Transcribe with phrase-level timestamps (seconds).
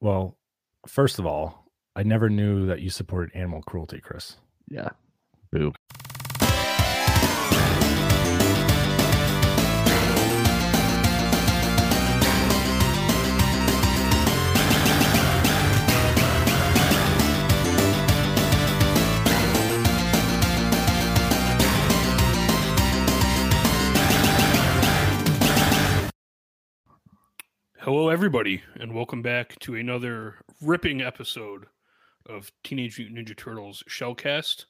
[0.00, 0.36] Well,
[0.86, 4.36] first of all, I never knew that you supported animal cruelty, Chris.
[4.68, 4.90] Yeah.
[27.92, 31.66] Hello, everybody, and welcome back to another ripping episode
[32.24, 34.66] of Teenage Mutant Ninja Turtles Shellcast.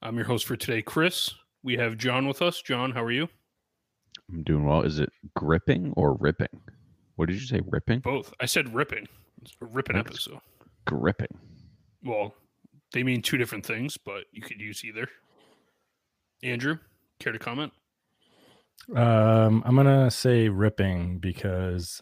[0.00, 1.34] I'm your host for today, Chris.
[1.62, 2.62] We have Jon with us.
[2.62, 3.28] Jon, how are you?
[4.30, 4.80] I'm doing well.
[4.80, 6.62] Is it gripping or ripping?
[7.16, 7.60] What did you say?
[7.66, 8.00] Ripping?
[8.00, 8.32] Both.
[8.40, 9.08] I said ripping.
[9.42, 10.40] It's a ripping That's- episode.
[10.86, 11.38] Gripping.
[12.02, 12.34] Well,
[12.94, 15.10] they mean two different things, but you could use either.
[16.42, 16.78] Andrew,
[17.20, 17.74] care to comment?
[18.96, 22.00] Um, I'm gonna say ripping because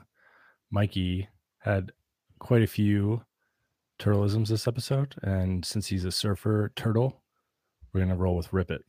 [0.72, 1.92] Mikey had
[2.38, 3.22] quite a few
[4.00, 7.22] turtlisms this episode, and since he's a surfer turtle,
[7.92, 8.82] we're gonna roll with rip it.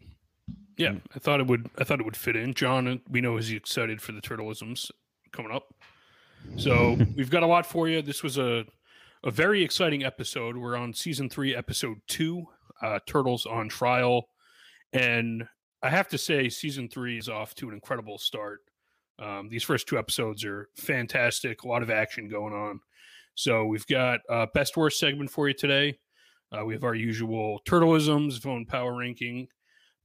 [0.77, 1.69] Yeah, I thought it would.
[1.77, 2.53] I thought it would fit in.
[2.53, 4.89] Jon, we know he's excited for the turtlisms
[5.31, 5.73] coming up.
[6.55, 8.01] So we've got a lot for you.
[8.01, 8.65] This was a
[9.23, 10.57] a very exciting episode.
[10.57, 12.45] We're on season three, episode two,
[12.81, 14.27] uh, Turtles on Trial,
[14.93, 15.47] and
[15.81, 18.61] I have to say, season three is off to an incredible start.
[19.19, 21.63] Um, these first two episodes are fantastic.
[21.63, 22.79] A lot of action going on.
[23.35, 25.97] So we've got uh, best worst segment for you today.
[26.51, 29.47] Uh, we have our usual turtlisms, phone power ranking,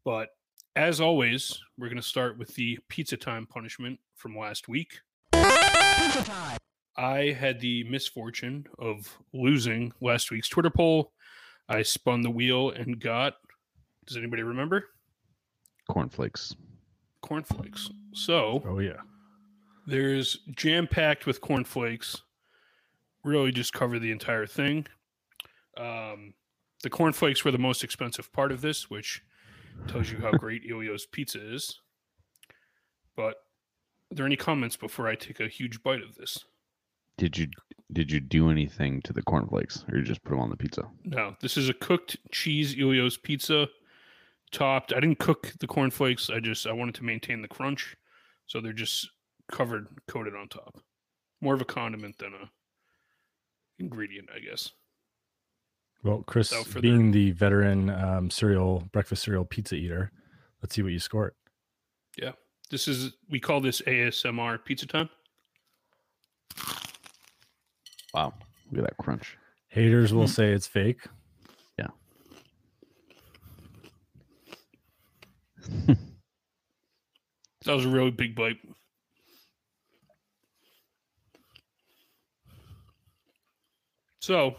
[0.05, 0.29] but
[0.77, 5.01] as always, we're going to start with the pizza time punishment from last week.
[6.97, 11.13] I had the misfortune of losing last week's Twitter poll.
[11.69, 13.35] I spun the wheel and got,
[14.07, 14.87] does anybody remember?
[15.91, 16.55] Cornflakes.
[17.29, 17.91] Cornflakes.
[18.15, 19.03] So Oh yeah,
[19.87, 22.23] there's jam packed with cornflakes.
[23.23, 24.87] Really just cover the entire thing.
[25.77, 26.33] Um,
[26.83, 29.23] the cornflakes were the most expensive part of this, which
[29.89, 31.81] tells you how great Elio's pizza is.
[33.15, 33.35] But
[34.11, 36.45] are there any comments before I take a huge bite of this?
[37.19, 37.49] Did you
[37.93, 40.85] did you do anything to the cornflakes, or you just put them on the pizza?
[41.05, 43.69] No, this is a cooked cheese Elio's pizza,
[44.53, 44.93] topped.
[44.93, 46.31] I didn't cook the cornflakes.
[46.31, 47.97] I just I wanted to maintain the crunch,
[48.47, 49.09] so they're just
[49.51, 50.77] covered, coated on top.
[51.41, 52.51] More of a condiment than a
[53.79, 54.71] ingredient, I guess.
[56.03, 60.11] well, Chris, Without further- being the veteran um, cereal breakfast cereal pizza eater,
[60.63, 61.35] let's see what you score it.
[62.21, 62.33] Yeah,
[62.71, 65.09] this is we call this ASMR pizza time.
[68.15, 68.35] Wow.
[68.71, 69.37] Look at that crunch.
[69.69, 71.01] Haters will say it's fake.
[77.65, 78.57] That was a really big bite.
[84.21, 84.57] So,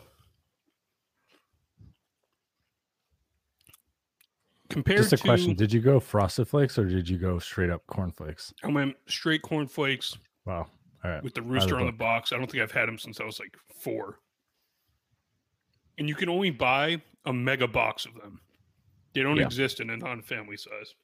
[4.70, 7.70] compared Just a to, question: Did you go frosted flakes or did you go straight
[7.70, 8.54] up cornflakes?
[8.64, 10.68] I went straight cornflakes Wow.
[11.04, 11.24] All right.
[11.24, 12.34] with the rooster on the box.
[12.34, 14.20] I don't think I've had them since I was like four.
[15.98, 18.42] And you can only buy a mega box of them.
[19.20, 19.44] They don't Yeah.
[19.48, 20.96] exist in a non-family size.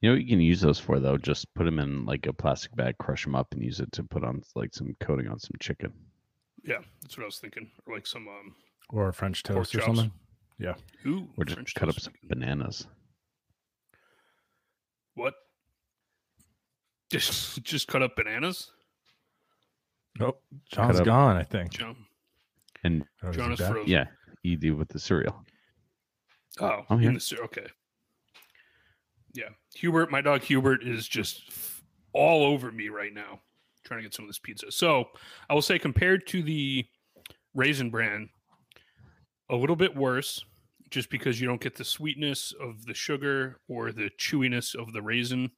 [0.00, 1.18] You know what you can use those for though?
[1.18, 4.04] Just put them in like a plastic bag, crush them up, and use it to
[4.04, 5.92] put on like some coating on some chicken.
[6.62, 7.68] Yeah, that's what I was thinking.
[7.84, 8.54] Or like some um
[8.90, 9.86] or French toast or chops.
[9.98, 10.12] something.
[11.04, 12.86] ooh, Or just French cut up some bananas.
[15.14, 15.34] What?
[17.10, 18.70] Just just cut up bananas?
[20.20, 20.36] Oh,
[20.72, 21.36] Jon's up- gone.
[21.36, 21.72] I think.
[21.72, 22.06] Jon,
[22.84, 23.72] And Oh, Jon is back?
[23.72, 23.90] frozen.
[23.90, 24.06] yeah,
[24.44, 25.44] you do with the cereal.
[26.58, 27.12] Oh, I'm in here.
[27.12, 27.66] the okay.
[29.32, 33.40] Yeah, Hubert, my dog Hubert is just f- all over me right now,
[33.84, 34.72] trying to get some of this pizza.
[34.72, 35.04] So
[35.48, 36.84] I will say, compared to the
[37.54, 38.28] raisin bran,
[39.48, 40.44] a little bit worse,
[40.90, 45.02] just because you don't get the sweetness of the sugar or the chewiness of the
[45.02, 45.50] raisin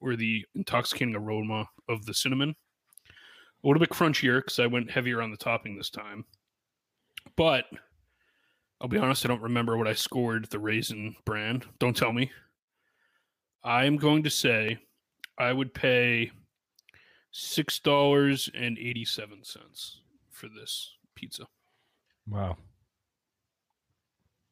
[0.00, 2.54] or the intoxicating aroma of the cinnamon.
[3.64, 6.24] A little bit crunchier because I went heavier on the topping this time,
[7.36, 7.64] but
[8.80, 11.64] I'll be honest, I don't remember what I scored the raisin brand.
[11.78, 12.30] Don't tell me.
[13.64, 14.78] I'm going to say
[15.38, 16.30] I would pay
[17.32, 20.00] six dollars and eighty seven cents
[20.30, 21.44] for this pizza.
[22.28, 22.56] Wow.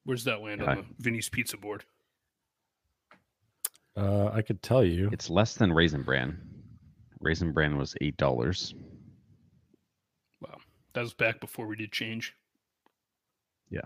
[0.04, 0.70] Where's that land Okay.
[0.70, 1.84] on the Vinny's pizza board?
[3.96, 5.08] Uh, I could tell you.
[5.12, 6.40] It's less than Raisin Bran.
[7.20, 8.74] Raisin Bran was eight dollars.
[10.40, 10.58] Wow,
[10.94, 12.34] that was back before we did change.
[13.70, 13.82] Yeah,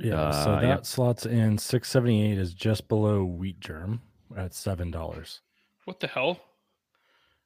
[0.00, 0.78] so Uh, that yeah.
[0.82, 4.00] slots in 678 is just below wheat germ
[4.36, 5.40] at seven dollars.
[5.84, 6.40] What the hell?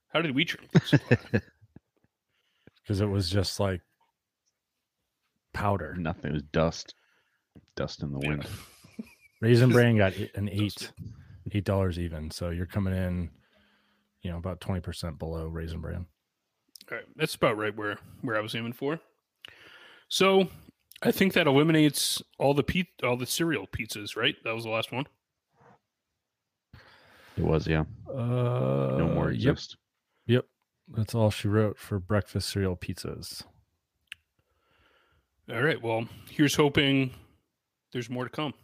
[0.09, 0.91] How did we drink this?
[2.83, 3.81] because it was just like
[5.53, 5.95] powder.
[5.97, 6.31] Nothing.
[6.31, 6.95] It was dust.
[7.77, 8.29] Dust in the Yeah.
[8.29, 8.47] wind.
[9.41, 10.93] Raisin Just Bran got an eight,
[11.53, 12.31] eight dollars even.
[12.31, 13.31] So you're coming in,
[14.23, 16.07] you know, about twenty percent below Raisin Bran.
[16.91, 19.01] All right, that's about right where where I was aiming for.
[20.09, 20.49] So,
[21.05, 24.35] I think that eliminates all the pe- all the cereal pizzas, right?
[24.45, 25.07] That was the last one.
[27.37, 27.85] It was, yeah.
[28.09, 29.59] Uh, No more Yep,
[30.27, 30.47] yep.
[30.89, 33.43] That's all she wrote for breakfast cereal pizzas.
[35.51, 35.81] All right.
[35.83, 37.13] Well, here's hoping
[37.93, 38.55] there's more to come.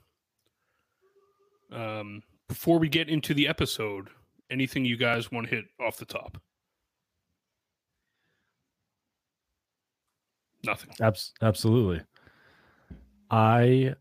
[1.73, 4.09] Um, before we get into the episode,
[4.51, 6.41] anything you guys want to hit off the top?
[10.65, 10.91] Nothing.
[11.01, 12.03] Abs- absolutely.
[13.31, 13.95] I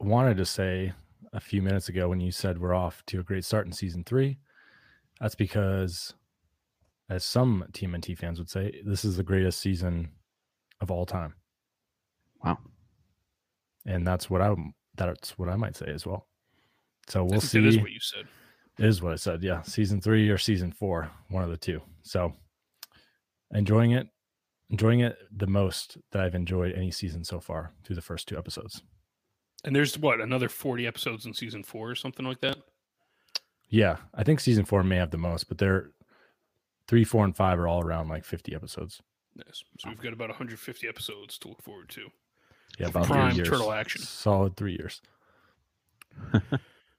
[0.00, 0.92] wanted to say
[1.32, 4.04] a few minutes ago when you said we're off to a great start in season
[4.04, 4.38] three.
[5.20, 6.14] That's because,
[7.08, 10.10] as some TMNT fans would say, this is the greatest season
[10.80, 11.34] of all time,
[12.44, 12.58] Wow.
[13.86, 14.54] and that's what I
[14.96, 16.26] that's what I might say as well.
[17.08, 17.60] So we'll see.
[17.60, 18.26] That is what you said.
[18.78, 19.42] is what I said.
[19.44, 21.80] Yeah, season three or season four, one of the two.
[22.02, 22.32] So
[23.54, 24.08] enjoying it,
[24.72, 28.36] enjoying it the most that I've enjoyed any season so far through the first two
[28.36, 28.82] episodes.
[29.64, 32.56] And there's what another 40 episodes in season four or something like that.
[33.68, 35.90] Yeah, I think season four may have the most, but they're
[36.88, 39.00] three, four, and five are all around like 50 episodes.
[39.36, 39.62] Yes.
[39.78, 42.08] So we've got about 150 episodes to look forward to.
[42.78, 43.48] Yeah, about three prime years.
[43.48, 44.02] turtle action.
[44.02, 45.00] Solid three years.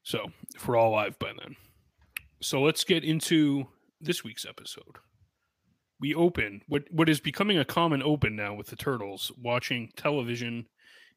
[0.04, 1.56] So if we're all live by then.
[2.42, 3.68] So let's get into
[4.02, 4.98] this week's episode.
[6.04, 10.68] We open what what is becoming a common open now with the turtles watching television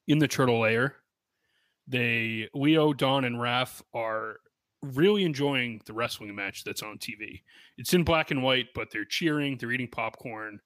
[0.07, 0.95] in the turtle lair.
[1.89, 4.37] They Leo, Don, and Raph are
[4.85, 7.43] really enjoying the wrestling match that's on TV.
[7.77, 10.61] It's in black and white, but they're cheering, they're eating popcorn,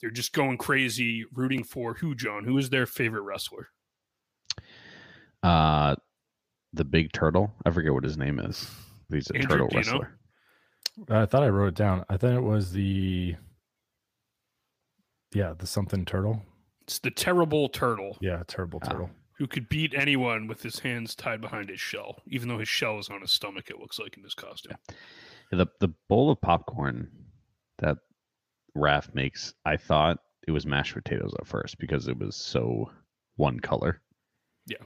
[0.00, 2.42] they're just going crazy, rooting for who, Jon?
[2.42, 3.68] Who is their favorite wrestler?
[5.40, 5.94] Uh,
[6.72, 7.52] the big turtle.
[7.64, 8.68] I forget what his name is.
[9.08, 10.00] He's a Andrew, turtle do you know?
[10.00, 10.18] wrestler.
[11.22, 12.04] I thought I wrote it down.
[12.10, 13.36] I thought it was the,
[15.34, 16.42] yeah, the something turtle.
[16.82, 18.18] It's the terrible turtle.
[18.20, 18.88] Yeah, terrible Ah.
[18.90, 19.10] turtle.
[19.38, 22.98] who could beat anyone with his hands tied behind his shell, even though his shell
[23.00, 24.76] is on his stomach, it looks like in his costume.
[25.50, 27.10] The the bowl of popcorn
[27.78, 27.98] that
[28.76, 32.90] Raph makes, I thought it was mashed potatoes at first because it was so
[33.36, 34.00] one color.
[34.66, 34.76] Yeah.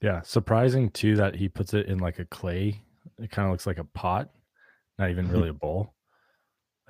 [0.00, 2.82] Yeah, surprising too that he puts it in like a clay.
[3.18, 4.30] It kind of looks like a pot,
[4.98, 5.94] not even really a bowl.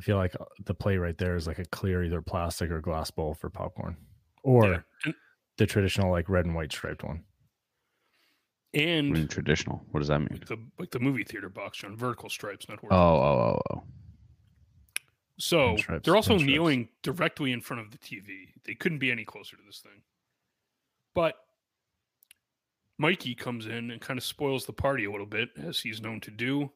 [0.03, 2.81] I feel like uh, the play right there is like a clear either plastic or
[2.81, 3.97] glass bowl for popcorn,
[4.43, 5.13] or Yeah.
[5.59, 7.23] The traditional like red and white striped one.
[8.75, 9.85] And mean, traditional.
[9.93, 10.31] What does that mean?
[10.33, 13.23] like the like the movie theater box on vertical stripes, not Oh, horizontal.
[13.23, 13.83] oh, oh, oh.
[15.39, 16.51] so stripes, they're also and stripes.
[16.53, 18.49] kneeling directly in front of the TV.
[18.65, 20.03] They couldn't be any closer to this thing.
[21.15, 21.37] But
[22.99, 26.21] Mikey comes in and kind of spoils the party a little bit, as he's known
[26.23, 26.73] to do.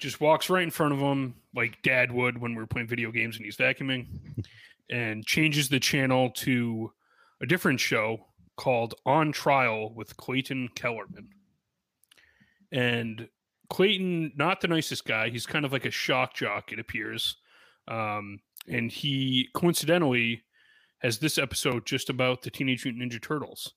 [0.00, 3.12] Just walks right in front of him, like Dad would when we are playing video
[3.12, 4.06] games and he's vacuuming,
[4.90, 6.90] and changes the channel to
[7.42, 8.26] a different show
[8.56, 11.28] called On Trial with Clayton Kellerman.
[12.72, 13.28] And
[13.68, 15.28] Clayton, not the nicest guy.
[15.28, 17.36] He's kind of like a shock jock, it appears.
[17.88, 20.42] Um, and he coincidentally
[20.98, 23.74] has this episode just about the Teenage Mutant Ninja Turtles.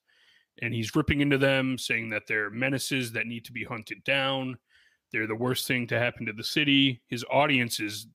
[0.61, 4.57] And he's ripping into them, saying that they're menaces that need to be hunted down.
[5.13, 6.99] They're the worst thing to happen to the city.
[7.07, 8.07] His audience is,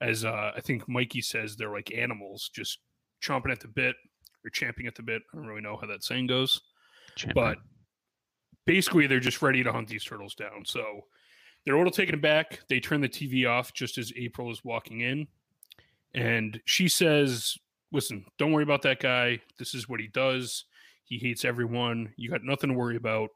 [0.00, 2.80] as uh, I think Mikey says, they're like animals, just
[3.22, 3.94] chomping at the bit
[4.44, 5.22] or champing at the bit.
[5.32, 6.60] I don't really know how that saying goes
[7.14, 7.34] Champion.
[7.34, 7.58] but
[8.66, 10.64] basically they're just ready to hunt these turtles down.
[10.64, 11.02] So
[11.64, 12.60] they're a little taken aback.
[12.68, 15.28] They turn the TV off just as April is walking in,
[16.14, 17.56] and she says,
[17.92, 19.40] "Listen, don't worry about that guy.
[19.58, 20.64] This is what he does.
[21.04, 22.12] He hates everyone.
[22.16, 23.30] You got nothing to worry about."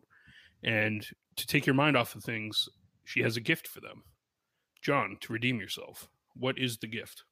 [0.64, 2.68] And to take your mind off of things,
[3.06, 4.02] she has a gift for them.
[4.82, 7.22] Jon, to redeem yourself, what is the gift?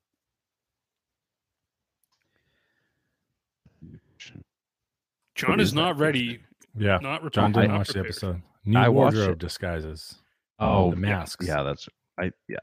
[5.34, 6.40] Jon What is is not ready.
[6.76, 7.54] Yeah, Not Jon prepared.
[7.54, 8.42] didn't not watch the episode.
[8.64, 10.16] New I watched wardrobe disguises.
[10.58, 11.46] oh, the masks.
[11.46, 11.88] Yeah, that's
[12.18, 12.30] I.
[12.48, 12.56] Yeah,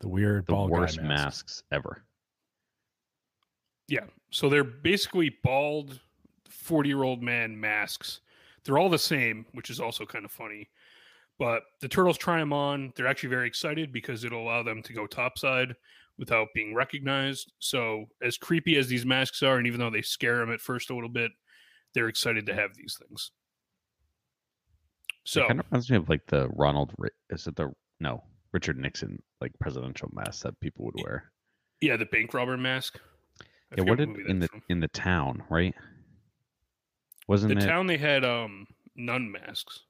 [0.00, 1.08] The weird the ball guy worst mask.
[1.08, 2.02] masks ever.
[3.88, 4.04] Yeah.
[4.30, 6.00] So they're basically bald
[6.48, 8.20] 40 year old man masks.
[8.64, 10.68] They're all the same, which is also kind of funny.
[11.42, 12.92] But the turtles try them on.
[12.94, 15.74] They're actually very excited because it'll allow them to go topside
[16.16, 17.52] without being recognized.
[17.58, 20.90] So, as creepy as these masks are, and even though they scare them at first
[20.90, 21.32] a little bit,
[21.94, 23.32] they're excited to have these things.
[25.24, 26.94] So, it kind of reminds me of like the Ronald,
[27.30, 28.22] is it the no
[28.52, 31.32] Richard Nixon like presidential mask that people would wear?
[31.80, 33.00] yeah, the bank robber mask.
[33.72, 34.62] I Yeah, what did in the from.
[34.68, 35.74] in the town, right?
[37.26, 37.66] Wasn't the it?
[37.66, 39.80] town they had um nun masks.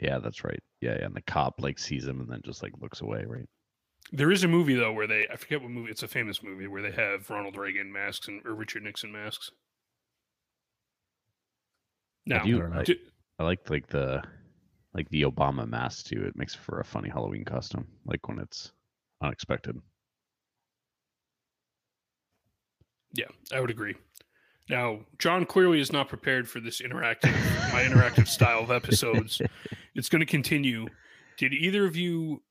[0.00, 0.62] Yeah, that's right.
[0.80, 1.06] Yeah, yeah.
[1.06, 3.48] And the cop like sees him and then just like looks away, right?
[4.12, 6.66] There is a movie though where they I forget what movie it's a famous movie
[6.66, 9.50] where they have Ronald Reagan masks and or Richard Nixon masks.
[12.40, 12.98] I do- don't do-
[13.38, 14.22] I like like the
[14.92, 16.24] like the Obama mask too.
[16.24, 18.72] It makes for a funny Halloween costume, like when it's
[19.22, 19.80] unexpected.
[23.12, 23.94] yeah, I would agree.
[24.68, 27.32] Now, Jon clearly is not prepared for this interactive
[27.72, 29.40] my interactive style of episodes.
[29.96, 30.88] It's going to continue.
[31.38, 32.42] Did either of you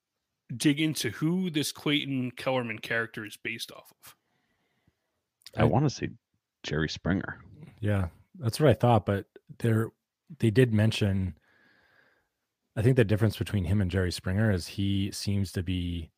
[0.55, 4.15] dig into who this Clayton Kellerman character is based off of?
[5.57, 6.11] I, I- want to say
[6.63, 7.39] Jerry Springer.
[7.81, 8.07] Yeah,
[8.39, 9.05] that's what I thought.
[9.05, 9.25] But
[9.59, 9.89] there,
[10.39, 11.35] they did mention.
[12.77, 16.09] I think the difference between him and Jerry Springer is he seems to be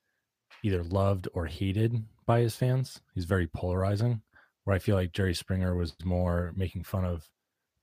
[0.61, 3.01] either loved or hated by his fans.
[3.15, 4.21] He's very polarizing.
[4.65, 7.29] Where I feel like Jerry Springer was more making fun of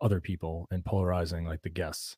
[0.01, 2.17] other people and polarizing like the guests.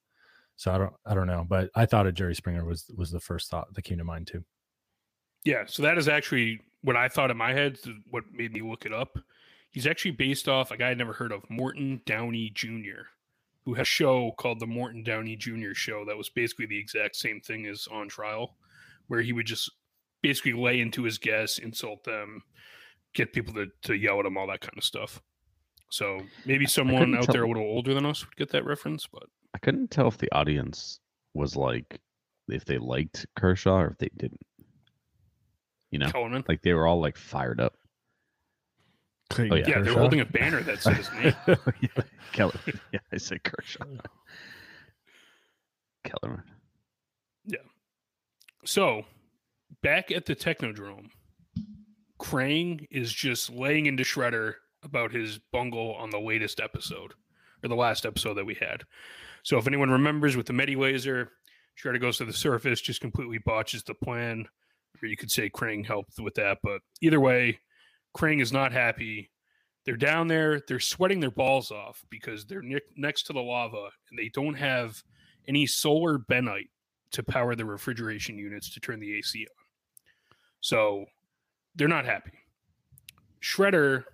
[0.57, 3.21] So I don't, I don't know, but I thought of Jerry Springer was was the
[3.21, 4.45] first thought that came to mind too.
[5.45, 7.79] Yeah, so that is actually what I thought in my head.
[8.11, 9.19] What made me look it up.
[9.71, 13.09] He's actually based off a guy I'd never heard of, Morton Downey Jr.,
[13.65, 15.75] who has a show called the Morton Downey Jr.
[15.75, 18.57] Show that was basically the exact same thing as On Trial,
[19.09, 19.71] where he would just
[20.23, 22.43] basically lay into his guests, insult them,
[23.15, 25.23] get people to, to yell at him, all that kind of stuff.
[25.91, 29.07] So maybe someone out tell- there a little older than us would get that reference,
[29.07, 30.99] but I couldn't tell if the audience
[31.35, 32.01] was like
[32.49, 34.41] if they liked Kershaw or if they didn't.
[35.91, 36.45] You know, Kellerman.
[36.49, 37.75] like they were all like fired up.
[39.39, 39.65] Oh, yeah.
[39.67, 41.35] Yeah, they're holding a banner that says his name.
[41.49, 42.03] Oh, yeah,
[42.33, 42.53] Keller.
[42.93, 43.85] Yeah, I said Kershaw.
[46.05, 46.45] Kellerman.
[47.47, 47.59] Yeah.
[48.65, 49.05] So,
[49.83, 51.09] back at the Technodrome,
[52.25, 57.13] Krang is just laying into Shredder about his bungle on the latest episode,
[57.63, 58.85] or the last episode that we had.
[59.43, 61.33] So, if anyone remembers with the Medi laser,
[61.79, 64.47] Shredder goes to the surface, just completely botches the plan,
[65.03, 66.61] or you could say Krang helped with that.
[66.63, 67.61] But either way,
[68.17, 69.31] Krang is not happy.
[69.85, 73.91] They're down there, they're sweating their balls off because they're ne- next to the lava
[74.09, 75.03] and they don't have
[75.47, 76.71] any solar benite
[77.13, 79.65] to power the refrigeration units to turn the AC on.
[80.63, 81.05] So
[81.75, 82.33] they're not happy.
[83.43, 84.05] Shredder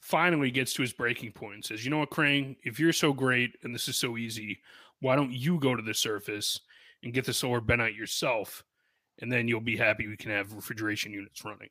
[0.00, 3.12] finally gets to his breaking point and says, You know what, Krang, if you're so
[3.12, 4.58] great and this is so easy,
[5.00, 6.60] why don't you go to the surface
[7.02, 8.64] and get the solar benite yourself?
[9.20, 11.68] And then you'll be happy we can have refrigeration units running.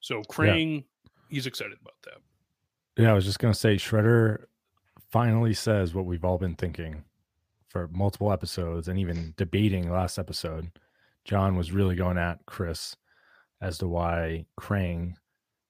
[0.00, 0.84] So Krang,
[1.28, 3.02] he's excited about that.
[3.02, 4.44] Yeah, I was just gonna say Shredder
[5.10, 7.04] finally says what we've all been thinking
[7.68, 10.70] for multiple episodes and even debating last episode.
[11.24, 12.96] Jon was really going at Chris
[13.60, 15.14] as to why Krang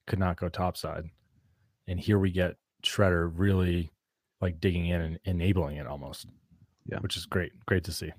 [0.06, 1.04] could not go topside.
[1.86, 3.90] And here we get Shredder really
[4.40, 6.26] like digging in and enabling it almost.
[6.86, 6.98] Yeah.
[7.00, 7.52] Which is great.
[7.66, 8.12] Great to see.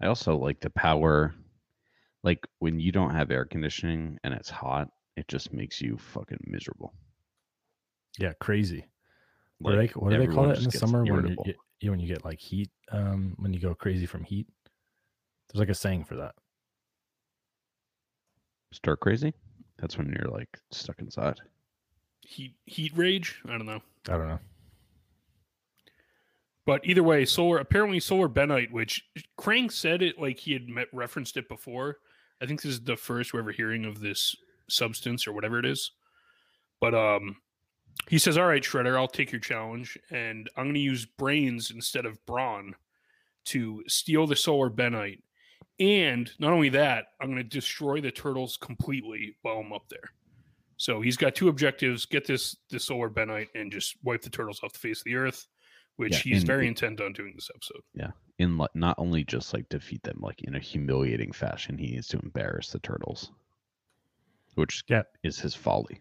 [0.00, 1.34] I also like the power.
[2.24, 6.38] Like when you don't have air conditioning and it's hot, it just makes you fucking
[6.46, 6.92] miserable.
[8.18, 8.86] Yeah, crazy.
[9.58, 11.56] What do Like, they, what do they call it in the summer when you, get,
[11.80, 12.70] you when you get like heat?
[12.90, 14.46] Um, when you go crazy from heat.
[15.48, 16.34] There's like a saying for that.
[18.72, 19.32] Stir crazy?
[19.78, 21.40] That's when you're like stuck inside.
[22.20, 23.40] Heat heat rage?
[23.46, 23.82] I don't know.
[24.08, 24.38] I don't know.
[26.64, 29.04] But either way, solar apparently solar benite, which
[29.38, 31.98] Krang said it like he had met, referenced it before.
[32.40, 34.36] I think this is the first we're ever hearing of this
[34.68, 35.92] substance or whatever it is.
[36.80, 37.36] But um,
[38.08, 41.70] he says, "All right, Shredder, I'll take your challenge, and I'm going to use brains
[41.70, 42.74] instead of brawn
[43.46, 45.20] to steal the solar benite.
[45.82, 50.10] And not only that, I'm going to destroy the turtles completely while I'm up there."
[50.76, 54.60] So he's got two objectives: get this the solar benite and just wipe the turtles
[54.62, 55.46] off the face of the earth
[55.96, 57.82] which Yeah, he's very it- intent on doing this episode.
[57.94, 61.90] Yeah, in like not only just like defeat them like in a humiliating fashion, he
[61.92, 63.30] needs to embarrass the turtles.
[64.54, 65.02] Which Yeah.
[65.22, 66.00] is his folly.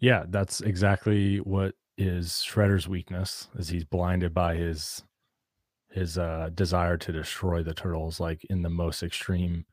[0.00, 5.02] Yeah, that's exactly what is Shredder's weakness is he's blinded by his
[5.94, 9.64] his uh desire to destroy the turtles like in the most extreme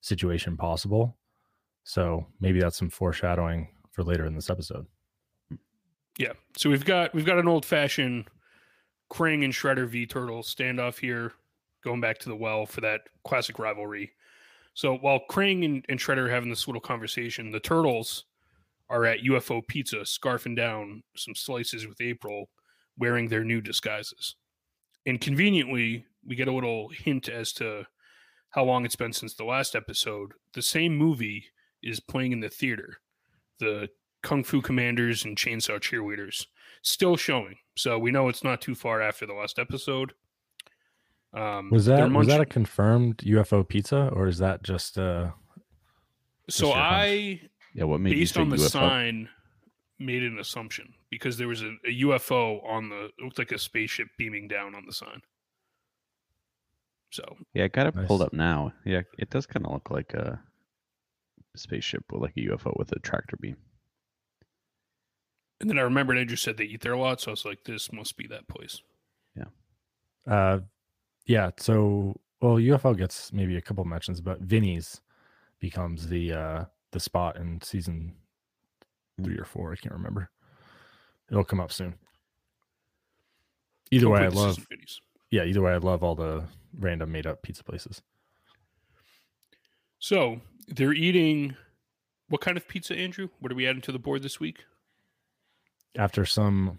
[0.00, 1.18] situation possible.
[1.82, 4.86] So maybe that's some foreshadowing for later in this episode.
[6.16, 6.32] Yeah.
[6.56, 8.28] So we've got we've got an old fashioned
[9.12, 11.32] Krang and Shredder v Turtle standoff here,
[11.82, 14.12] going back to the well for that classic rivalry.
[14.74, 18.24] So while Krang and, and Shredder are having this little conversation, the turtles
[18.90, 22.48] are at UFO Pizza scarfing down some slices with April,
[22.96, 24.36] wearing their new disguises.
[25.08, 27.86] And conveniently, we get a little hint as to
[28.50, 30.32] how long it's been since the last episode.
[30.52, 31.46] The same movie
[31.82, 32.98] is playing in the theater.
[33.58, 33.88] The
[34.22, 36.44] Kung Fu Commanders and Chainsaw Cheerleaders
[36.82, 37.56] still showing.
[37.74, 40.12] So we know it's not too far after the last episode.
[41.32, 45.30] Um, Was they're that was that a confirmed UFO pizza or is that just uh
[46.50, 46.86] so your hunch?
[46.86, 47.40] I
[47.74, 48.70] Yeah, what made based you on the UFO?
[48.70, 49.28] sign
[49.98, 53.58] made an assumption because there was a, a UFO on the it looked like a
[53.58, 55.22] spaceship beaming down on the sign.
[57.10, 58.72] So Yeah, I got it pulled up now.
[58.84, 60.40] Yeah, it does kind of look like a
[61.56, 63.56] spaceship with like a UFO with a tractor beam.
[65.60, 67.64] and then I remembered Andrew said they eat there a lot, so I was like,
[67.64, 68.82] this must be that place.
[69.36, 70.32] Yeah.
[70.32, 70.60] Uh
[71.26, 75.00] yeah, so well UFO gets maybe a couple mentions, but Vinny's
[75.60, 78.14] becomes the uh the spot in season
[79.22, 80.30] three or four, I can't remember.
[81.30, 81.94] It'll come up soon.
[83.90, 84.58] Either way, I love
[85.30, 86.44] yeah, either way, I love all the
[86.78, 88.02] random made up pizza places.
[89.98, 91.56] So they're eating
[92.28, 93.28] what kind of pizza, Andrew?
[93.40, 94.64] What are we adding to the board this week?
[95.96, 96.78] After some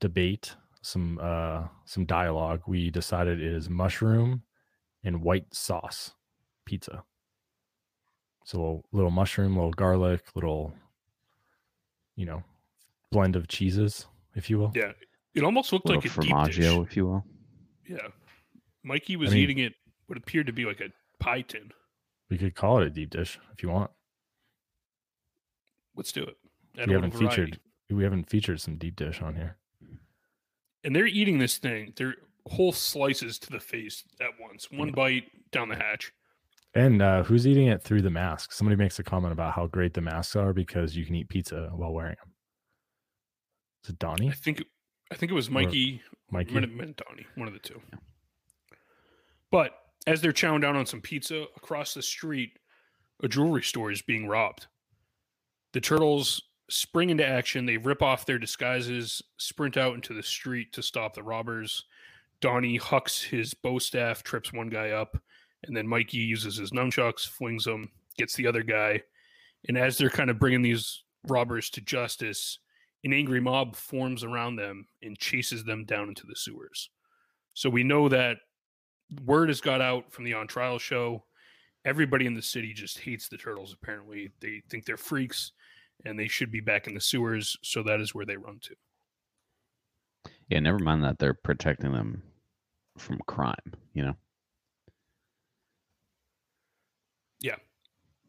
[0.00, 4.42] debate, some uh some dialogue, we decided it is mushroom
[5.04, 6.12] and white sauce
[6.64, 7.04] pizza.
[8.44, 10.72] So a little mushroom, a little garlic, little
[12.16, 12.42] you know,
[13.10, 14.72] blend of cheeses, if you will.
[14.74, 14.92] Yeah,
[15.34, 16.58] it almost looked Little like a deep dish.
[16.66, 17.24] if you will.
[17.88, 18.08] Yeah,
[18.84, 19.74] Mikey was mean- eating it
[20.06, 20.90] what appeared to be like a
[21.22, 21.72] pie tin.
[22.30, 23.90] We could call it a deep dish if you want.
[25.96, 26.36] Let's do it.
[26.78, 27.28] Add we haven't variety.
[27.36, 29.56] featured we haven't featured some deep dish on here.
[30.84, 31.92] and they're eating this thing.
[31.96, 32.14] They're
[32.46, 34.70] whole slices to the face at once.
[34.70, 36.12] One bite down the hatch.
[36.74, 38.52] And uh, who's eating it through the mask?
[38.52, 41.70] Somebody makes a comment about how great the masks are because you can eat pizza
[41.74, 42.29] while wearing them.
[43.84, 44.28] Is it Donnie?
[44.28, 44.64] I think
[45.10, 46.02] I think it was Mikey.
[46.30, 46.54] Mikey?
[46.54, 47.80] Might have been Donnie, one of the two.
[49.50, 49.72] But
[50.06, 52.52] as they're chowing down on some pizza across the street,
[53.22, 54.66] a jewelry store is being robbed.
[55.72, 57.66] The turtles spring into action.
[57.66, 61.84] They rip off their disguises, sprint out into the street to stop the robbers.
[62.40, 65.20] Donnie hucks his bow staff, trips one guy up,
[65.64, 69.02] and then Mikey uses his nunchucks, flings them, gets the other guy.
[69.68, 72.58] And as they're kind of bringing these robbers to justice,
[73.04, 76.90] an angry mob forms around them and chases them down into the sewers.
[77.54, 78.38] So we know that
[79.24, 81.24] word has got out from the on trial show.
[81.84, 84.30] Everybody in the city just hates the turtles, apparently.
[84.40, 85.52] They think they're freaks
[86.04, 87.56] and they should be back in the sewers.
[87.62, 88.74] So that is where they run to.
[90.48, 92.22] Yeah, never mind that they're protecting them
[92.98, 93.54] from crime,
[93.94, 94.16] you know?
[97.40, 97.56] Yeah.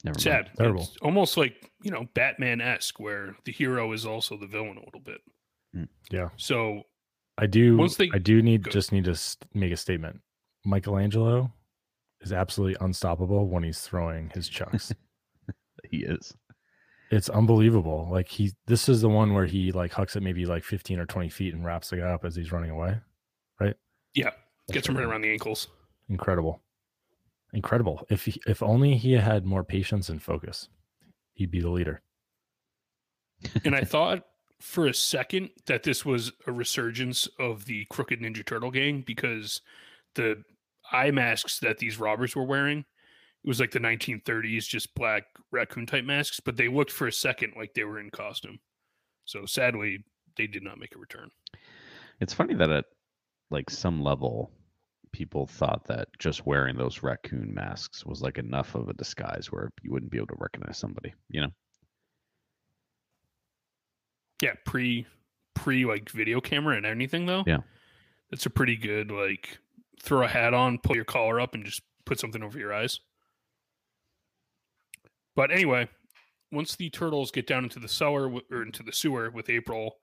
[0.04, 0.22] Never mind.
[0.22, 0.52] Sad.
[0.58, 0.82] Terrible.
[0.84, 4.86] It's almost like, you know, Batman esque, where the hero is also the villain a
[4.86, 5.22] little bit.
[5.74, 5.84] Hmm.
[6.10, 6.30] Yeah.
[6.38, 6.84] So
[7.38, 7.78] I do.
[7.78, 8.72] Once they- I do need Go.
[8.72, 9.16] just need to
[9.54, 10.22] make a statement.
[10.66, 11.52] Michelangelo
[12.22, 14.94] is absolutely unstoppable when he's throwing his chucks.
[15.90, 16.34] He is.
[17.12, 18.08] it's unbelievable.
[18.10, 21.06] Like he, this is the one where he like hucks it maybe like fifteen or
[21.06, 22.98] twenty feet and wraps the guy up as he's running away.
[23.60, 23.76] Right.
[24.14, 24.30] Yeah,
[24.68, 25.12] That's gets him right right.
[25.12, 25.68] around the ankles.
[26.08, 26.62] Incredible,
[27.54, 28.06] incredible.
[28.10, 30.70] If he, if only he had more patience and focus,
[31.34, 32.02] he'd be the leader.
[33.66, 34.24] and I thought
[34.60, 39.62] for a second that this was a resurgence of the Crooked Ninja Turtle gang because
[40.16, 40.44] the
[40.92, 45.88] eye masks that these robbers were wearing, it was like the 1930s, just black raccoon
[45.88, 48.60] type masks, but they looked for a second like they were in costume.
[49.26, 50.04] So sadly,
[50.38, 51.30] they did not make a return.
[52.20, 52.86] It's funny that at
[53.50, 54.52] like some level,
[55.12, 59.72] people thought that just wearing those raccoon masks was like enough of a disguise where
[59.82, 61.52] you wouldn't be able to recognize somebody, you know?
[64.42, 65.06] Yeah, pre
[65.54, 67.44] pre like video camera and anything though.
[67.46, 67.60] Yeah.
[68.32, 69.60] It's a pretty good like
[70.02, 73.00] throw a hat on, pull your collar up, and just put something over your eyes.
[75.36, 75.88] But anyway,
[76.52, 79.98] once the turtles get down into the cellar or into the sewer with April,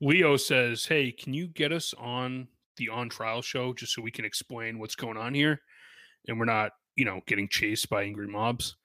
[0.00, 4.10] Leo says, "Hey, can you get us on the on trial show just so we
[4.10, 5.60] can explain what's going on here,
[6.28, 8.76] and we're not, you know, getting chased by angry mobs?"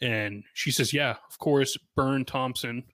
[0.00, 2.84] And she says, "Yeah, of course." Burne Thompson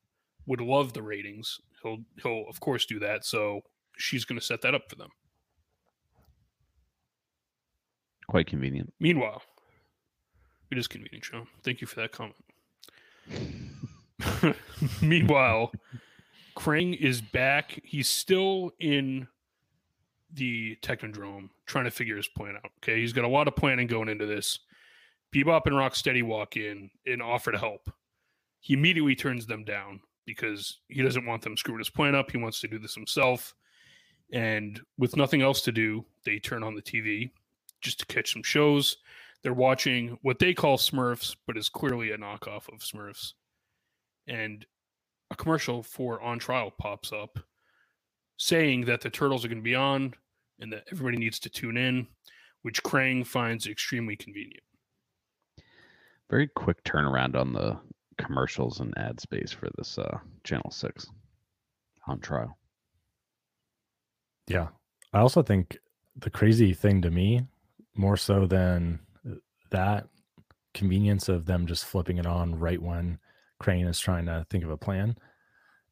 [0.46, 1.58] would love the ratings.
[1.82, 3.24] He'll he'll of course do that.
[3.24, 3.62] So
[3.96, 5.10] she's going to set that up for them.
[8.28, 8.92] Quite convenient.
[9.00, 9.42] Meanwhile,
[10.70, 11.48] it is convenient, Sean.
[11.64, 12.36] Thank you for that comment.
[15.02, 15.72] Meanwhile,
[16.56, 17.80] Krang is back.
[17.84, 19.28] He's still in
[20.34, 22.70] the Technodrome trying to figure his plan out.
[22.82, 23.00] Okay.
[23.00, 24.60] He's got a lot of planning going into this.
[25.34, 27.90] Bebop and Rocksteady walk in and offer to help.
[28.60, 32.30] He immediately turns them down because he doesn't want them screwing his plan up.
[32.30, 33.54] He wants to do this himself.
[34.32, 37.30] And with nothing else to do, they turn on the TV
[37.80, 38.98] just to catch some shows.
[39.42, 43.32] They're watching what they call Smurfs, but is clearly a knockoff of Smurfs.
[44.28, 44.64] And
[45.30, 47.38] a commercial for On Trial pops up
[48.36, 50.14] saying that the turtles are going to be on
[50.62, 52.06] and that everybody needs to tune in,
[52.62, 54.62] which Krang finds extremely convenient.
[56.30, 57.78] Very quick turnaround on the
[58.16, 61.06] commercials and ad space for this uh, Channel 6
[62.06, 62.56] on trial.
[64.46, 64.68] Yeah.
[65.12, 65.78] I also think
[66.16, 67.42] the crazy thing to me,
[67.94, 69.00] more so than
[69.70, 70.06] that
[70.74, 73.18] convenience of them just flipping it on right when
[73.62, 75.16] Krang is trying to think of a plan,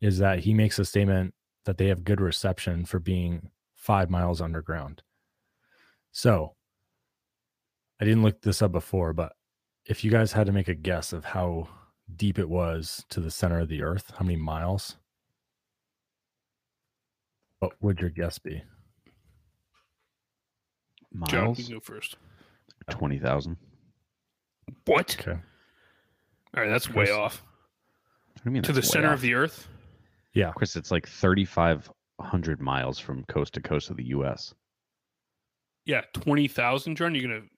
[0.00, 4.42] is that he makes a statement that they have good reception for being five miles
[4.42, 5.02] underground.
[6.12, 6.54] So
[7.98, 9.32] I didn't look this up before, but
[9.86, 11.66] if you guys had to make a guess of how
[12.14, 14.96] deep it was to the center of the earth, how many miles?
[17.60, 18.62] What would your guess be?
[21.28, 22.16] Jon, Miles, you go first.
[22.90, 23.56] 20,000.
[24.84, 25.16] What?
[25.18, 25.32] Okay.
[25.32, 27.08] All right, that's Chris?
[27.08, 27.42] way off.
[28.34, 28.62] What do you mean?
[28.62, 29.14] To the that's way center off?
[29.14, 29.68] of the earth?
[30.34, 30.52] Yeah.
[30.54, 31.06] Chris, it's like
[32.20, 34.54] 3,500 miles from coast to coast of the U.S.
[35.86, 37.14] Yeah, 20,000, Jon.
[37.14, 37.48] You're going to,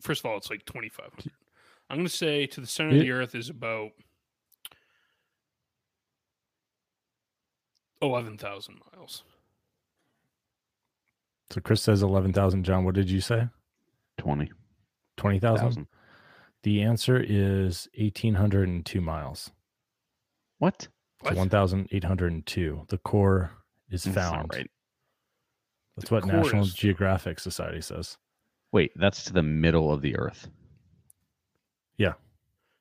[0.00, 1.32] first of all, it's like 2,500.
[1.88, 3.90] I'm going to say to the center of the earth is about
[8.02, 9.24] 11,000 miles.
[11.50, 12.64] So Chris says 11,000.
[12.64, 13.48] Jon, what did you say?
[14.18, 14.54] 20,000.
[15.16, 15.86] 20,000?
[16.62, 19.50] The answer is 1,802 miles.
[20.58, 20.82] What?
[20.82, 20.88] So
[21.22, 21.36] What?
[21.36, 22.86] 1,802.
[22.88, 23.50] The core
[23.90, 24.36] is found.
[24.48, 24.70] not right.
[25.96, 28.16] That's The what core National Geographic Society says.
[28.72, 30.48] Wait, that's to the middle of the Earth.
[31.96, 32.12] Yeah.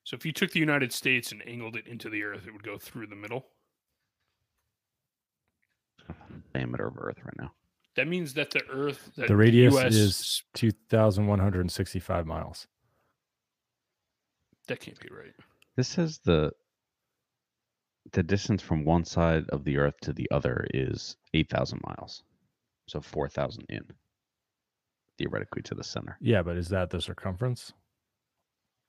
[0.03, 2.63] So if you took the United States and angled it into the earth, it would
[2.63, 3.45] go through the middle.
[6.53, 7.51] Diameter of Earth right now.
[7.95, 12.67] That means that the earth, that The radius US is 2,165 miles.
[14.67, 15.33] that can't be right.
[15.75, 16.51] This says the
[18.13, 22.23] the distance from one side of the Earth to the other is 8,000 miles.
[22.87, 23.81] So 4,000 in.
[25.17, 26.17] Theoretically to the center.
[26.21, 27.73] Yeah, but is that the circumference?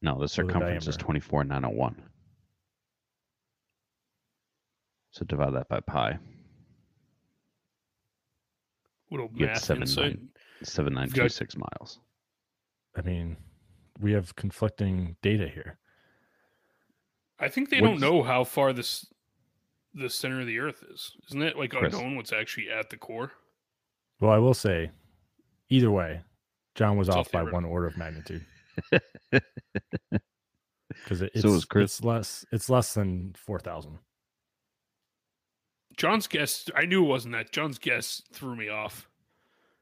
[0.02, 1.04] No, the circumference is diameter.
[1.04, 2.02] 24,901.
[5.10, 6.18] So divide that by pi.
[9.10, 10.16] Little You get math seven insight.
[10.18, 10.28] nine-
[10.62, 12.00] 7926 miles.
[12.96, 13.36] I mean,
[13.98, 15.78] we have conflicting data here.
[17.40, 19.06] I think they What don't is- know how far this
[19.94, 21.16] the center of the earth is.
[21.28, 21.92] Isn't it like Chris.
[21.94, 23.32] unknown what's actually at the core?
[24.20, 24.90] Well, I will say,
[25.68, 26.20] either way,
[26.76, 27.56] Jon was It's off by theoretical.
[27.56, 28.44] one order of magnitude
[28.92, 29.42] because
[31.22, 33.98] it, it's, So was it's less it's less than four thousand.
[35.96, 37.52] Jon's guess I knew it wasn't that.
[37.52, 39.08] Jon's guess threw me off.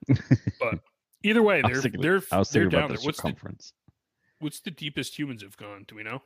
[0.61, 0.81] But
[1.23, 2.97] either way, they're thinking, they're they're down about there.
[3.05, 3.73] What's the circumference.
[4.41, 5.85] what's the deepest humans have gone?
[5.87, 6.23] Do we know?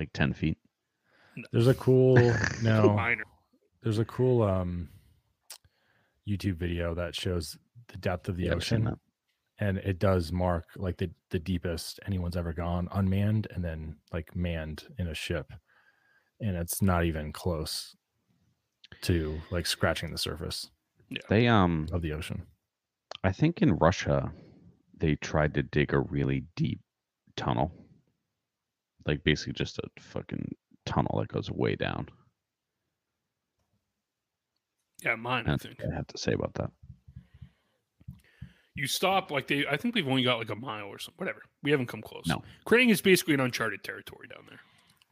[0.00, 0.56] Like 10 feet.
[1.52, 2.16] There's a cool
[2.62, 2.94] no.
[2.94, 3.24] Minor.
[3.82, 4.88] There's a cool um
[6.26, 7.58] YouTube video that shows
[7.88, 8.96] the depth of the Yeah, ocean,
[9.58, 14.34] and it does mark like the the deepest anyone's ever gone unmanned, and then like
[14.34, 15.52] manned in a ship,
[16.40, 17.94] and it's not even close
[19.02, 20.70] to like scratching the surface
[21.10, 21.20] Yeah.
[21.28, 22.46] They um of the ocean.
[23.22, 24.32] I think in Russia
[24.96, 26.80] they tried to dig a really deep
[27.36, 27.70] tunnel.
[29.10, 30.54] Like basically just a fucking
[30.86, 32.06] tunnel that goes way down.
[35.02, 35.44] Yeah, mine.
[35.46, 36.70] I That's think what I have to say about that.
[38.76, 39.66] you stop like they.
[39.66, 41.16] I think we've only got like a mile or something.
[41.18, 41.42] Whatever.
[41.64, 42.24] We haven't come close.
[42.28, 42.42] No.
[42.66, 44.60] Krang is basically an uncharted territory down there.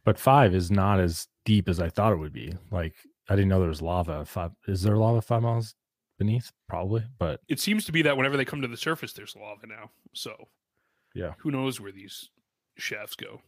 [0.05, 2.53] But five is not as deep as I thought it would be.
[2.71, 2.95] Like
[3.29, 4.25] I didn't know there was lava.
[4.25, 5.75] Five is there lava five miles
[6.19, 6.53] beneath?
[6.69, 9.67] Probably, but It seems to be that whenever they come to the surface, there's lava
[9.67, 9.91] now.
[10.15, 10.49] So
[11.15, 11.33] Yeah.
[11.39, 12.31] who knows where these
[12.77, 13.41] shafts go?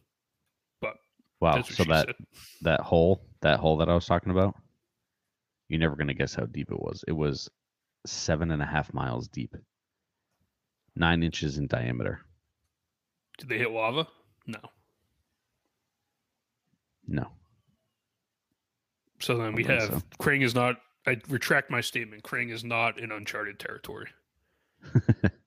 [1.41, 1.61] Wow.
[1.63, 2.15] So that said.
[2.61, 4.55] that hole, that hole that I was talking about,
[5.67, 7.03] you're never gonna guess how deep it was.
[7.07, 7.49] It was
[8.05, 9.55] seven and a half miles deep.
[10.95, 12.21] Nine inches in diameter.
[13.37, 14.07] Did they hit lava?
[14.45, 14.59] No.
[17.07, 17.27] No.
[19.19, 20.01] So then we have so.
[20.19, 20.77] Krang is not.
[21.07, 22.23] I retract my statement.
[22.23, 24.09] Krang is not in uncharted territory.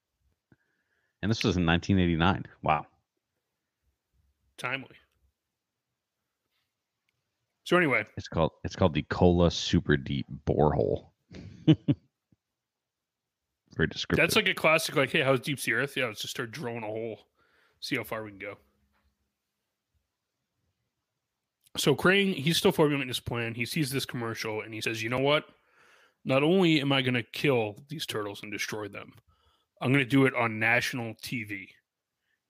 [1.25, 2.45] And this was in 1989.
[2.63, 2.85] Wow.
[4.59, 4.91] Timely.
[7.65, 11.07] So anyway, It's called it's called the Kola Super Deep Borehole.
[13.75, 14.23] Very descriptive.
[14.23, 14.95] that's like a classic.
[14.97, 15.97] Like, hey, how deep's the Earth?
[15.97, 17.19] Yeah, let's just start drilling a hole,
[17.81, 18.57] see how far we can go.
[21.77, 23.55] So Krang, he's still formulating his plan.
[23.55, 25.45] He sees this commercial and he says, "You know what?
[26.25, 29.13] Not only am I going to kill these turtles and destroy them,
[29.81, 31.69] I'm going to do it on national TV."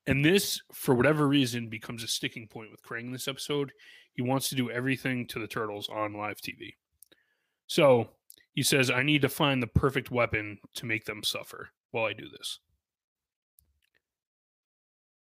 [0.07, 3.72] And this, for whatever reason, becomes a sticking point with Krang in this episode.
[4.14, 6.74] He wants to do everything to the turtles on live TV.
[7.66, 8.09] So
[8.53, 12.12] he says, I need to find the perfect weapon to make them suffer while I
[12.12, 12.61] do this.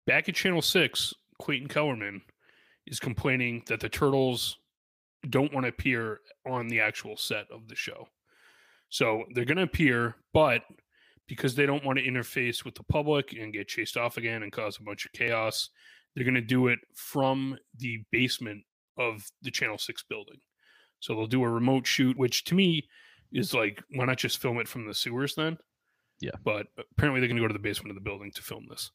[0.05, 2.21] Back at Channel 6, Clayton Kellerman
[2.85, 4.57] is complaining that the turtles
[5.29, 8.07] don't want to appear on the actual set of the show.
[8.89, 10.63] So they're going to appear, but
[11.27, 14.51] because they don't want to interface with the public and get chased off again and
[14.51, 15.69] cause a bunch of chaos,
[16.13, 18.63] they're going to do it from the basement
[18.97, 20.39] of the Channel 6 building.
[20.99, 22.87] So they'll do a remote shoot, which to me
[23.31, 25.57] is like, why not just film it from the sewers then?
[26.19, 26.31] Yeah.
[26.43, 28.91] But apparently they're going to go to the basement of the building to film this.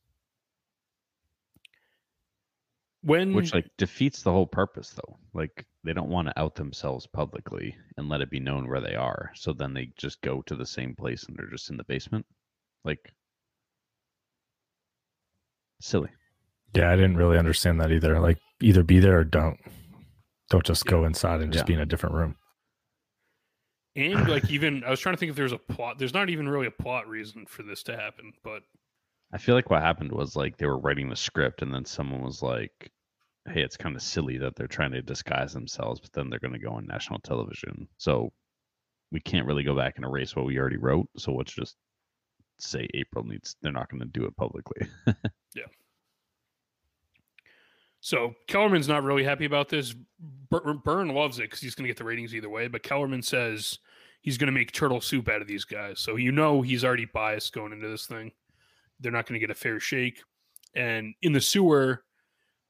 [3.03, 5.19] When Which like defeats the whole purpose though.
[5.33, 8.97] Like they don't want to out themselves publicly and let it be known where they
[8.97, 9.31] are.
[9.35, 12.27] So then they just go to the same place and they're just in the basement.
[12.85, 13.13] Like
[15.81, 16.11] silly.
[16.75, 18.19] Yeah, I didn't really understand that either.
[18.19, 19.59] Like either be there or don't.
[20.51, 21.67] Don't just go inside and just Yeah.
[21.67, 22.37] be in a different room.
[23.97, 25.99] and like even I was trying to think if there's a plot.
[25.99, 28.63] There's not even really a plot reason for this to happen, but
[29.33, 32.23] I feel like what happened was like they were writing the script and then someone
[32.23, 32.93] was like,
[33.49, 36.59] Hey, it's kind of silly that they're trying to disguise themselves, but then they're gonna
[36.59, 37.89] go on national television.
[37.97, 38.33] So
[39.13, 41.09] we can't really go back and erase what we already wrote.
[41.17, 41.77] So let's just
[42.59, 44.89] say April needs they're not gonna do it publicly.
[48.07, 49.93] So Kellerman's not really happy about this.
[50.49, 52.69] Bur- Burne loves it because he's going to get the ratings either way.
[52.69, 53.81] But Kellerman says
[54.21, 55.99] he's going to make turtle soup out of these guys.
[55.99, 58.31] So you know he's already biased going into this thing.
[59.01, 60.21] They're not going to get a fair shake.
[60.77, 62.05] And in the sewer,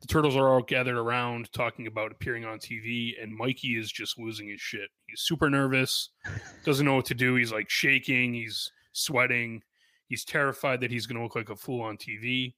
[0.01, 3.22] the turtles are all gathered around talking about appearing on TV.
[3.22, 4.88] And Mikey is just losing his shit.
[5.07, 6.12] He's super nervous,
[6.64, 7.35] doesn't know what to do.
[7.35, 9.62] He's like shaking, he's sweating,
[10.07, 12.55] he's terrified that he's going to look like a fool on TV.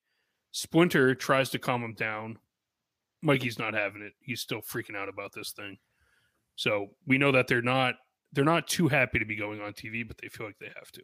[0.52, 2.38] Splinter tries to calm him down.
[3.22, 4.12] Mikey's not having it.
[4.20, 5.78] He's still freaking out about this thing.
[6.56, 7.94] So we know that they're not
[8.32, 10.90] they're not too happy to be going on TV, but they feel like they have
[10.92, 11.02] to.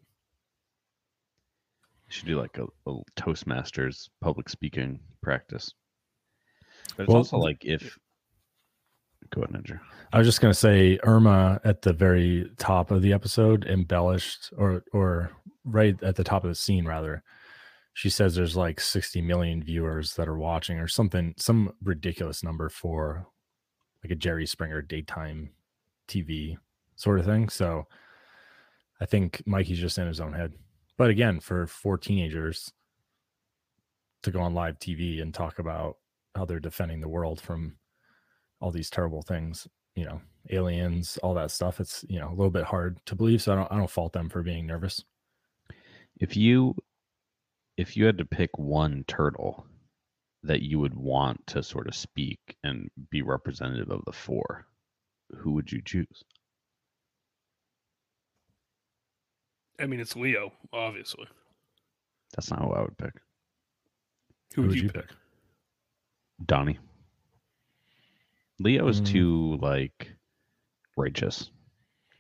[2.09, 5.73] should do like a, a Toastmasters public speaking practice.
[6.97, 7.99] But it's Well, also like if
[9.31, 9.79] go ahead, Andrew.
[10.13, 14.85] I was just gonna say Irma at the very top of the episode embellished or
[14.93, 15.31] or
[15.65, 17.23] right at the top of the scene rather.
[17.95, 22.69] She says there's like 60 million viewers that are watching or something, some ridiculous number
[22.69, 23.27] for
[24.03, 25.51] like a Jerry Springer daytime
[26.09, 26.57] TV
[26.97, 27.49] sort of thing.
[27.49, 27.87] So
[29.01, 30.53] I think Mikey's just in his own head.
[30.97, 32.73] But again, for four teenagers
[34.23, 35.97] to go on live TV and talk about
[36.35, 37.77] how they're defending the world from
[38.61, 41.81] all these terrible things, you know, aliens, all that stuff.
[41.81, 43.43] It's you know a little bit hard to believe.
[43.43, 45.05] So I don't I don't fault them for being nervous.
[46.21, 46.77] If you
[47.77, 49.67] if you had to pick one turtle
[50.43, 54.67] that you would want to sort of speak and be representative of the four,
[55.39, 56.23] who would you choose?
[59.81, 61.27] I mean, it's Leo, obviously.
[62.35, 63.13] That's not who I would pick.
[64.55, 65.07] Who would you pick?
[66.45, 66.79] Donnie.
[68.61, 69.07] Leo is Mm.
[69.07, 70.15] too like
[70.97, 71.51] righteous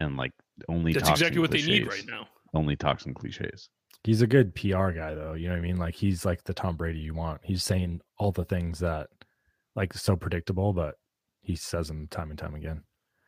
[0.00, 0.32] and like
[0.68, 2.28] only That's talks in exactly what they need right now.
[2.54, 3.68] Only talks in cliches.
[4.04, 5.32] He's a good PR guy though.
[5.34, 5.76] You know what I mean?
[5.78, 7.40] Like he's like the Tom Brady you want.
[7.42, 9.08] He's saying all the things that
[9.74, 10.96] like so predictable, but
[11.40, 12.82] he says them time and time again.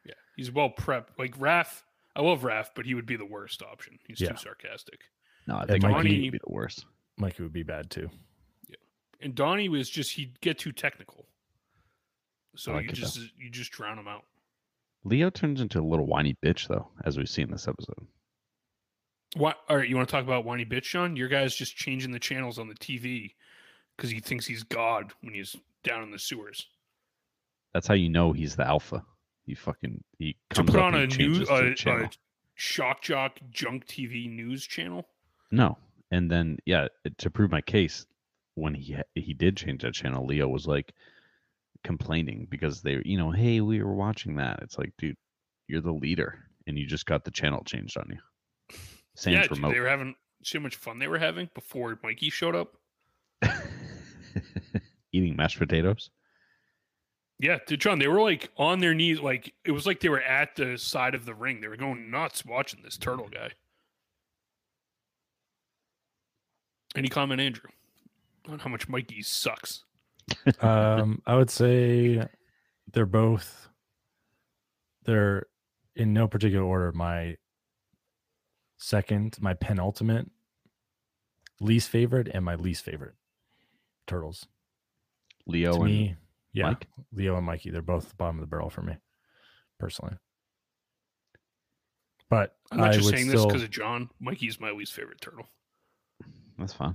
[0.05, 1.09] Yeah, he's well prepped.
[1.19, 1.83] Like Raph,
[2.15, 3.99] I love Raph, but he would be the worst option.
[4.07, 4.31] He's Yeah.
[4.31, 5.01] too sarcastic.
[5.47, 6.85] No, I think Mikey- Mikey would be the worst.
[7.17, 8.11] Mikey would be bad too.
[8.69, 8.77] Yeah.
[9.23, 11.27] And Donnie was just he'd get too technical.
[12.55, 13.01] So like you it, though.
[13.01, 14.25] just you just drown him out.
[15.05, 18.07] Leo turns into a little whiny bitch though, as we see in this episode.
[19.37, 19.59] What?
[19.69, 21.15] All right, you want to talk about whiny bitch, Sean?
[21.15, 23.35] Your guy's just changing the channels on the TV
[23.97, 26.67] because he thinks he's God when he's down in the sewers.
[27.75, 29.05] That's how you know he's the alpha.
[29.45, 32.11] He fucking he To put on a news, a, a
[32.55, 35.07] shock jock junk TV news channel.
[35.51, 35.77] No,
[36.11, 38.07] and then yeah, to prove my case,
[38.55, 40.95] when he he did change that channel, Leo was like
[41.85, 44.61] complaining because they, you know, hey, we were watching that.
[44.63, 45.17] It's like, dude,
[45.69, 48.19] you're the leader, and you just got the channel changed on you.
[49.17, 49.73] Sans yeah, dude, remote.
[49.73, 52.77] they were having see how much fun they were having before Mikey showed up.
[55.13, 56.11] Eating mashed potatoes.
[57.39, 60.23] Yeah, dude, Jon, they were like on their knees, like it was like they were
[60.23, 61.61] at the side of the ring.
[61.61, 63.51] They were going nuts watching this turtle guy.
[66.95, 67.71] Any comment, Andrew,
[68.49, 69.85] on how much Mikey sucks?
[70.61, 72.27] um, I would say
[72.93, 73.69] they're both
[75.05, 75.47] they're
[75.95, 76.93] in no particular order.
[76.93, 77.37] My
[78.79, 80.31] second, my penultimate
[81.61, 83.15] least favorite, and my least favorite
[84.07, 84.47] turtles.
[85.47, 86.17] Leo to and me,
[86.53, 86.87] Yeah, Mike?
[87.13, 88.97] Leo and Mikey, they're both the bottom of the barrel for me,
[89.79, 90.17] personally.
[92.29, 94.11] But I'm not I just would saying this because of Jon.
[94.21, 95.47] Mikey's my least favorite turtle.
[96.59, 96.95] That's fine.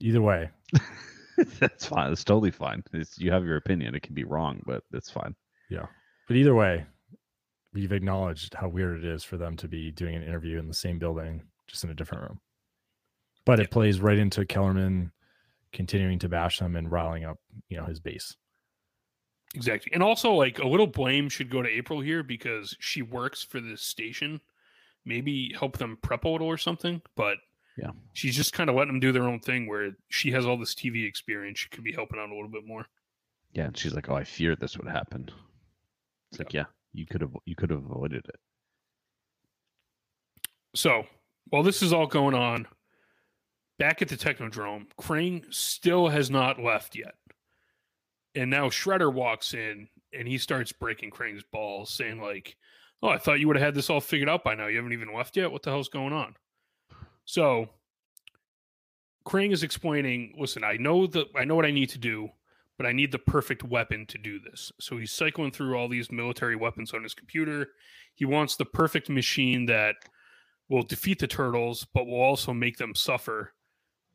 [0.00, 0.50] either way,
[1.60, 2.10] That's fine.
[2.12, 2.82] It's totally fine.
[2.92, 3.94] It's, you have your opinion.
[3.94, 5.34] It can be wrong, but it's fine.
[5.70, 5.86] Yeah.
[6.26, 6.84] But either way,
[7.78, 10.74] we've acknowledged how weird it is for them to be doing an interview in the
[10.74, 12.40] same building, just in a different room.
[13.44, 15.12] But it plays right into Kellerman
[15.72, 17.38] continuing to bash them and riling up,
[17.68, 18.36] you know, his base.
[19.54, 19.92] Exactly.
[19.94, 23.60] And also, like, a little blame should go to April here because she works for
[23.60, 24.40] this station.
[25.04, 27.00] Maybe help them prep a little or something.
[27.16, 27.38] But
[27.76, 27.92] Yeah.
[28.12, 30.74] she's just kind of letting them do their own thing where she has all this
[30.74, 31.60] TV experience.
[31.60, 32.86] She could be helping out a little bit more.
[33.52, 35.30] Yeah, and she's like, "Oh, I feared this would happen."
[36.30, 38.40] It's like, yeah, you could have you could have avoided it.
[40.74, 41.04] So
[41.46, 42.66] while this is all going on,
[43.78, 47.14] back at the Technodrome, Krang still has not left yet.
[48.34, 52.56] And now Shredder walks in and he starts breaking Krang's balls, saying, like,
[53.02, 54.66] Oh, I thought you would have had this all figured out by now.
[54.66, 55.52] You haven't even left yet.
[55.52, 56.34] What the hell's going on?
[57.24, 57.68] So
[59.24, 62.30] Krang is explaining, listen, I know that I know what I need to do,
[62.78, 64.72] but I need the perfect weapon to do this.
[64.80, 67.66] So he's cycling through all these military weapons on his computer.
[68.14, 69.96] He wants the perfect machine that
[70.70, 73.52] will defeat the turtles, but will also make them suffer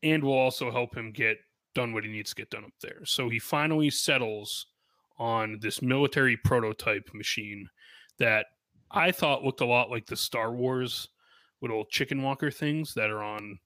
[0.02, 1.36] and will also help him get
[1.74, 3.04] done what he needs to get done up there.
[3.04, 4.66] So he finally settles
[5.18, 7.68] on this military prototype machine
[8.18, 8.46] that
[8.90, 11.08] I thought looked a lot like the Star Wars
[11.60, 13.58] little chicken walker things that are on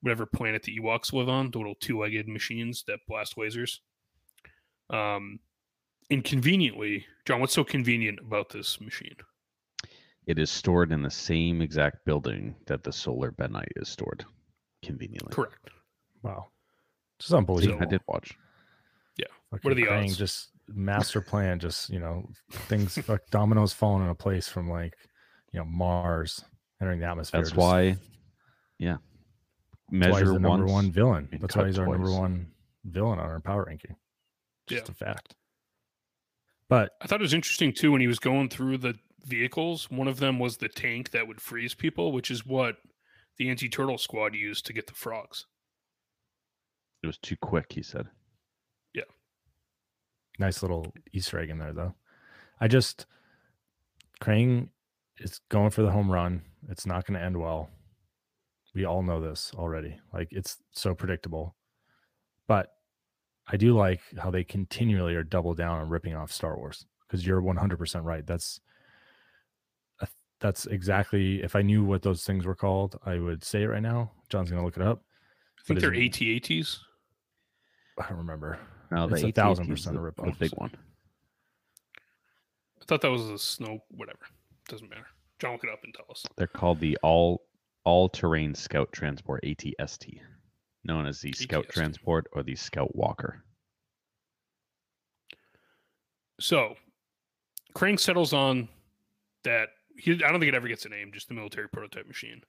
[0.00, 3.78] whatever planet the Ewoks live on, the little two legged machines that blast lasers.
[4.90, 5.40] Um,
[6.10, 9.16] inconveniently, Jon, what's so convenient about this machine?
[10.26, 14.24] It is stored in the same exact building that the solar benite is stored,
[14.82, 15.34] conveniently.
[15.34, 15.70] Correct.
[16.22, 16.48] Wow.
[17.18, 17.82] Just See, unbelievable.
[17.82, 18.36] I did watch.
[19.16, 20.16] Yeah, Fucking what are the Krang odds?
[20.16, 24.94] Just master plan, just, you know, things like dominoes falling in a place from like,
[25.52, 26.44] you know, Mars
[26.80, 27.40] entering the atmosphere.
[27.40, 27.96] That's just- why,
[28.78, 28.98] yeah.
[29.90, 31.28] that's why he's the number once one villain.
[31.32, 32.48] That's why cut he's our number one
[32.84, 33.96] villain on our power ranking.
[34.68, 34.92] Just Yeah.
[34.92, 35.34] a fact.
[36.68, 39.90] But I thought it was interesting too when he was going through the vehicles.
[39.90, 42.76] One of them was the tank that would freeze people, which is what
[43.36, 45.46] the anti turtle squad used to get the frogs.
[47.02, 48.08] It was too quick, he said.
[48.92, 49.04] Yeah.
[50.38, 51.94] Nice little Easter egg in there, though.
[52.60, 53.06] I just
[54.20, 54.68] Krang
[55.18, 56.42] is going for the home run.
[56.68, 57.70] It's not going to end well.
[58.74, 59.98] We all know this already.
[60.12, 61.56] Like it's so predictable.
[62.46, 62.72] But
[63.50, 67.26] I do like how they continually are double down on ripping off Star Wars because
[67.26, 68.26] you're 100% right.
[68.26, 68.60] That's
[70.40, 73.82] that's exactly if I knew what those things were called, I would say it right
[73.82, 74.12] now.
[74.28, 75.02] Jon's going to look it up.
[75.58, 76.80] I think they're is it- AT-ATs.
[77.98, 78.60] I don't remember.
[78.92, 80.26] No, It's a thousand percent a the- rip-off.
[80.26, 80.70] The big one.
[82.80, 84.20] I thought that was a snow, whatever.
[84.68, 85.06] Doesn't matter.
[85.40, 86.24] Jon, look it up and tell us.
[86.36, 87.42] They're called the all
[87.84, 90.20] all terrain scout transport ATST,
[90.84, 93.42] known as the scout transport or the scout walker.
[96.40, 96.74] So,
[97.74, 98.68] Krang settles on
[99.44, 99.70] that.
[99.96, 102.42] He, I don't think it ever gets a name, just the military prototype machine.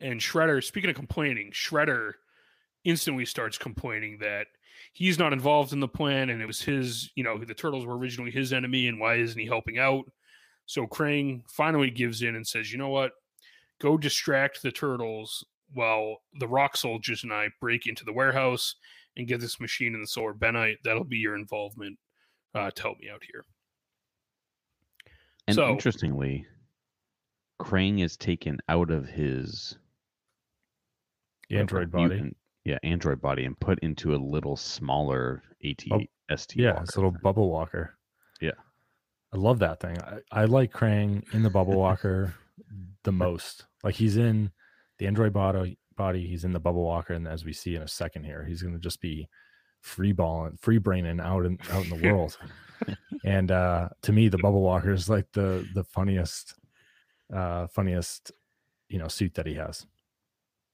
[0.00, 2.12] And Shredder, speaking of complaining, Shredder
[2.84, 4.46] instantly starts complaining that
[4.92, 7.98] he's not involved in the plan and it was his, you know, the turtles were
[7.98, 10.04] originally his enemy and why isn't he helping out?
[10.66, 13.12] So Krang finally gives in and says, you know what?
[13.80, 18.74] Go distract the turtles while the rock soldiers and I break into the warehouse
[19.16, 20.76] and get this machine in the solar benite.
[20.84, 21.98] That'll be your involvement
[22.54, 23.44] uh, to help me out here.
[25.46, 26.46] And So- interestingly,
[27.60, 29.76] Krang is taken out of his
[31.48, 32.08] The whatever, android body.
[32.14, 36.54] mutant- yeah, android body, and put into a little smaller ATST.
[36.56, 37.96] Yeah, it's a little bubble walker.
[38.40, 38.52] Yeah.
[39.32, 39.96] I love that thing.
[40.02, 42.34] I, I like Krang in the bubble walker
[43.04, 43.66] the most.
[43.82, 44.52] Like he's in
[44.98, 47.88] the android body body, he's in the bubble walker, and as we see in a
[47.88, 49.28] second here, he's gonna just be
[49.80, 52.38] free balling, free braining out in out in the world.
[53.24, 56.54] and uh to me, the bubble walker is like the the funniest
[57.34, 58.32] uh funniest
[58.88, 59.86] you know suit that he has.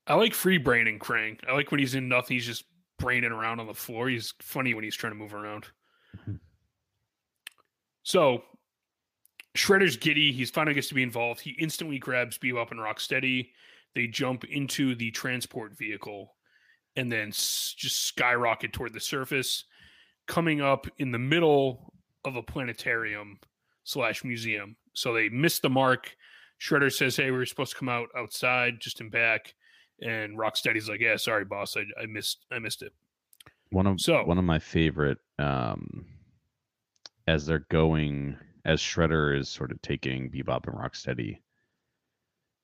[0.07, 1.39] I like free braining Krang.
[1.49, 2.65] I like when he's in nothing, he's just
[2.99, 4.09] braining around on the floor.
[4.09, 5.67] He's funny when he's trying to move around.
[6.17, 6.39] Mhm.
[8.03, 8.45] So
[9.57, 10.33] Shredder's giddy.
[10.33, 11.41] He's finally gets to be involved.
[11.41, 13.51] He instantly grabs Bebop and Rocksteady.
[13.95, 16.35] They jump into the transport vehicle
[16.97, 19.65] and then s- just skyrocket toward the surface,
[20.27, 21.93] coming up in the middle
[22.25, 23.39] of a planetarium
[23.85, 24.77] slash museum.
[24.95, 26.17] So they missed the mark.
[26.61, 29.55] Shredder says, "Hey, we were supposed to come out outside, just in back."
[30.03, 32.93] And Rocksteady's like, "Yeah, sorry, boss, I, I missed, I missed it."
[33.71, 36.07] One of So- one of my favorite um
[37.27, 41.39] as they're going as Shredder is sort of taking Bebop and Rocksteady,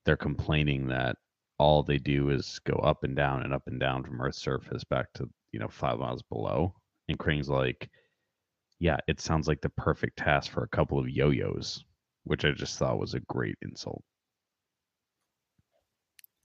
[0.05, 1.15] they're complaining that
[1.59, 4.83] all they do is go up and down and up and down from Earth's surface
[4.83, 6.73] back to, you know, five miles below.
[7.07, 7.89] And Krang's like,
[8.79, 11.83] Yeah, it sounds like the perfect task for a couple of yo-yos,
[12.23, 14.03] which I just thought was a great insult.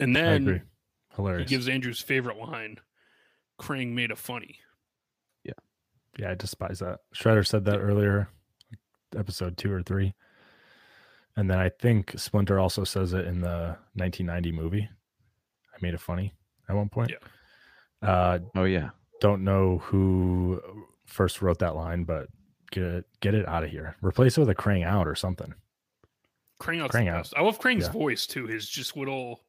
[0.01, 0.55] And then agree.
[0.59, 1.49] he Hilarious.
[1.49, 2.79] gives Andrew's favorite line,
[3.59, 4.59] Krang made a funny.
[5.45, 5.53] Yeah,
[6.19, 6.99] yeah, I despise that.
[7.15, 8.29] Shredder said that earlier,
[9.17, 10.15] episode two or three.
[11.37, 14.89] And then I think Splinter also says it in the 1990 movie.
[15.75, 16.33] I made it funny
[16.69, 17.11] at one point.
[18.03, 18.09] Yeah.
[18.09, 18.91] Uh, Oh yeah.
[19.21, 20.61] don't know who
[21.07, 22.29] first wrote that line, but
[22.71, 23.97] get it, get it out of here.
[24.03, 25.53] Replace it with a Krang out or something.
[26.61, 27.31] Krang out's Krang out.
[27.37, 27.93] I love Krang's Yeah.
[27.93, 28.47] voice too.
[28.47, 29.45] His just little,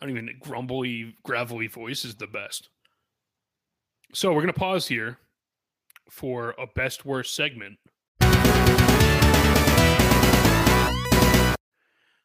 [0.00, 2.70] I don't even grumbly, gravelly voice is the best.
[4.14, 5.18] So we're gonna pause here
[6.10, 7.78] for a best worst segment.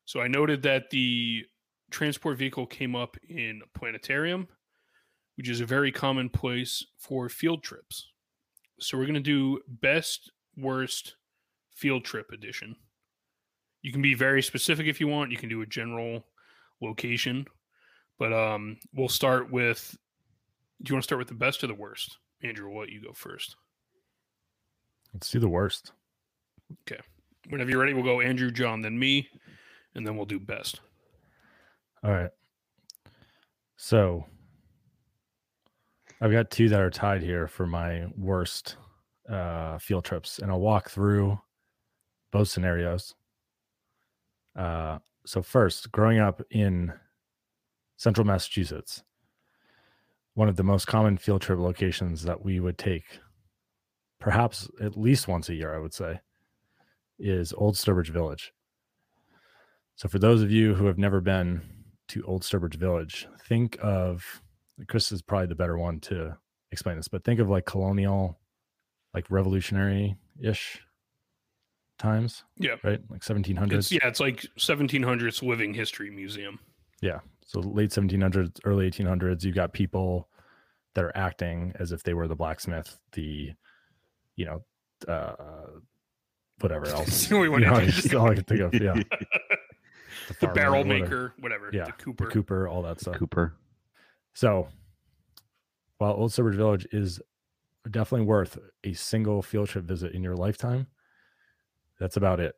[0.07, 1.43] So I noted that the
[1.91, 4.47] transport vehicle came up in a planetarium,
[5.35, 8.07] which is a very common place for field trips.
[8.79, 11.17] So we're gonna do best worst
[11.75, 12.73] field trip edition.
[13.81, 15.31] You can be very specific if you want.
[15.31, 16.25] You can do a general
[16.81, 17.45] location,
[18.17, 19.93] but um, we'll start with.
[20.83, 22.69] Do you want to start with the best or the worst, Andrew?
[22.69, 23.57] What you go first?
[25.13, 25.91] Let's do the worst.
[26.89, 27.01] Okay.
[27.49, 29.27] Whenever you're ready, we'll go Andrew, Jon, then me,
[29.97, 30.79] and then we'll do best.
[32.03, 32.29] All right.
[33.75, 34.25] So
[36.21, 38.77] I've got two that are tied here for my worst
[39.29, 41.39] uh, field trips, and I'll walk through
[42.31, 43.13] both scenarios.
[44.55, 46.93] Uh, so, first, growing up in
[47.97, 49.03] central Massachusetts,
[50.33, 53.19] one of the most common field trip locations that we would take,
[54.19, 56.19] perhaps at least once a year, I would say,
[57.19, 58.53] is Old Sturbridge Village.
[59.97, 61.61] So, for those of you who have never been
[62.09, 64.41] to Old Sturbridge Village, think of
[64.87, 66.37] Chris is probably the better one to
[66.71, 68.37] explain this, but think of like colonial,
[69.13, 70.79] like revolutionary ish
[71.97, 73.01] times, Yeah, right?
[73.09, 73.73] Like 1700s.
[73.73, 76.59] it's yeah, it's like 1700s living history museum.
[77.01, 77.19] Yeah.
[77.47, 80.29] So late 1700s, early 1800s, you got people
[80.93, 83.51] that are acting as if they were the blacksmith, the,
[84.35, 84.63] you know,
[85.11, 85.33] uh,
[86.59, 87.07] whatever else.
[87.07, 88.73] It's the only one You know, think all I can think of.
[88.75, 89.01] Yeah.
[90.27, 91.03] the farmer, barrel whatever.
[91.03, 91.69] maker, whatever.
[91.73, 92.25] Yeah, the Cooper.
[92.25, 93.15] The Cooper, all that stuff.
[93.15, 93.55] Cooper.
[94.33, 94.67] So,
[95.97, 97.19] while Old Sturbridge Village is
[97.89, 100.87] definitely worth a single field trip visit in your lifetime,
[101.99, 102.55] that's about it.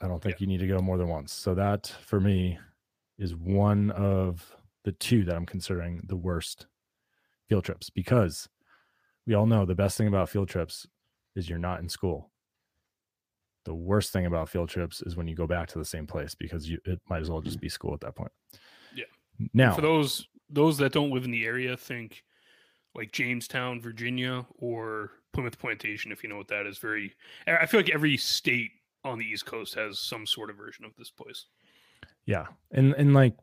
[0.00, 1.32] I don't think you need to go more than once.
[1.32, 2.58] So, that for me
[3.18, 6.66] is one of the two that I'm considering the worst
[7.48, 8.48] field trips because
[9.26, 10.86] we all know the best thing about field trips
[11.36, 12.31] is you're not in school.
[13.64, 16.34] The worst thing about field trips is when you go back to the same place
[16.34, 17.62] because you it might as well just mm.
[17.62, 18.32] be school at that point.
[18.94, 19.04] Yeah.
[19.54, 22.24] Now, For those those that don't live in the area, think
[22.94, 26.78] like Jamestown, Virginia, or Plymouth Plantation, if you know what that is.
[26.78, 27.14] Very,
[27.46, 28.70] I I feel like every state
[29.04, 31.46] on the East Coast has some sort of version of this place.
[32.26, 32.46] Yeah.
[32.70, 33.34] And and like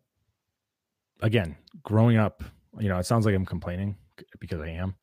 [1.22, 2.44] again, growing up,
[2.80, 3.96] you know, it sounds like I'm complaining
[4.40, 4.96] because I am.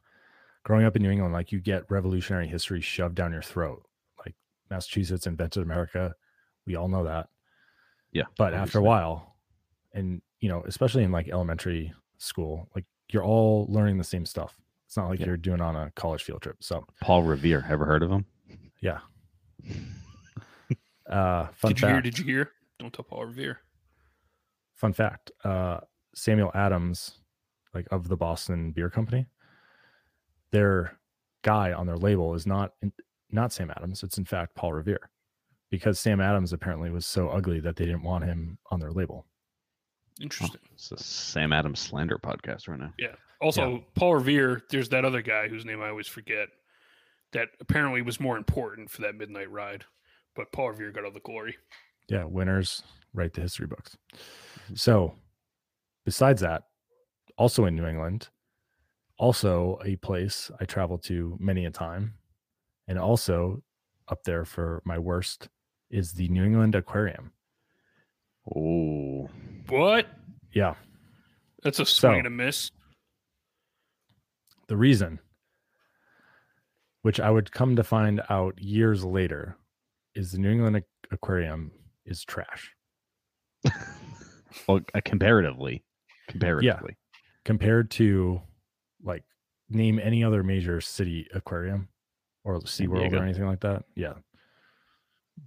[0.64, 3.85] Growing up in New England, like you get revolutionary history shoved down your throat.
[4.70, 6.14] Like Massachusetts invented America.
[6.66, 7.28] We all know that.
[8.12, 8.24] Yeah.
[8.38, 9.36] But after a while,
[9.92, 14.58] and you know, especially in like elementary school, like you're all learning the same stuff.
[14.86, 15.26] It's not like Yeah.
[15.26, 16.56] you're doing on a college field trip.
[16.60, 17.64] So Paul Revere.
[17.68, 18.24] Ever heard of him?
[18.80, 18.98] yeah.
[21.08, 21.92] Uh fun did you fact.
[21.92, 22.00] hear?
[22.02, 22.50] Did you hear?
[22.80, 23.60] Don't tell Paul Revere.
[24.74, 25.78] fun fact uh
[26.14, 27.18] samuel adams
[27.74, 29.24] like of the boston beer company
[30.50, 30.98] their
[31.42, 32.92] guy on their label is not in,
[33.30, 35.10] not sam adams it's in fact paul revere
[35.70, 39.26] because sam adams apparently was so ugly that they didn't want him on their label
[40.18, 40.62] Interesting.
[40.64, 42.90] Oh, it's a Sam Adams slander podcast right now.
[42.98, 43.16] Yeah.
[43.42, 44.62] Also, Paul Revere.
[44.70, 46.48] There's that other guy whose name I always forget.
[47.34, 49.84] That apparently was more important for that midnight ride,
[50.34, 51.54] but Paul Revere got all the glory.
[52.08, 52.82] yeah winners
[53.14, 54.74] write the history books mm-hmm.
[54.74, 55.12] so
[56.04, 56.64] besides that
[57.38, 58.28] also in new england
[59.18, 62.14] also a place i travel to many a time
[62.88, 63.62] and also
[64.08, 65.48] up there for my worst
[65.90, 67.32] is the new england aquarium.
[68.54, 69.28] Oh,
[69.68, 70.06] What?
[70.52, 70.74] yeah.
[71.62, 72.70] That's a swing So- and a miss.
[74.68, 75.18] the reason
[77.02, 79.56] which i would come to find out years later
[80.16, 80.82] is the new england
[81.12, 81.70] aquarium
[82.04, 82.72] is trash.
[84.66, 85.84] Well, uh, comparatively,
[86.28, 86.96] comparatively,
[87.44, 88.40] compared to
[89.02, 89.22] like
[89.68, 91.88] name any other major city aquarium
[92.46, 93.84] or SeaWorld or anything like that.
[93.96, 94.14] Yeah.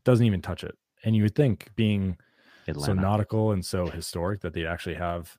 [0.04, 0.78] Doesn't even touch it.
[1.04, 2.18] And you would think being
[2.78, 5.36] so nautical and so historic that they'd actually have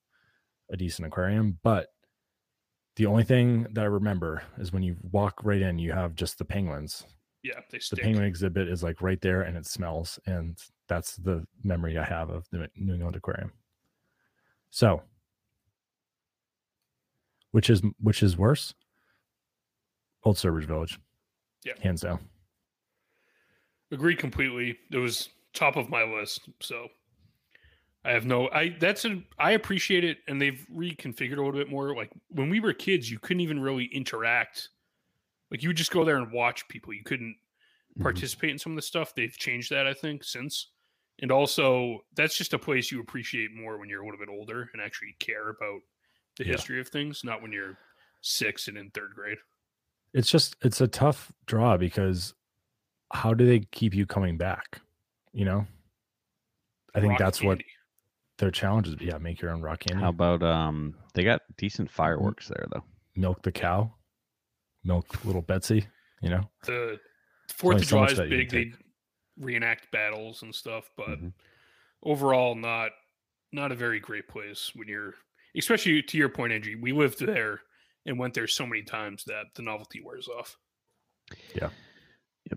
[0.71, 1.59] a decent aquarium.
[1.63, 1.89] But
[2.97, 6.39] the only thing that I remember is when you walk right in, you have just
[6.39, 7.05] the penguins.
[7.43, 10.19] Yeah, they The penguin exhibit is like right there and it smells.
[10.27, 10.59] And
[10.89, 13.53] that's the memory I have of the New England Aquarium.
[14.71, 15.03] So
[17.53, 18.75] which is which is worse?
[20.25, 20.99] Old Sturbridge Village.
[21.65, 21.75] Yeah.
[21.81, 22.29] Hands down.
[23.91, 24.79] Agree completely.
[24.91, 26.49] It was top of my list.
[26.61, 26.89] So
[28.05, 31.69] I have no I that's a I appreciate it and they've reconfigured a little bit
[31.69, 31.95] more.
[31.95, 34.71] Like when we were kids, you couldn't even really interact.
[35.51, 36.93] Like you would just go there and watch people.
[36.95, 37.37] You couldn't
[37.99, 38.03] Mhm.
[38.03, 39.15] participate in some of the stuff.
[39.15, 40.73] They've changed that, I think, since.
[41.21, 44.71] And also that's just a place you appreciate more when you're a little bit older
[44.73, 45.81] and actually care about
[46.37, 46.53] the Yeah.
[46.53, 47.79] history of things, not when you're
[48.23, 49.39] six and in third grade.
[50.13, 52.35] It's just it's a tough draw because
[53.13, 54.81] how do they keep you coming back?
[55.33, 55.67] You know?
[56.95, 57.61] I think Rock that's what
[58.39, 58.97] their challenge is.
[59.01, 60.03] Yeah, make your own rock candy.
[60.03, 60.95] How about um?
[61.15, 62.85] They got decent fireworks there though.
[63.15, 63.93] milk the cow,
[64.83, 65.87] milk little Betsy.
[66.23, 66.99] You know, the
[67.53, 68.51] Fourth only of July much is big.
[68.51, 68.73] They
[69.39, 71.33] reenact battles and stuff, but Mhm.
[72.03, 72.93] overall, not
[73.53, 75.15] not a very great place when you're,
[75.57, 76.77] especially to your point, Andrew.
[76.81, 77.63] We lived there
[78.07, 80.57] and went there so many times that the novelty wears off.
[81.55, 81.73] Yep,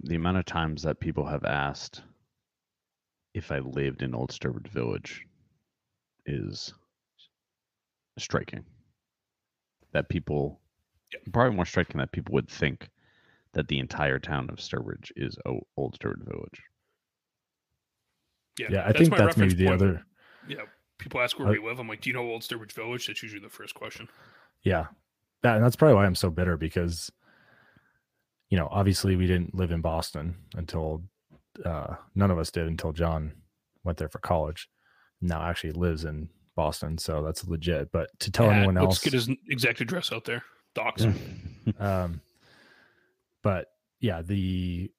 [0.03, 2.01] the amount of times that people have asked
[3.33, 5.25] if I lived in Old Sturbridge Village
[6.25, 6.73] is
[8.17, 8.63] striking.
[9.91, 10.59] That people,
[11.31, 12.89] probably more striking that people would think
[13.53, 16.63] that the entire town of Sturbridge is o- Old Sturbridge Village.
[18.59, 19.81] Yeah, yeah, I think that's maybe the point.
[19.81, 20.05] other.
[20.47, 20.61] Yeah,
[20.97, 21.79] people ask where Uh, we live.
[21.79, 23.05] I'm like, do you know Old Sturbridge Village?
[23.07, 24.07] That's usually the first question.
[24.63, 24.87] Yeah,
[25.43, 27.11] that and that's probably why I'm so bitter because,
[28.49, 31.03] you know, obviously we didn't live in Boston until
[31.63, 33.33] uh, none of us did until Jon
[33.83, 34.69] went there for college.
[35.21, 37.91] Now actually lives in Boston, so that's legit.
[37.91, 40.43] But to tell Yeah, anyone let's else, get his exact address out there.
[40.73, 41.05] Docs.
[41.79, 42.21] um,
[43.41, 43.67] but
[43.99, 44.91] yeah, the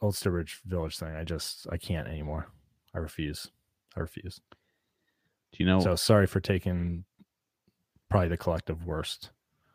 [0.00, 2.48] old Sturbridge Village thing, I just I can't anymore.
[2.94, 3.50] I refuse.
[3.96, 4.40] I refuse.
[5.52, 5.80] Do you know?
[5.80, 7.04] So sorry for taking
[8.10, 9.30] probably the collective worst.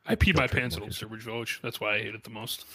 [0.05, 1.09] I peed my pants at Old location.
[1.09, 1.59] Sturbridge Village.
[1.63, 2.65] That's why I hate it the most.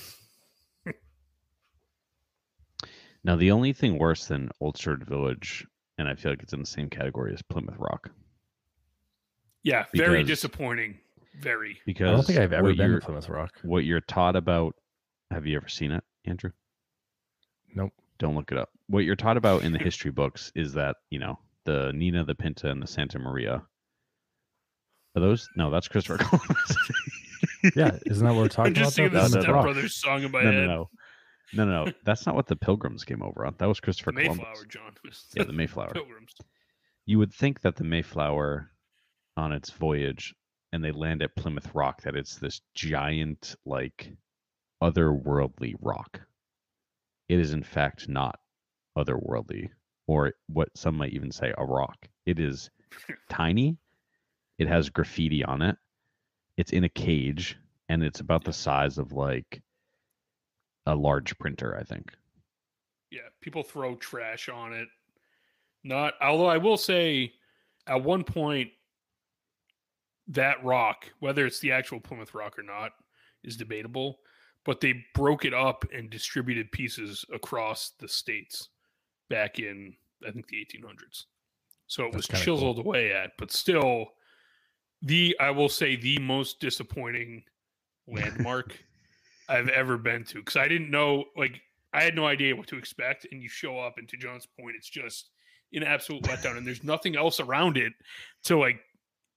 [3.25, 5.67] now the only thing worse than Old Sturbridge Village,
[5.99, 8.11] and I feel like it's in the same category as Plymouth Rock,
[9.65, 10.99] Yeah, very Because- disappointing.
[11.35, 11.81] Very.
[11.87, 13.53] because I don't think I've ever been to Plymouth Rock.
[13.63, 14.75] what you're taught about
[15.31, 16.51] have you ever seen it andrew
[17.77, 17.93] Nope.
[18.19, 21.21] don't look it up what you're taught about in the history books is that you
[21.21, 23.63] know the nina the pinta and the santa maria
[25.15, 26.77] are those no that's christopher columbus
[27.77, 29.11] Yeah, isn't that what we're I'm talking just about?
[29.11, 29.63] singing the no, Step no.
[29.63, 30.55] Brothers song in my no head.
[30.55, 30.91] no no
[31.55, 34.13] no no no that's not what the pilgrims came over on that was The christopher
[34.13, 34.93] Mayflower, columbus Jon.
[35.37, 36.35] yeah the mayflower Pilgrims.
[37.07, 38.71] you would think that the mayflower
[39.37, 40.35] on its voyage
[40.73, 44.13] and they land at plymouth rock that it's this giant like
[44.83, 46.21] otherworldly rock
[47.29, 48.39] it is in fact not
[48.97, 49.71] otherworldly
[50.07, 51.97] or what some might even say a rock
[52.27, 52.71] it is
[53.31, 53.77] tiny
[54.59, 55.77] it has graffiti on it
[56.59, 57.57] it's in a cage
[57.89, 59.63] and it's about the size of like
[60.87, 62.13] a large printer i think
[63.11, 64.89] Yeah, people throw trash on it.
[65.85, 67.35] Not, although I will say,
[67.87, 68.71] at one point,
[70.29, 72.93] that rock, whether it's the actual Plymouth Rock or not,
[73.45, 74.21] is debatable.
[74.65, 78.69] But they broke it up and distributed pieces across the states
[79.31, 79.97] back in,
[80.27, 81.27] I think, the 1800s.
[81.87, 82.75] So it That's was kinda cool.
[82.75, 84.09] chiseled away at, but still,
[85.03, 87.45] the I will say the most disappointing
[88.09, 88.79] landmark
[89.49, 91.61] I've ever been to because I didn't know like
[91.93, 94.77] I had no idea what to expect, and you show up, and to Jon's point,
[94.77, 95.31] it's just
[95.73, 97.93] an absolute letdown, and there's nothing else around it
[98.45, 98.81] to like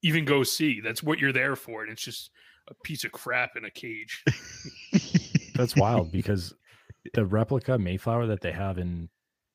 [0.03, 0.81] even go see.
[0.81, 2.31] That's what you're there for, and it's just
[2.69, 4.23] a piece of crap in a cage.
[5.55, 6.53] That's wild because
[7.13, 9.09] the replica Mayflower that they have in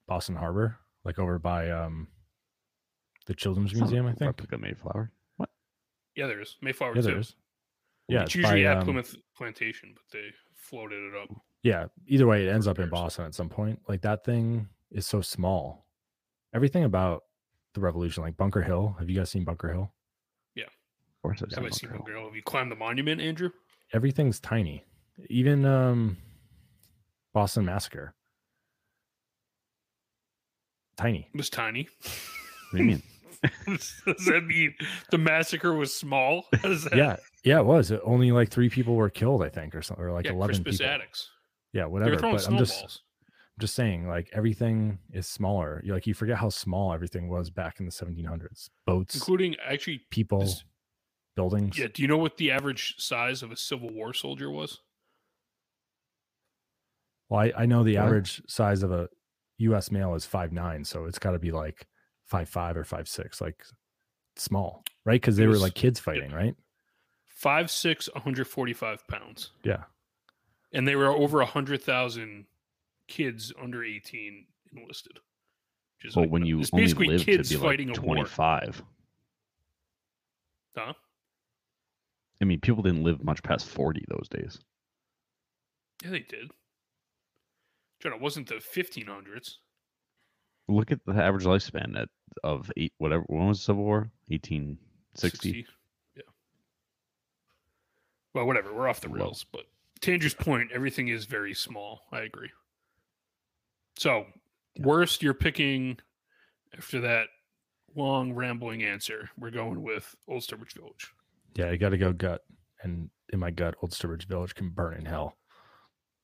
[0.09, 2.09] Boston Harbor, like over by um
[3.27, 4.29] the Children's It's not Museum, I think.
[4.29, 5.16] replica mayflower what
[6.17, 7.07] Yeah, there is Mayflower Yeah, too.
[7.09, 7.35] there is.
[8.09, 11.29] Yeah, it's it's usually by, at um, Plymouth Plantation, but they floated it up.
[11.63, 11.87] Yeah.
[12.07, 12.89] Either way, it ends up in.
[12.89, 13.81] Boston at some point.
[13.89, 15.87] Like that thing is so small.
[16.55, 17.25] Everything about
[17.75, 18.95] the Revolution, like Bunker Hill.
[18.99, 19.93] Have you guys seen Bunker Hill?
[20.55, 22.21] Yeah, of course I've Have seen seen Bunker one Hill.
[22.21, 22.29] girl?
[22.29, 23.51] Have you climbed the monument, Andrew?
[23.93, 24.85] Everything's tiny.
[25.29, 26.17] Even um
[27.35, 28.15] Boston Massacre.
[30.97, 31.29] Tiny.
[31.35, 31.89] It was tiny.
[32.01, 33.03] what do you mean
[33.67, 34.75] Does that mean
[35.11, 36.45] the massacre was small?
[36.63, 37.93] That- Yeah, yeah, it was.
[38.05, 40.79] Only like three people were killed, I think, or something, or like yeah, eleven Crispus
[40.79, 40.95] people.
[40.95, 41.31] Attucks.
[41.73, 42.17] Yeah, whatever.
[42.17, 45.81] But I'm just, I'm just saying, like everything is smaller.
[45.85, 48.69] You like you forget how small everything was back in the 1700s.
[48.87, 50.01] Boats, including actually.
[50.11, 50.65] people, this-
[51.37, 51.79] buildings.
[51.79, 54.81] Yeah, do you know what the average size of a Civil War soldier was?
[57.29, 59.09] Well, I, I know the average size of a
[59.59, 59.91] U.S.
[59.91, 61.87] male is five nine, so it's got to be like
[62.27, 63.65] five five or five six, like
[64.37, 65.21] small, right?
[65.21, 66.55] Because It they were like kids fighting, right?
[67.27, 69.85] Five six, 145 pounds, Yeah,
[70.73, 72.47] and they were over a hundred thousand
[73.09, 74.47] kids under 18
[74.77, 75.19] enlisted.
[75.99, 77.99] Which is Well, like- when you it's only basically live to kids be fighting like
[77.99, 78.15] a war.
[78.17, 78.83] 25.
[80.77, 80.93] Huh?
[82.41, 84.59] I mean, people didn't live much past 40 those days.
[86.05, 86.51] Yeah, they did.
[88.01, 89.57] Jon, it wasn't the 1500s.
[90.69, 92.09] Look at the average lifespan at,
[92.43, 93.23] of eight, whatever.
[93.29, 94.11] When was the Civil War?
[94.29, 95.67] 1860.
[96.17, 96.23] Yeah.
[98.35, 98.73] Well, whatever.
[98.75, 99.15] We're off the Low.
[99.17, 99.63] rails, but
[100.03, 102.03] to Andrew's point, everything is very small.
[102.13, 102.51] I agree.
[103.99, 104.27] So,
[104.75, 104.85] Yeah.
[104.87, 105.99] worst, you're picking
[106.77, 107.29] after that
[107.95, 109.31] long rambling answer.
[109.39, 111.13] We're going with Old Sturbridge Village.
[111.55, 112.45] yeah, you got to go gut,
[112.83, 115.37] and in my gut, Old Sturbridge Village can burn in hell.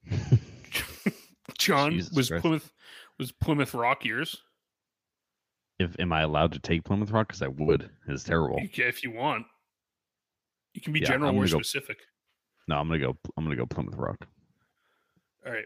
[1.58, 2.42] Jon Jesus was Christ.
[2.42, 2.72] Plymouth
[3.18, 4.36] was Plymouth Rock yours.
[5.78, 7.28] if am I allowed to take Plymouth Rock?
[7.28, 7.90] Because I would.
[8.08, 8.60] It's terrible.
[8.60, 9.46] You if you want,
[10.74, 11.98] you can be Yeah, general or go- specific.
[12.68, 13.16] No, I'm gonna go.
[13.36, 14.26] I'm gonna go Plymouth Rock.
[15.46, 15.64] All right.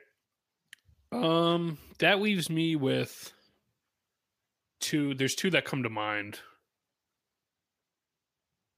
[1.13, 3.33] Um, that leaves me with
[4.81, 5.15] two.
[5.15, 6.41] There's two that come to mind.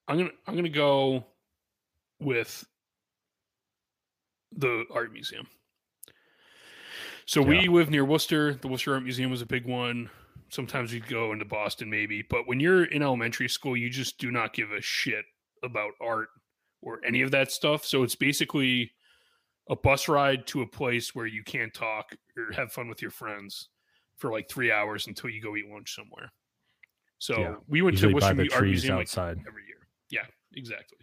[0.09, 1.25] I'm gonna I'm gonna go
[2.21, 2.65] with
[4.57, 5.47] the art museum.
[7.29, 7.71] So we Yeah.
[7.71, 8.55] live near Worcester.
[8.55, 10.09] The Worcester Art Museum was a big one.
[10.49, 12.23] Sometimes we go into Boston, maybe.
[12.23, 15.27] But when you're in elementary school, you just do not give a shit
[15.63, 16.31] about art
[16.81, 17.85] or any of that stuff.
[17.85, 18.93] So it's basically
[19.69, 23.11] a bus ride to a place where you can't talk or have fun with your
[23.11, 23.69] friends
[24.17, 26.33] for like three hours until you go eat lunch somewhere.
[27.19, 27.57] So Yeah.
[27.67, 29.45] we went Usually to Worcester Art Museum like outside.
[29.47, 29.87] every year.
[30.09, 30.97] Yeah, exactly.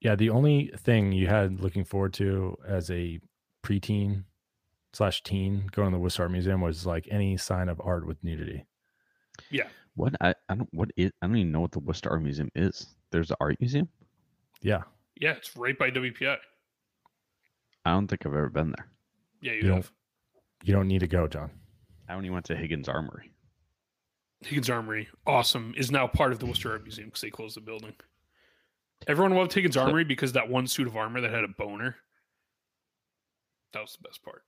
[0.00, 3.20] Yeah, the only thing you had looking forward to as a
[3.62, 4.24] preteen
[4.96, 8.22] slash teen going to the Worcester Art Museum was like any sign of art with
[8.24, 8.64] nudity.
[9.50, 9.68] Yeah.
[9.94, 12.50] What I, I don't what is I don't even know what the Worcester Art Museum
[12.54, 12.86] is.
[13.12, 13.88] There's an art museum.
[14.62, 14.82] Yeah,
[15.20, 16.36] Yeah, it's right by WPI.
[17.84, 18.88] I don't think I've ever been there.
[19.40, 19.90] Yeah, you, You don't-
[20.64, 21.50] you don't need to go, Jon.
[22.08, 23.30] I only went to Higgins Armory.
[24.40, 27.60] Higgins Armory, awesome, is now part of the Worcester Art Museum because they closed the
[27.60, 27.94] building.
[29.06, 31.96] Everyone loved Higgins So- Armory because that one suit of armor that had a boner.
[33.72, 34.42] That was the best part.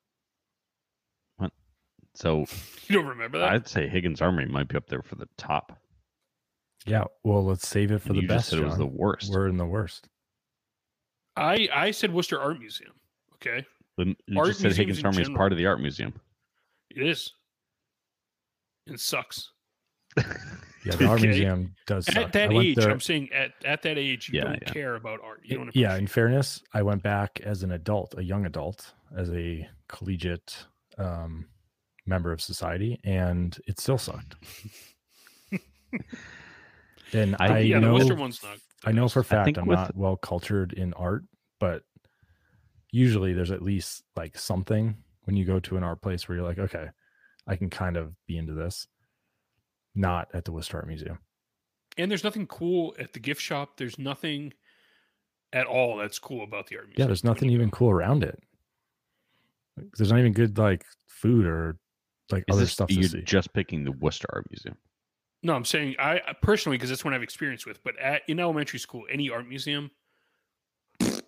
[2.18, 2.46] So
[2.88, 3.52] You don't remember that?
[3.52, 5.78] I'd say Higgins Armory might be up there for the top.
[6.84, 8.46] Yeah, well, let's save it for And the you best.
[8.46, 9.30] just said it was the worst.
[9.32, 10.08] We're in the worst.
[11.36, 12.92] I I said Worcester Art Museum.
[13.34, 13.64] Okay,
[13.96, 16.12] Then you Art just said Higgins in Armory is part of the art museum.
[16.90, 17.32] it is.
[18.86, 19.52] It sucks.
[20.84, 21.26] Yeah, the art Okay.
[21.28, 22.06] museum does.
[22.06, 22.16] Suck.
[22.16, 24.72] At that I age, there- I'm saying at, at that age, you Yeah, don't yeah.
[24.72, 25.40] care about art.
[25.44, 25.74] You don't.
[25.76, 30.66] yeah, in fairness, I went back as an adult, a young adult, as a collegiate
[30.96, 31.46] um,
[32.09, 34.34] member of society, and it still sucked.
[37.12, 37.66] and I- I, it.
[37.66, 38.59] yeah, the know, Worcester one's not.
[38.84, 41.24] I know for a fact I'm with- not well cultured in art,
[41.61, 41.82] but
[42.90, 46.46] usually there's at least like something when you go to an art place where you're
[46.46, 46.86] like, okay,
[47.46, 48.86] I can kind of be into this.
[49.94, 51.18] Not at the Worcester Art Museum.
[51.96, 53.76] And there's nothing cool at the gift shop.
[53.76, 54.52] There's nothing
[55.52, 57.02] at all that's cool about the art museum.
[57.02, 58.38] Yeah, there's nothing even cool around it.
[59.96, 61.78] There's not even good like food or
[62.30, 63.22] like Is other this, stuff you're see.
[63.22, 64.76] just picking the Worcester Art Museum?
[65.42, 67.82] No, I'm saying I I- personally because that's one I've experienced with.
[67.84, 69.90] But at, in elementary school, any art museum,
[71.00, 71.22] thumbs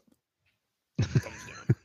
[1.02, 1.76] down.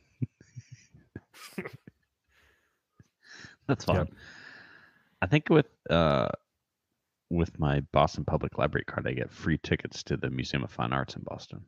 [3.68, 3.96] That's Yep.
[3.96, 4.08] fine.
[5.22, 6.28] I think with uh
[7.30, 10.92] with my Boston Public Library card, I get free tickets to the Museum of Fine
[10.92, 11.64] Arts in Boston.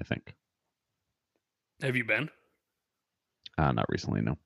[0.00, 0.34] I think.
[1.82, 2.30] Have you been?
[3.58, 4.38] Uh, not recently, no.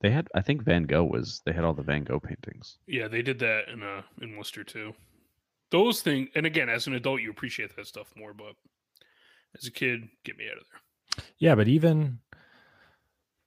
[0.00, 1.42] They had, I think Van Gogh was.
[1.44, 2.78] They had all the Van Gogh paintings.
[2.86, 4.94] Yeah, they did that in uh in Worcester too.
[5.70, 8.32] Those things, and again, as an adult, you appreciate that stuff more.
[8.32, 8.54] But
[9.56, 11.24] as a kid, get me out of there.
[11.38, 12.18] Yeah, but even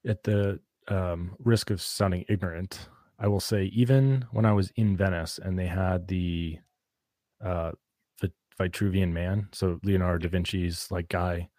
[0.05, 2.87] at the um, risk of sounding ignorant,
[3.17, 6.59] I will say even when I was in Venice and they had the
[7.43, 7.71] uh,
[8.21, 11.49] Vit- Vitruvian Man, so Leonardo da Vinci's like guy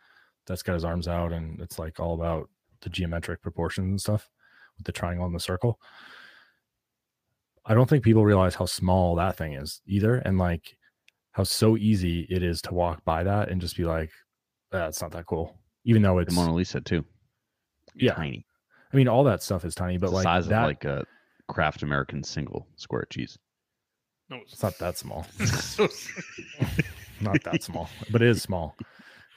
[0.47, 2.51] that's got his arms out and it's like all about
[2.83, 4.29] the geometric proportions and stuff
[4.77, 5.81] with the triangle and the circle.
[7.67, 10.77] I don't think people realize how small that thing is either, and like
[11.33, 14.11] how so easy it is to walk by that and just be like,
[14.71, 16.35] "That's not that cool," even though The it's.
[16.35, 17.05] Mona Lisa too.
[17.95, 18.15] Yeah.
[18.15, 18.47] tiny.
[18.93, 20.85] I mean, all that stuff is tiny, It's but the like size that, of like
[20.85, 21.05] a
[21.49, 23.39] Kraft American single square cheese.
[24.31, 25.27] No, it's not that small.
[25.45, 25.89] so
[27.21, 28.77] not that small, but it is small.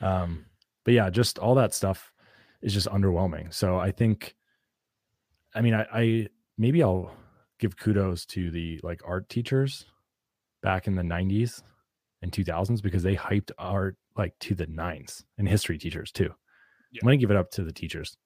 [0.01, 0.45] Um,
[0.85, 2.11] but yeah, just all that stuff
[2.61, 3.53] is just underwhelming.
[3.53, 4.35] So I think,
[5.55, 6.27] I mean, I, I
[6.57, 7.11] maybe I'll
[7.59, 9.85] give kudos to the like art teachers
[10.61, 11.61] back in the 90s
[12.21, 16.29] and 2000s because they hyped art like to the nines and history teachers too.
[16.91, 16.99] Yeah.
[17.01, 18.17] I'm going to give it up to the teachers.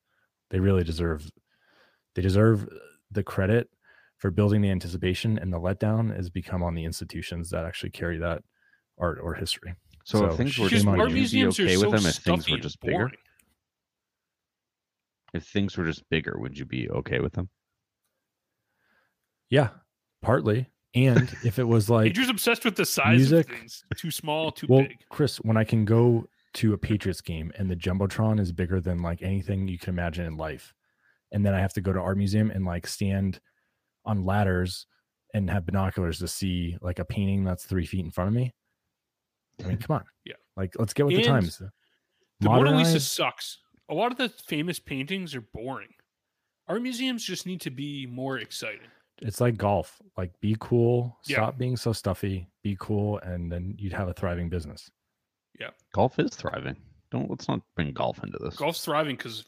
[0.49, 1.29] They really deserve
[2.15, 2.75] they deserve uh,
[3.11, 3.69] the credit
[4.17, 8.17] for building the anticipation and the letdown has become on the institutions that actually carry
[8.19, 8.43] that
[8.99, 9.73] art or history.
[10.03, 11.15] So, So if things were just on would art you.
[11.17, 13.11] you be museums okay are with so them if things stuffy were and just bigger?
[15.33, 15.41] Boring.
[15.41, 17.49] If things were just bigger, would you be okay with them?
[19.49, 19.69] Yeah,
[20.21, 20.67] partly.
[20.93, 23.83] And if it was like, You're just obsessed with the size music- of things.
[23.97, 24.97] Too small, too well, big.
[25.09, 26.25] Chris, when I can go
[26.55, 30.25] to a Patriots game and the jumbotron is bigger than like anything you can imagine
[30.25, 30.73] in life,
[31.31, 33.39] and then I have to go to art museum and like stand
[34.05, 34.85] on ladders
[35.33, 38.53] and have binoculars to see like a painting that's three feet in front of me.
[39.63, 40.33] I mean, come on, Yeah.
[40.57, 41.57] like let's get with the times.
[41.57, 41.69] The
[42.49, 43.59] Mona Lisa Modernize- sucks.
[43.91, 45.93] A lot of the famous paintings are boring.
[46.67, 48.87] Art museums just need to be more exciting.
[49.21, 50.01] it's like golf.
[50.17, 51.17] Like, be cool.
[51.27, 51.35] Yeah.
[51.37, 52.47] Stop being so stuffy.
[52.63, 54.89] Be cool, and then you'd have a thriving business.
[55.59, 55.71] Yeah.
[55.93, 56.77] Golf is thriving.
[57.11, 58.55] Don't let's not bring golf into this.
[58.55, 59.43] Golf's thriving because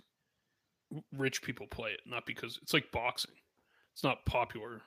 [1.17, 3.31] rich people play it, not because it's like boxing.
[3.93, 4.81] It's not popular.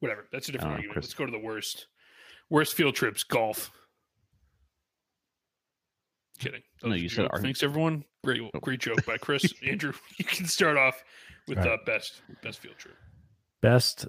[0.00, 0.26] Whatever.
[0.30, 0.94] That's a different know, argument.
[0.94, 1.06] Chris.
[1.06, 1.86] Let's go to the worst.
[2.50, 3.22] Worst field trips.
[3.22, 3.70] Golf.
[6.40, 6.62] Kidding.
[6.82, 7.30] That No, you said joke.
[7.34, 8.04] art- Thanks everyone.
[8.24, 8.58] Great, Oh.
[8.60, 9.44] great joke by Chris.
[9.64, 11.02] Andrew, you can start off
[11.46, 12.96] with All uh, best best field trip.
[13.62, 14.08] Best,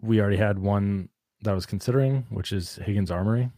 [0.00, 1.08] we already had one
[1.42, 3.50] that I was considering, which is Higgins Armory.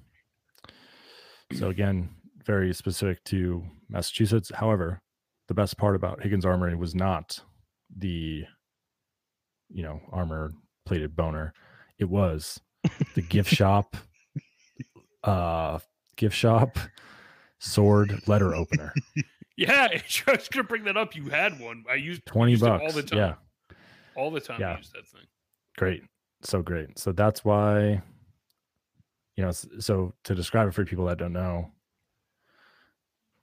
[1.54, 2.08] So again,
[2.44, 4.50] very specific to Massachusetts.
[4.54, 5.00] However,
[5.48, 7.40] the best part about Higgins Armory was not
[7.96, 8.44] the,
[9.68, 10.52] you know, armor
[10.86, 11.52] plated boner.
[11.98, 12.60] It was
[13.14, 13.96] the gift shop,
[15.24, 15.78] uh,
[16.16, 16.78] gift shop
[17.62, 18.92] sword letter opener.
[19.54, 19.88] Yeah,
[20.26, 21.14] I was gonna bring that up.
[21.14, 21.84] You had one.
[21.88, 22.82] I used 20 used bucks.
[22.82, 23.18] all the time.
[23.18, 23.34] Yeah.
[24.16, 24.62] All the time.
[24.64, 25.26] I used that thing.
[25.76, 26.02] great
[26.42, 28.02] so great so that's why
[29.36, 31.70] you know so to describe it for people that don't know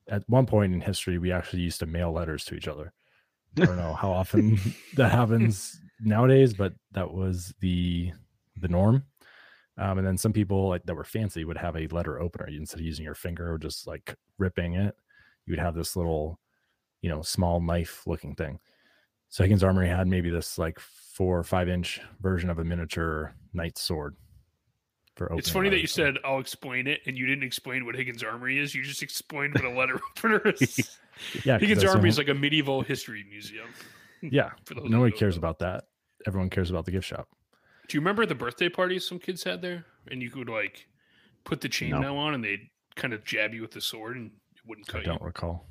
[0.09, 2.91] at one point in history we actually used to mail letters to each other
[3.61, 4.59] i don't know how often
[4.95, 8.11] that happens nowadays but that was the
[8.57, 9.03] the norm
[9.80, 12.80] um, and then some people like that were fancy would have a letter opener instead
[12.80, 14.95] of using your finger or just like ripping it
[15.45, 16.39] you would have this little
[17.01, 18.59] you know small knife looking thing
[19.30, 23.34] so Higgins Armory had maybe this like four or five inch version of a miniature
[23.53, 24.15] knight sword.
[25.15, 27.95] For opening It's funny that you said I'll explain it, and you didn't explain what
[27.95, 28.73] Higgins Armory is.
[28.73, 30.97] You just explained what a letter opener is.
[31.45, 33.67] yeah, Higgins Armory is like a medieval history museum.
[34.21, 34.51] yeah.
[34.75, 35.39] Nobody cares know.
[35.39, 35.86] about that.
[36.25, 37.27] Everyone cares about the gift shop.
[37.89, 39.85] Do you remember the birthday parties some kids had there?
[40.09, 40.87] And you could like
[41.43, 41.99] put the chain No.
[41.99, 44.99] now on, and they'd kind of jab you with the sword, and it wouldn't cut
[44.99, 45.03] you.
[45.03, 45.27] I don't you.
[45.27, 45.65] recall.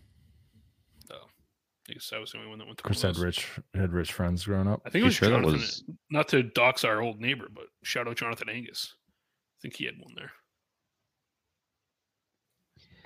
[1.90, 4.12] I guess I was the only one that went to Chris had rich had rich
[4.12, 4.82] friends growing up.
[4.84, 5.52] I think it was sure Jonathan.
[5.54, 8.94] was Not to dox our old neighbor, but shout out Jonathan Angus.
[8.94, 10.30] I think he had one there.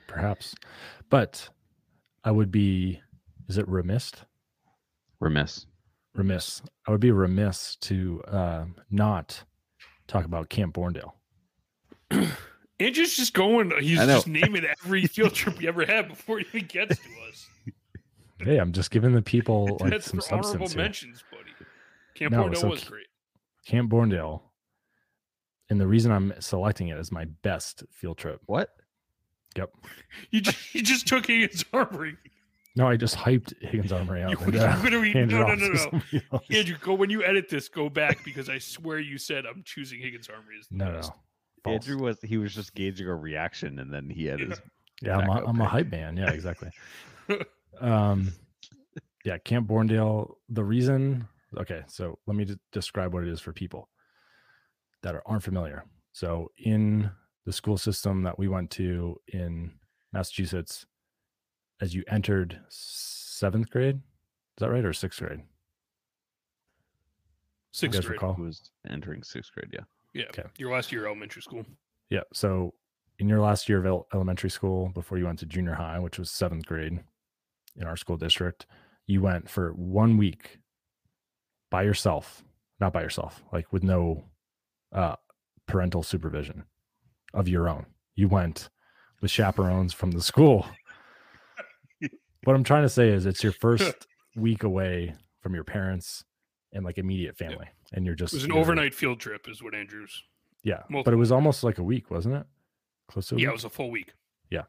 [0.08, 0.56] Perhaps.
[1.10, 1.48] But
[2.24, 3.00] I would be
[3.48, 4.10] is it remiss?
[5.20, 5.66] remiss?
[6.14, 6.62] Remiss.
[6.86, 9.44] I would be remiss to uh, not
[10.06, 11.12] talk about Camp Bournedale.
[12.78, 13.72] Andrew's just going.
[13.80, 17.48] He's just naming every field trip he ever had before he even gets to us.
[18.38, 20.82] Hey, I'm just giving the people like That's some for honorable substance here.
[20.82, 21.50] mentions, buddy.
[22.14, 23.06] Camp No, Bordeaux so was great.
[23.64, 24.42] Camp Bournedale.
[25.70, 28.40] And the reason I'm selecting it as my best field trip.
[28.46, 28.68] What?
[29.56, 29.70] Yep.
[30.30, 32.16] You just, you just took Higgins Armory.
[32.74, 34.30] No, I just hyped Higgins Armory out.
[34.40, 35.90] You, and, uh, literally, no, no, no,
[36.30, 36.40] no.
[36.50, 37.68] Andrew, go when you edit this.
[37.68, 40.96] Go back because I swear you said I'm choosing Higgins Armory as the No, no.
[40.96, 41.12] best.
[41.64, 41.74] False.
[41.86, 44.46] Andrew was he was just gauging a reaction, and then he had Yeah.
[44.46, 44.60] his
[45.02, 46.16] Yeah, I'm a, backup I'm a hype man.
[46.16, 46.70] Yeah, exactly.
[47.80, 48.32] um,
[49.24, 50.34] yeah, Camp Bournedale.
[50.48, 51.26] The reason,
[51.58, 53.88] okay, so let me just describe what it is for people
[55.02, 55.84] that are, aren't familiar.
[56.12, 57.10] So, in
[57.46, 59.72] the school system that we went to in
[60.12, 60.86] Massachusetts,
[61.82, 65.40] as you entered seventh grade, is that right, or sixth grade?
[67.72, 68.16] Sixth guys grade.
[68.16, 68.34] recall?
[68.34, 69.70] who was entering sixth grade.
[69.72, 69.80] Yeah.
[70.14, 70.44] Yeah, Okay.
[70.58, 71.64] your last year of elementary school.
[72.10, 72.20] Yeah.
[72.34, 72.74] So
[73.18, 76.30] in your last year of elementary school, before you went to junior high, which was
[76.30, 77.00] seventh grade
[77.76, 78.66] in our school district,
[79.06, 80.58] you went for one week
[81.70, 82.44] by yourself,
[82.78, 84.24] not by yourself, like with no
[84.92, 85.16] uh,
[85.66, 86.64] parental supervision
[87.32, 87.86] of your own.
[88.14, 88.68] You went
[89.22, 90.66] with chaperones from the school.
[92.44, 96.24] What I'm trying to say is, it's your first week away from your parents
[96.72, 99.74] and like immediate family, and you're just It was an overnight field trip, is what
[99.74, 100.22] Andrews.
[100.64, 102.46] Yeah, but it was almost like a week, wasn't it?
[103.08, 104.14] Close to a Yeah, it was a full week.
[104.50, 104.62] Yeah.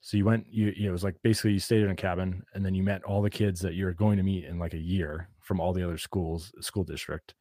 [0.00, 2.42] So you went, you, you know, it was like basically you stayed in a cabin
[2.54, 4.78] and then you met all the kids that you're going to meet in like a
[4.78, 7.34] year from all the other schools, school district.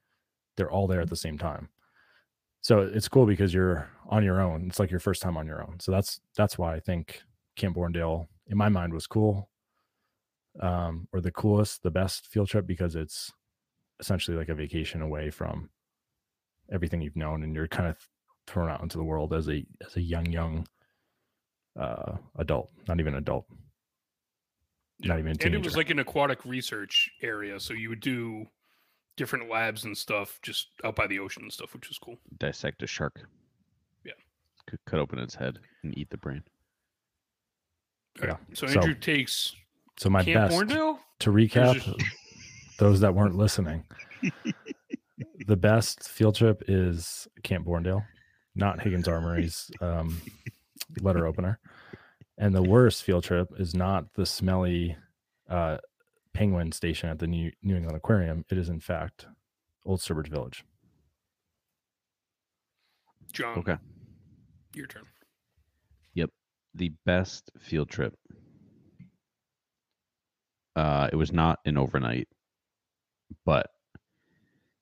[0.58, 1.70] They're all there at the same time.
[2.62, 4.66] So it's cool because you're on your own.
[4.68, 5.80] It's like your first time on your own.
[5.80, 7.22] So that's that's why I think
[7.56, 9.50] Camp Bournedale in my mind was cool.
[10.60, 13.32] Um, or the coolest, the best field trip because it's
[14.00, 15.70] essentially like a vacation away from
[16.72, 17.98] everything you've known and you're kind of
[18.48, 20.68] thrown out into the world as a as a young young
[21.80, 23.46] uh adult not even adult
[25.02, 28.48] Not even a and it was like an aquatic research area, so you would do
[29.18, 32.18] different labs and stuff just out by the ocean and stuff, which was cool.
[32.38, 33.22] Dissect a shark.
[34.06, 34.14] Yeah.
[34.68, 36.44] Could cut open its head and eat the brain.
[38.22, 39.56] All right, Yeah, So so Andrew takes
[39.98, 41.00] so my Camp best Bournedale.
[41.20, 41.90] to recap just-
[42.80, 43.86] those that weren't listening
[45.48, 48.06] the best field trip is camp bournedale
[48.56, 50.20] not higgins armory's um,
[51.02, 51.58] letter opener
[52.38, 54.98] and the worst field trip is not the smelly
[55.50, 55.78] uh,
[56.34, 59.26] penguin station at the new, new england aquarium it is in fact
[59.86, 60.66] old sturbridge village
[63.32, 63.58] Jon.
[63.60, 63.76] Okay.
[64.74, 65.04] Your turn.
[66.76, 68.14] The best field trip.
[70.76, 72.28] Uh, it was not an overnight,
[73.46, 73.68] but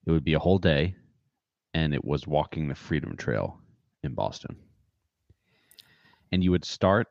[0.07, 0.95] it would be a whole day,
[1.75, 3.59] and it was walking the Freedom Trail
[4.03, 4.57] in Boston.
[6.31, 7.07] And you would start,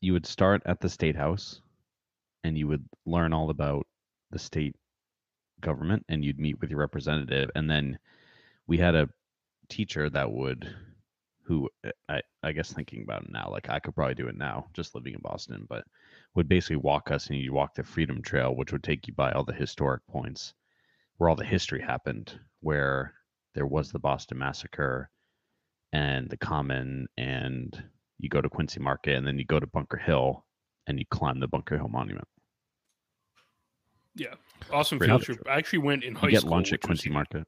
[0.00, 1.60] you would start at the state house,
[2.42, 3.86] and you would learn all about
[4.30, 4.76] the state
[5.60, 7.98] government, and you'd meet with your representative, and then
[8.66, 9.10] we had a
[9.68, 10.74] teacher that would
[11.46, 14.36] who uh, I, I guess thinking about it now, like I could probably do it
[14.36, 15.84] now, just living in Boston, but
[16.34, 19.32] would basically walk us and you walk the Freedom Trail, which would take you by
[19.32, 20.54] all the historic points
[21.16, 23.14] where all the history happened, where
[23.54, 25.08] there was the Boston Massacre
[25.92, 27.82] and the Common, and
[28.18, 30.44] you go to Quincy Market and then you go to Bunker Hill
[30.86, 32.26] and you climb the Bunker Hill Monument.
[34.14, 34.34] Yeah.
[34.72, 35.46] Awesome field trip.
[35.48, 36.52] I actually went in high You get school.
[36.52, 37.44] lunch at Quincy was Quincy huge.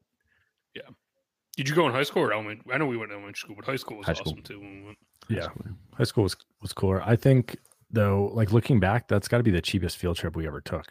[1.59, 1.67] Market.
[1.67, 2.73] Did you go in high school or elementary?
[2.73, 4.33] I know we went to elementary school, but high school was High school.
[4.33, 4.61] awesome too.
[4.61, 4.99] When we went.
[5.29, 5.49] yeah
[5.97, 7.57] high school was was cooler i think
[7.91, 10.87] though like looking back that's got to be the cheapest field trip we ever took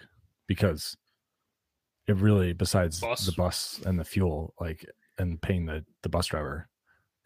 [0.47, 0.95] because
[2.07, 3.25] it really besides Bus.
[3.25, 4.85] the bus and the fuel like
[5.17, 6.67] and paying the the bus driver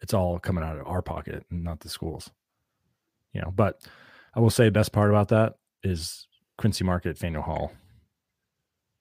[0.00, 2.30] it's all coming out of our pocket and not the schools
[3.34, 3.82] you know but
[4.34, 6.26] i will say best part about that is
[6.56, 7.72] quincy market faneuil hall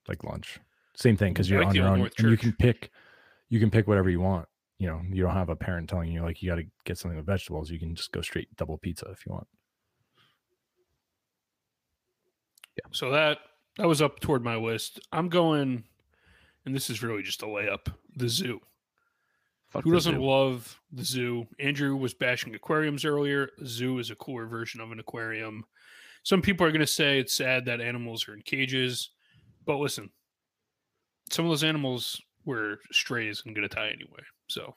[0.09, 0.59] like lunch
[0.95, 2.91] same thing because you're like on your own and you can pick
[3.51, 4.47] you can pick whatever you want
[4.79, 7.17] you know you don't have a parent telling you like you got to get something
[7.17, 9.47] with vegetables you can just go straight double pizza if you want
[12.77, 12.89] Yeah.
[12.91, 13.39] So that
[13.77, 14.99] that was up toward my list.
[15.11, 15.83] I'm going,
[16.65, 17.93] and this is really just a layup.
[18.15, 18.59] The zoo.
[19.69, 20.23] Fuck Who the doesn't zoo.
[20.23, 21.47] love the zoo?
[21.59, 23.49] Andrew was bashing aquariums earlier.
[23.61, 25.63] A zoo is a cooler version of an aquarium.
[26.23, 29.09] Some people are going to say it's sad that animals are in cages,
[29.65, 30.11] but listen,
[31.31, 34.21] some of those animals were isn't going to die anyway.
[34.47, 34.75] So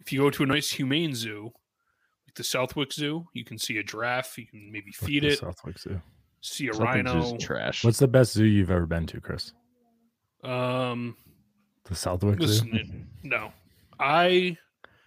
[0.00, 1.52] if you go to a nice humane zoo,
[2.26, 4.36] like the Southwick Zoo, you can see a giraffe.
[4.38, 5.38] You can maybe feed it.
[5.38, 6.00] Southwick Zoo.
[6.40, 7.36] See a Something's just rhino.
[7.38, 7.84] trash.
[7.84, 9.52] What's the best zoo you've ever been to, Chris?
[10.42, 11.16] Um,
[11.84, 12.76] The Southwick listen, Zoo.
[12.78, 12.86] it-
[13.22, 13.52] no,
[13.98, 14.56] I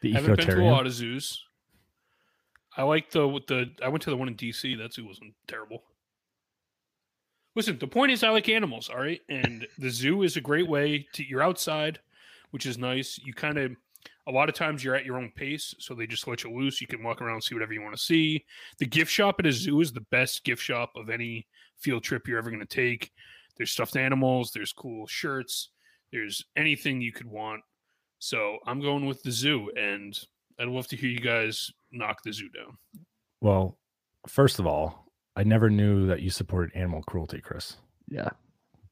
[0.01, 0.71] The haven't been to a Ecotarium.
[0.71, 1.43] lot of zoos.
[2.75, 3.71] I like the with the.
[3.83, 4.77] I went to the one in DC.
[4.77, 5.83] That zoo wasn't terrible.
[7.57, 8.87] Listen, the point is, I like animals.
[8.87, 11.27] All right, and the zoo is a great way to.
[11.27, 11.99] You're outside,
[12.51, 13.17] which is nice.
[13.17, 13.71] You kind of.
[14.27, 16.81] A lot of times you're at your own pace, so they just let you loose.
[16.81, 18.45] You can walk around, see whatever you want to see.
[18.77, 21.47] The gift shop at a zoo is the best gift shop of any
[21.77, 23.11] field trip you're ever going to take.
[23.57, 24.51] There's stuffed animals.
[24.51, 25.69] There's cool shirts.
[26.11, 27.61] There's anything you could want.
[28.19, 30.17] So I'm going with the zoo, and
[30.59, 32.77] I'd love to hear you guys knock the zoo down.
[33.41, 33.79] Well,
[34.27, 35.06] first of all,
[35.37, 37.77] I never knew that you supported animal cruelty, Chris.
[38.09, 38.29] yeah.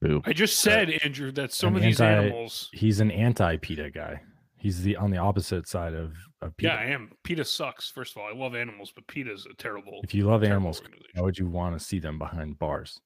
[0.00, 0.20] Boo.
[0.26, 2.68] I just said, uh, Andrew, that some an of these anti- animals.
[2.74, 4.20] He's an anti-PETA guy.
[4.58, 6.74] He's the on the opposite side of, of PETA.
[6.74, 7.12] Yeah, I am.
[7.24, 7.90] PETA sucks.
[7.90, 10.00] First of all, I love animals, but PETA is a terrible.
[10.02, 11.10] If you love animals, organization.
[11.14, 13.00] why would you want to see them behind bars?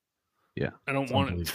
[0.87, 1.53] I don't want it.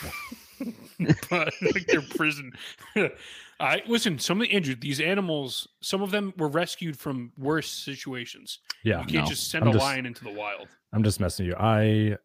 [1.30, 2.54] but like their prison.
[3.60, 4.20] I listen.
[4.20, 8.60] Some of the injured, these animals, some of them were rescued from worse situations.
[8.84, 9.30] Yeah, you can't no.
[9.30, 10.68] just send I'm a just- lion into the wild.
[10.94, 11.60] I'm just messing with you.
[11.60, 12.18] I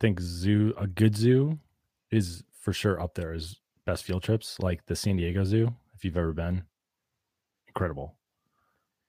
[0.00, 1.58] think zoo, a good zoo,
[2.10, 6.04] is for sure up there as best field trips, like the San Diego Zoo, if
[6.04, 6.64] you've ever been,
[7.68, 8.14] incredible.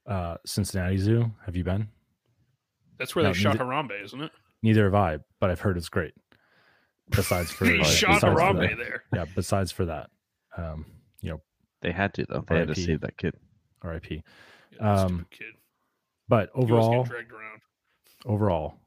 [0.07, 1.87] Uh, Cincinnati Zoo, have you been?
[2.97, 4.31] That's where No, they shot neither- Harambe, isn't it?
[4.63, 6.13] Neither have I, but I've heard it's great.
[7.09, 9.03] Besides for He shot besides for Harambe that- there.
[9.13, 10.09] yeah, besides for that,
[10.57, 10.85] um,
[11.21, 11.41] you know,
[11.81, 12.43] They had to though.
[12.47, 12.85] They had to RIP.
[12.85, 13.35] save that kid.
[13.81, 14.23] R.I.P.
[14.71, 15.53] Yeah, Um, kid.
[16.27, 17.07] But He was getting overall,
[18.25, 18.79] overall,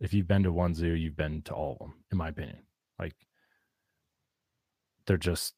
[0.00, 2.58] if you've been to one zoo, you've been to all of them, in my opinion.
[2.98, 3.14] Like
[5.06, 5.54] they're just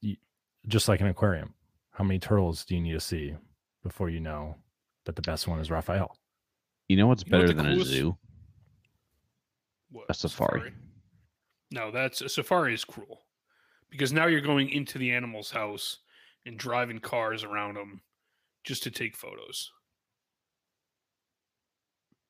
[0.66, 1.54] just like an aquarium.
[1.92, 3.34] How many turtles do you need to see
[3.82, 4.56] before you know
[5.04, 6.16] that the best one is Raphael?
[6.88, 8.18] You know what's You know what better than coolest- a zoo?
[9.90, 10.72] What, A safari.
[11.70, 13.22] No, that's a safari is cruel
[13.90, 15.98] because now you're going into the animal's house
[16.46, 18.00] and driving cars around them
[18.64, 19.70] just to take photos.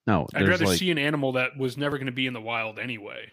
[0.07, 2.41] No, I'd rather like see an animal that was never going to be in the
[2.41, 3.31] wild anyway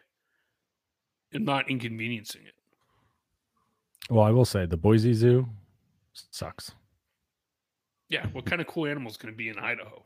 [1.34, 2.54] and not inconveniencing it.
[4.10, 5.48] Well, I will say the Boise Zoo
[6.32, 6.72] sucks.
[8.10, 10.04] Yeah, what kind of cool animal is going to be in Idaho?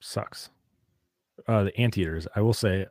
[0.00, 0.50] Sucks.
[1.46, 2.26] Uh, the anteaters.
[2.34, 2.86] I will say,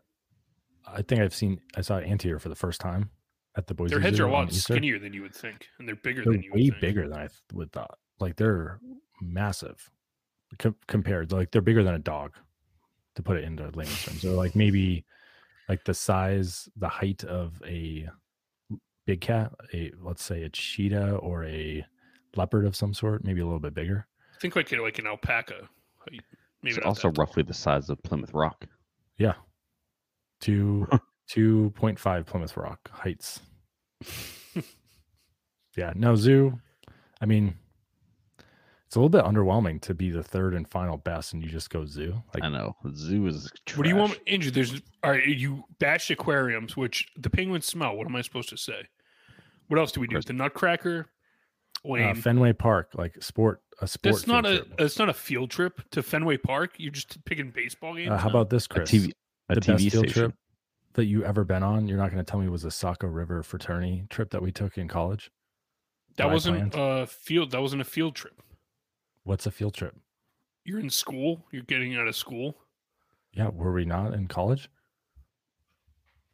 [0.88, 1.60] I think I've seen.
[1.76, 3.10] I saw an anteater for the first time
[3.56, 3.94] at the Boise.
[3.94, 4.74] Their heads are a on lot Easter.
[4.74, 6.82] skinnier than you would think, and they're bigger They're than you way would think.
[6.82, 7.98] bigger than I th- would thought.
[8.20, 8.80] Like they're
[9.22, 9.90] massive
[10.60, 11.32] com- compared.
[11.32, 12.34] Like they're bigger than a dog.
[13.16, 15.04] To put it into layman's terms, they're like maybe
[15.68, 18.08] like the size, the height of a
[19.08, 19.52] big cat.
[19.74, 21.84] A let's say a cheetah or a
[22.36, 24.06] leopard of some sort, maybe a little bit bigger.
[24.36, 25.68] I think like a- like an alpaca.
[26.62, 28.66] Maybe it's also roughly the size of Plymouth Rock.
[29.18, 29.34] Yeah,
[30.42, 30.88] two
[31.30, 33.40] two point five Plymouth Rock heights.
[35.76, 36.60] yeah, no zoo.
[37.22, 37.56] I mean,
[38.86, 41.70] it's a little bit underwhelming to be the third and final best, and you just
[41.70, 42.22] go zoo.
[42.34, 42.76] Like, I know.
[42.96, 44.22] Zoo is What do you want, trash.
[44.28, 44.52] Andrew?
[44.52, 45.26] There's all right.
[45.26, 47.96] You bashed aquariums, which the penguins smell.
[47.96, 48.88] What am I supposed to say?
[49.68, 50.16] What else do we do?
[50.16, 51.08] Chris- The Nutcracker,
[51.86, 52.16] uh, Wayne.
[52.16, 54.16] Fenway Park, like sport, a sport.
[54.16, 54.50] that's not a.
[54.50, 54.78] field trip.
[54.78, 56.72] That's not a field trip to Fenway Park.
[56.78, 58.12] You're just picking baseball games.
[58.12, 58.92] Uh, how about this, A Chris?
[58.92, 59.12] TV
[59.50, 60.22] a the TV best field station.
[60.24, 60.36] trip
[60.94, 61.88] that you ever been on?
[61.88, 64.78] You're not going to tell me was a Saco River fraternity trip that we took
[64.78, 65.32] in college.
[66.18, 67.52] that that wasn't a field?
[67.52, 68.42] That wasn't a field trip.
[69.24, 69.96] What's a field trip?
[70.64, 71.46] You're in school.
[71.52, 72.58] You're getting out of school.
[73.34, 74.70] Yeah, were we not in college?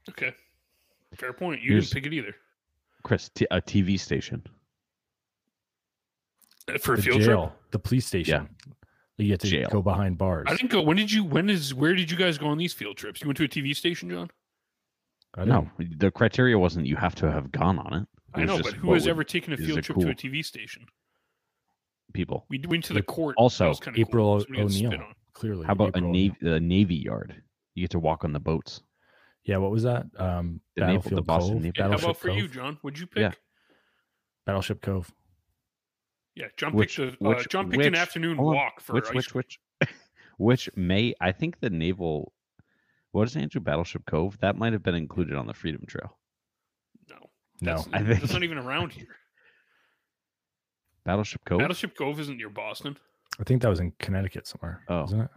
[0.10, 0.34] Okay,
[1.16, 1.62] fair point.
[1.62, 2.36] You Here's- didn't pick it either
[3.04, 4.42] Chris, t- a TV station.
[6.68, 7.72] Uh, for a the field jail, trip.
[7.72, 8.48] the police station.
[9.24, 9.70] You get to Jail.
[9.72, 10.46] go behind bars.
[10.50, 10.82] I didn't go.
[10.82, 11.24] When did you?
[11.24, 11.74] When is?
[11.74, 13.22] Where did you guys go on these field trips?
[13.22, 14.30] You went to a TV station, John.
[15.36, 16.00] I No, didn't.
[16.00, 18.08] the criteria wasn't you have to have gone on it.
[18.38, 19.98] It I know, just but who has would ever taken a is field it trip
[20.00, 20.14] to a?
[20.16, 20.86] TV station?
[22.14, 22.46] people?
[22.50, 23.36] We went to the court.
[23.38, 24.34] Also, That was kinda April cool.
[24.36, 25.14] O- Somebody got spit O'Neil.
[25.34, 25.66] Clearly.
[25.66, 27.42] How about a navy a navy yard?
[27.74, 28.82] You get to walk on the boats.
[29.46, 30.06] Yeah, what was that?
[30.18, 31.64] Um, The naval- the Battlefield Boston Cove.
[31.64, 32.52] Naval- Yeah, how about for you, Cove.
[32.52, 32.78] John?
[32.84, 33.22] Would you pick?
[33.22, 33.32] Yeah.
[34.46, 35.12] Battleship Cove.
[36.36, 38.46] Yeah, John Which- picked a uh, John picked an afternoon on.
[38.46, 39.44] walk for which ice which cream.
[39.80, 39.90] which
[40.38, 42.34] which may I think the naval
[43.12, 44.40] what is Andrew Battleship Cove?
[44.40, 46.18] That might have been included on the Freedom Trail.
[47.10, 47.18] No,
[47.62, 49.16] No, that's, I that's think- not even around here.
[51.06, 51.60] Battleship Cove?
[51.60, 52.98] Battleship Cove isn't near Boston.
[53.40, 54.82] I think that was in Connecticut somewhere.
[54.88, 55.04] Oh.
[55.04, 55.30] Isn't it?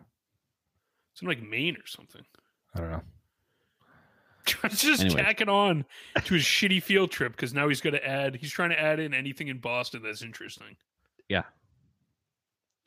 [1.13, 2.23] It's in like Maine or something.
[2.75, 3.03] I don't know.
[4.63, 5.23] John's just Anyway.
[5.23, 5.85] tacking on
[6.25, 8.37] to his shitty field trip because now he's going to add.
[8.37, 10.77] He's trying to add in anything in Boston that's interesting.
[11.29, 11.43] yeah.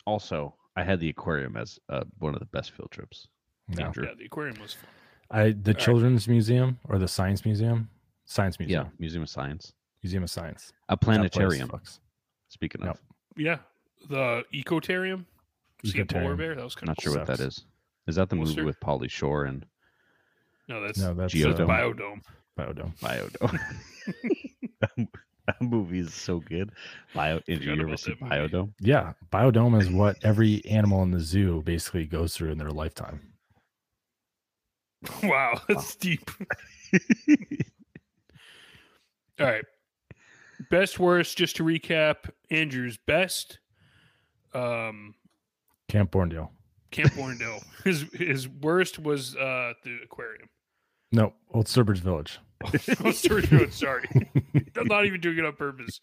[0.05, 3.27] Also, I had the aquarium as uh, one of the best field trips.
[3.67, 3.85] No.
[3.85, 4.05] Andrew.
[4.07, 4.89] Yeah, the aquarium was fun.
[5.31, 5.77] I the right.
[5.79, 7.89] Children's Museum or the Science Museum?
[8.25, 8.85] Science Museum.
[8.85, 9.73] Yeah, Museum of Science.
[10.01, 10.71] Museum of Science.
[10.87, 11.67] A That place planetarium.
[11.69, 11.99] fucks.
[12.47, 12.91] Speaking Yep.
[12.91, 12.99] of,
[13.37, 13.57] Yeah,
[14.09, 15.25] the Ecotarium.
[15.85, 16.55] See a polar bear.
[16.55, 17.21] That was kind not of sure cool.
[17.21, 17.57] what that is.
[17.59, 17.65] Is.
[18.07, 19.65] Is that the movie with Pauly Shore and
[20.69, 21.61] No, that's No, that's Geodome.
[21.61, 22.21] uh, Biodome.
[22.57, 22.97] Biodome.
[22.99, 23.59] Biodome?
[25.47, 26.71] that movie is so good.
[27.15, 27.39] Bio.
[27.47, 28.35] Did you Forgot ever about see that movie.
[28.35, 28.73] Biodome?
[28.79, 33.21] Yeah, biodome is what every animal in the zoo basically goes through in their lifetime.
[35.23, 36.29] Wow, that's deep.
[39.39, 39.63] All right.
[40.69, 43.59] Best worst, just to recap, Andrew's best.
[44.53, 45.15] Um
[45.87, 46.49] Camp Bournedale.
[46.91, 47.63] Camp Warrendale.
[47.85, 50.49] his his worst was uh the aquarium.
[51.11, 52.39] No, Old Sturbridge Village.
[53.05, 54.05] Oh, sorry, no, sorry.
[54.75, 56.01] I'm not even doing it on purpose.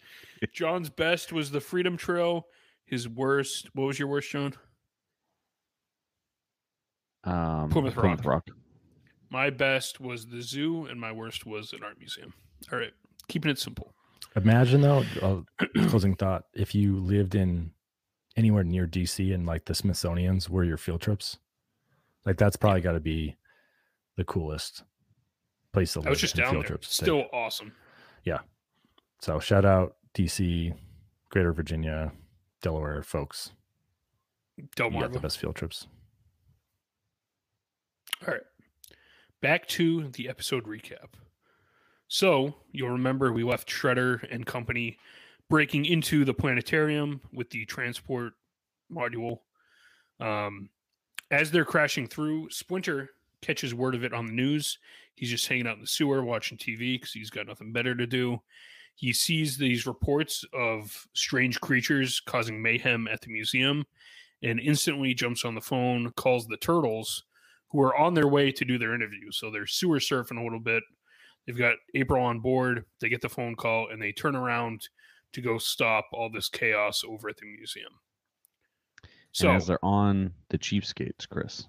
[0.55, 2.47] John's best was the Freedom Trail.
[2.87, 4.55] His worst, what was your worst, John?
[7.25, 8.25] Um, Plymouth Rock.
[8.25, 8.47] Rock.
[9.31, 12.33] My best was the zoo, and my worst was an art museum.
[12.73, 12.93] All right,
[13.29, 13.93] keeping it simple.
[14.37, 15.41] Imagine though, uh,
[15.89, 17.73] closing thought, if you lived in
[18.37, 21.39] anywhere near DC and like the Smithsonian's were your field trips,
[22.25, 23.37] like that's probably got to be
[24.17, 24.85] the coolest
[25.77, 26.07] place to live.
[26.07, 26.69] I was just down field there.
[26.69, 26.89] trips.
[26.89, 27.05] take.
[27.05, 27.71] Still awesome.
[28.25, 28.39] Yeah.
[29.21, 30.75] So shout out DC,
[31.29, 32.13] Greater Virginia,
[32.63, 33.53] Delaware folks.
[34.57, 35.87] You got the best field trips.
[38.27, 38.43] All right.
[39.43, 41.11] Back to the episode recap.
[42.09, 44.99] So you'll remember we left Shredder and company
[45.51, 48.33] breaking into the planetarium with the transport
[48.91, 49.41] module.
[50.21, 50.71] Um,
[51.31, 53.11] as they're crashing through, Splinter
[53.43, 54.79] catches word of it on the news.
[55.17, 58.07] He's just hanging out in the sewer watching TV because he's got nothing better to
[58.07, 58.41] do.
[58.95, 63.85] He sees these reports of strange creatures causing mayhem at the museum
[64.43, 67.25] and instantly jumps on the phone, calls the turtles,
[67.71, 69.31] who are on their way to do their interview.
[69.33, 70.83] So they're sewer surfing a little bit.
[71.47, 72.85] They've got April on board.
[73.01, 74.89] They get the phone call and they turn around
[75.33, 77.93] to go stop all this chaos over at the museum.
[79.33, 81.67] So So, as they're on the cheapskates, Chris,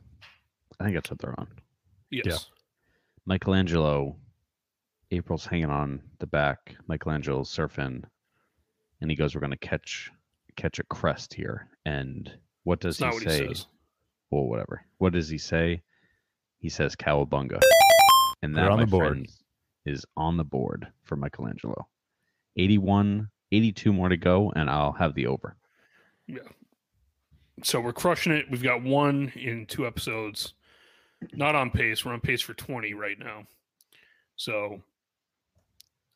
[0.79, 1.47] I think that's what they're on.
[2.11, 2.47] yes.
[3.27, 4.15] Michelangelo,
[5.11, 6.75] April's hanging on the back.
[6.87, 8.03] Michelangelo's surfing,
[9.01, 10.09] and he goes, "We're going to catch
[10.55, 12.31] catch a crest here." And
[12.63, 13.47] what does It's he say?
[13.47, 13.55] he.
[14.31, 14.83] Well, whatever.
[14.97, 15.83] What does he say?
[16.59, 17.59] He says "cowabunga,"
[18.41, 19.07] and They're that, on my the board.
[19.09, 19.43] friends,
[19.85, 21.87] is on the board for Michelangelo.
[22.55, 25.55] 81, 82 more to go, and I'll have the over.
[26.27, 26.39] Yeah.
[27.63, 28.49] So we're crushing it.
[28.49, 30.53] We've got one in two episodes.
[31.33, 32.05] Not on pace.
[32.05, 33.43] We're on pace for 20 right now.
[34.35, 34.81] So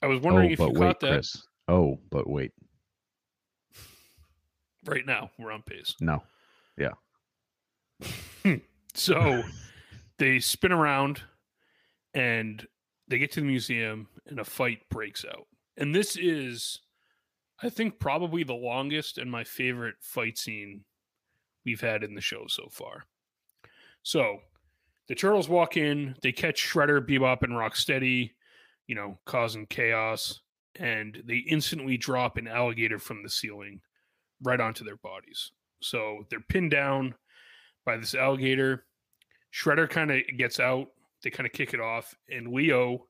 [0.01, 1.43] I was wondering oh, if you wait, caught that Chris.
[1.67, 2.51] Oh, but wait.
[4.85, 5.31] right now.
[5.37, 5.95] We're on pace.
[5.99, 6.23] No.
[6.77, 6.91] Yeah.
[8.93, 9.43] so
[10.17, 11.21] they spin around
[12.13, 12.65] and
[13.07, 15.47] they get to the museum and a fight breaks out.
[15.77, 16.79] And this is,
[17.61, 20.83] I think, probably the longest and my favorite fight scene
[21.65, 23.05] we've had in the show so far.
[24.03, 24.39] So
[25.11, 28.31] the turtles walk in, they catch Shredder, Bebop, and Rocksteady,
[28.87, 30.39] you know, causing chaos,
[30.77, 33.81] and they instantly drop an alligator from the ceiling
[34.41, 35.51] right onto their bodies.
[35.81, 37.15] So they're pinned down
[37.85, 38.85] by this alligator.
[39.53, 40.87] Shredder kind of gets out.
[41.25, 43.07] They kind of kick it off, and Leo,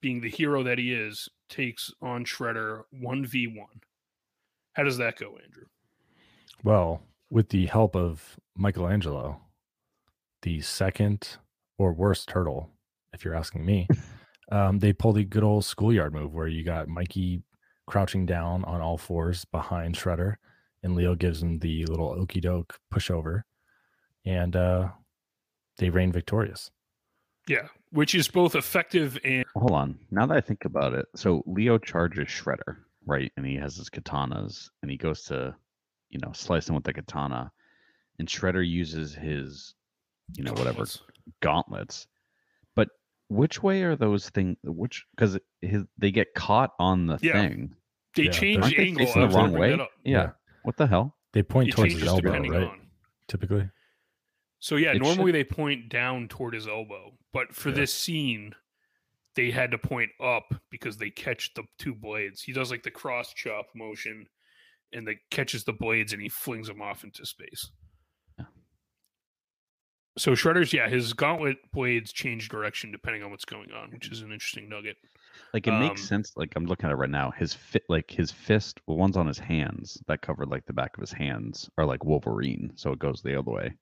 [0.00, 3.80] being the hero that he is, takes on Shredder one v one.
[4.74, 5.64] How does that go, Andrew?
[6.62, 9.40] Well, with the help of Michelangelo,
[10.42, 11.36] the second
[11.80, 12.70] or worst turtle,
[13.14, 13.88] if you're asking me,
[14.52, 17.42] um, they pulled the good old schoolyard move where you got Mikey
[17.86, 20.34] crouching down on all fours behind Shredder,
[20.82, 23.44] and Leo gives him the little okey doke pushover,
[24.26, 24.88] and uh,
[25.78, 26.70] they reign victorious.
[27.48, 29.98] Yeah, which is both effective and Hold on.
[30.10, 32.76] Now that I think about it, so Leo charges Shredder,
[33.06, 33.32] right?
[33.38, 35.56] And he has his katanas, and he goes to,
[36.10, 37.50] you know, slice him with the katana,
[38.18, 39.74] and Shredder uses his,
[40.34, 40.84] you know, whatever
[41.40, 41.40] gauntlets.
[41.40, 42.06] gauntlets.
[42.74, 42.88] But
[43.28, 44.56] which way are those things?
[44.64, 45.38] Which because
[45.98, 47.32] they get caught on the Yeah.
[47.32, 47.74] thing.
[48.16, 49.06] They Yeah, change Aren't they angle.
[49.06, 49.70] facing the wrong way?
[49.76, 49.86] Yeah.
[50.04, 50.30] Yeah.
[50.64, 51.16] What the hell?
[51.32, 52.64] They point It towards his elbow, right?
[52.64, 52.90] on.
[53.28, 53.70] Typically,
[54.62, 57.76] So yeah, It should- normally they point down toward his elbow, but for Yeah.
[57.76, 58.54] this scene,
[59.34, 62.42] they had to point up because they catch the two blades.
[62.42, 64.28] He does like the cross chop motion,
[64.92, 67.70] and they catches the blades and he flings them off into space.
[70.18, 74.22] So Shredder's yeah, his gauntlet blades change direction depending on what's going on, which is
[74.22, 74.96] an interesting nugget.
[75.54, 76.32] Like it makes Um, sense.
[76.36, 77.30] Like I'm looking at it right now.
[77.30, 80.96] His fit, like his fist, the ones on his hands that cover like the back
[80.96, 83.76] of his hands are like Wolverine, so it goes the other way.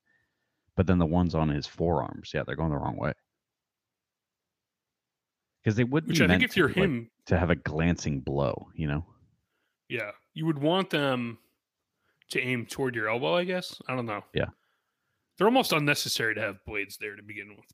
[0.76, 3.12] But then the ones on his forearms, yeah, they're going the wrong way.
[5.62, 7.56] Because they would Which be I think if you're to, like, him, to have a
[7.56, 9.04] glancing blow, you know.
[9.88, 11.38] Yeah, you would want them
[12.30, 13.80] to aim toward your elbow, I guess.
[13.88, 14.22] I don't know.
[14.34, 14.46] Yeah.
[15.38, 17.72] They're almost unnecessary to have blades there to begin with,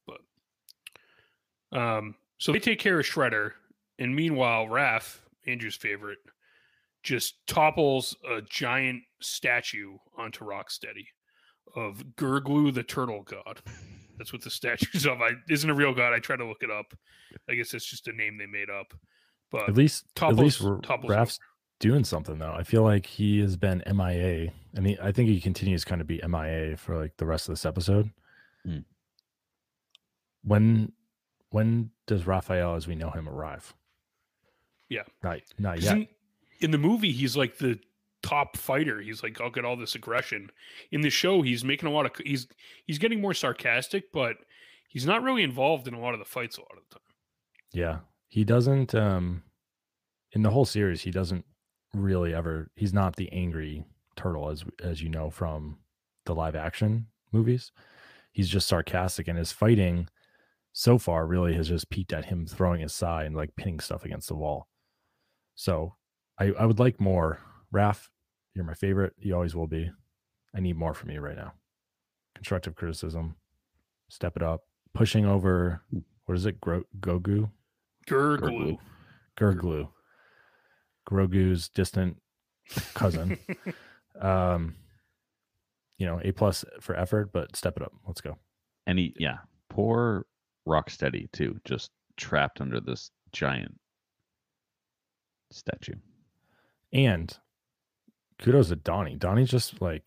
[1.72, 3.52] but um so they take care of Shredder,
[3.98, 6.18] and meanwhile, Raph, Andrew's favorite,
[7.02, 11.06] just topples a giant statue onto Rocksteady
[11.76, 13.60] of Gurglu the turtle god.
[14.18, 15.20] That's what the statue's of.
[15.20, 16.12] I isn't a real god.
[16.12, 16.92] I try to look it up.
[17.48, 18.94] I guess it's just a name they made up.
[19.50, 21.38] But at least topples, at least topples- Raph's
[21.84, 22.54] doing something though.
[22.54, 26.06] I feel like he has been MIA, and he, I think he continues kind of
[26.06, 28.10] be MIA for like the rest of this episode.
[28.64, 28.78] Hmm.
[30.42, 30.92] When
[31.50, 33.74] when does Raphael, as we know him, arrive?
[34.88, 35.02] Yeah.
[35.22, 35.96] not not 'Cause yet.
[35.96, 36.08] In,
[36.60, 37.78] in the movie, he's like the
[38.22, 39.02] top fighter.
[39.02, 40.50] He's like, I'll get all this aggression.
[40.90, 42.48] In the show, he's making a lot of he's
[42.86, 44.36] he's getting more sarcastic, but
[44.88, 47.02] he's not really involved in a lot of the fights a lot of the time.
[47.74, 47.98] Yeah.
[48.28, 49.42] He doesn't um
[50.32, 51.44] in the whole series he doesn't
[51.94, 53.84] really ever he's not the angry
[54.16, 55.78] turtle as as you know from
[56.26, 57.72] the live action movies.
[58.32, 60.08] He's just sarcastic and his fighting
[60.72, 64.04] so far really has just peaked at him throwing his side and like pinning stuff
[64.04, 64.68] against the wall.
[65.54, 65.94] So
[66.38, 67.38] I, I would like more.
[67.72, 68.08] Raph,
[68.54, 69.12] you're my favorite.
[69.18, 69.90] You always will be.
[70.54, 71.52] I need more from you right now.
[72.34, 73.36] Constructive criticism.
[74.08, 74.62] Step it up.
[74.94, 75.82] Pushing over
[76.26, 76.60] what is it?
[76.60, 77.50] Gro- Gogu?
[78.08, 78.78] Gurglu.
[79.38, 79.88] Gurglu.
[81.08, 82.16] Grogu's distant
[82.94, 83.38] cousin.
[84.20, 84.74] um
[85.98, 87.92] you know, A plus for effort, but step it up.
[88.06, 88.36] Let's go.
[88.86, 89.38] And he, yeah,
[89.70, 90.26] poor
[90.66, 93.78] Rocksteady too, just trapped under this giant
[95.50, 95.94] statue.
[96.92, 97.36] And
[98.40, 99.16] kudos to Donnie.
[99.16, 100.02] Donnie's just like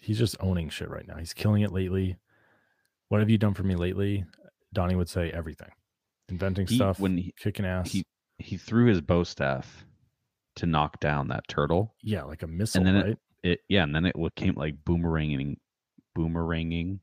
[0.00, 1.16] he's just owning shit right now.
[1.16, 2.16] He's killing it lately.
[3.08, 4.24] What have you done for me lately?
[4.72, 5.70] Donnie would say everything.
[6.28, 7.90] Inventing He- stuff, when he- kicking ass.
[7.90, 8.04] He
[8.38, 9.84] he threw his bow staff
[10.56, 11.94] to knock down that turtle.
[12.02, 13.18] yeah, like a missile, then it- right?
[13.42, 15.56] It yeah, and then it came like boomeranging,
[16.16, 16.98] boomeranging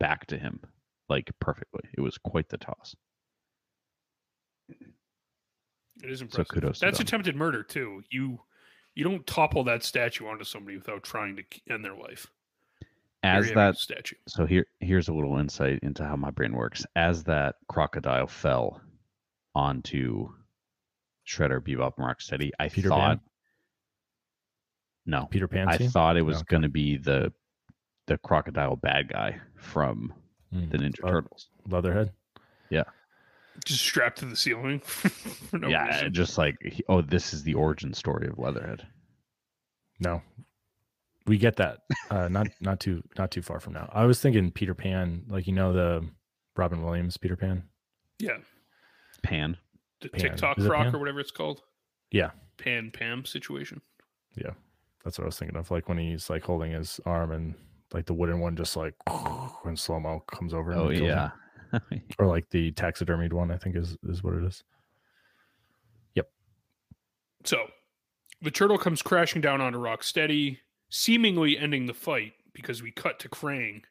[0.00, 0.60] back to him
[1.10, 1.82] like perfectly.
[1.96, 2.96] It was quite the toss.
[6.02, 6.48] It is So impressive.
[6.48, 7.06] kudos That's them.
[7.06, 8.02] attempted murder too.
[8.10, 8.40] You
[8.94, 12.26] you don't topple that statue onto somebody without trying to end their life.
[13.22, 14.16] As that statue.
[14.28, 16.84] so here here's a little insight into how my brain works.
[16.96, 18.80] As that crocodile fell
[19.54, 20.28] onto
[21.26, 23.20] Shredder, Bebop, and Rocksteady, I Peter thought Pan?
[25.06, 25.68] no, Peter Pan.
[25.68, 25.90] I scene?
[25.90, 26.46] thought it was Okay.
[26.48, 27.32] going to be the
[28.06, 30.12] the crocodile bad guy from
[30.52, 31.48] Mm, the Ninja Le- Turtles.
[31.66, 32.12] Leatherhead.
[32.70, 32.84] Yeah.
[33.64, 34.78] Just strapped to the ceiling.
[34.80, 36.12] for no yeah, reason.
[36.12, 38.86] just like he- oh, this is the origin story of Leatherhead.
[40.00, 40.22] No,
[41.26, 41.80] we get that.
[42.10, 43.88] Uh, not not too not too far from now.
[43.92, 46.06] I was thinking Peter Pan, like you know the
[46.56, 47.64] Robin Williams Peter Pan.
[48.18, 48.38] yeah.
[49.22, 49.56] Pan.
[50.04, 50.20] The Pan.
[50.20, 51.62] TikTok Is it crock or whatever it's called.
[52.10, 52.30] Yeah.
[52.58, 53.80] Pan Pam situation.
[54.36, 54.50] Yeah.
[55.02, 55.70] That's what I was thinking of.
[55.70, 57.54] Like when he's like holding his arm and
[57.92, 58.94] like the wooden one just like
[59.62, 60.72] when slow mo comes over.
[60.72, 61.30] Oh kills yeah.
[62.18, 63.50] or like the taxidermied one.
[63.50, 64.62] I think is is what it is.
[66.14, 66.28] Yep.
[67.44, 67.66] So
[68.42, 70.58] the turtle comes crashing down onto Rocksteady,
[70.90, 73.82] seemingly ending the fight because we cut to Krang.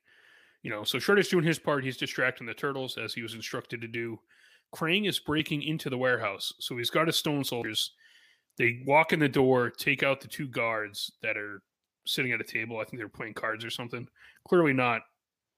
[0.62, 1.84] You know, so Shredder's doing his part.
[1.84, 4.20] He's distracting the turtles as he was instructed to do.
[4.74, 6.54] Krang is breaking into the warehouse.
[6.60, 7.92] So he's got his stone soldiers.
[8.58, 11.62] They walk in the door, take out the two guards that are
[12.06, 12.80] sitting at a table.
[12.80, 14.08] I think they're playing cards or something.
[14.48, 15.02] Clearly not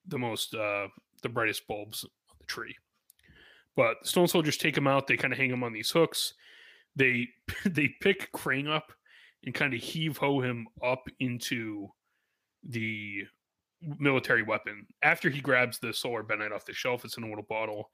[0.07, 0.87] the most, uh,
[1.23, 2.75] the brightest bulbs on the tree.
[3.75, 5.07] But the stone soldiers take him out.
[5.07, 6.33] They kind of hang him on these hooks
[6.95, 7.27] they
[7.65, 8.91] they pick Krang up
[9.43, 11.89] and kind of heave ho him up into
[12.67, 13.23] the
[13.99, 14.87] military weapon.
[15.03, 17.91] After he grabs the solar benite off the shelf, it's in a little bottle.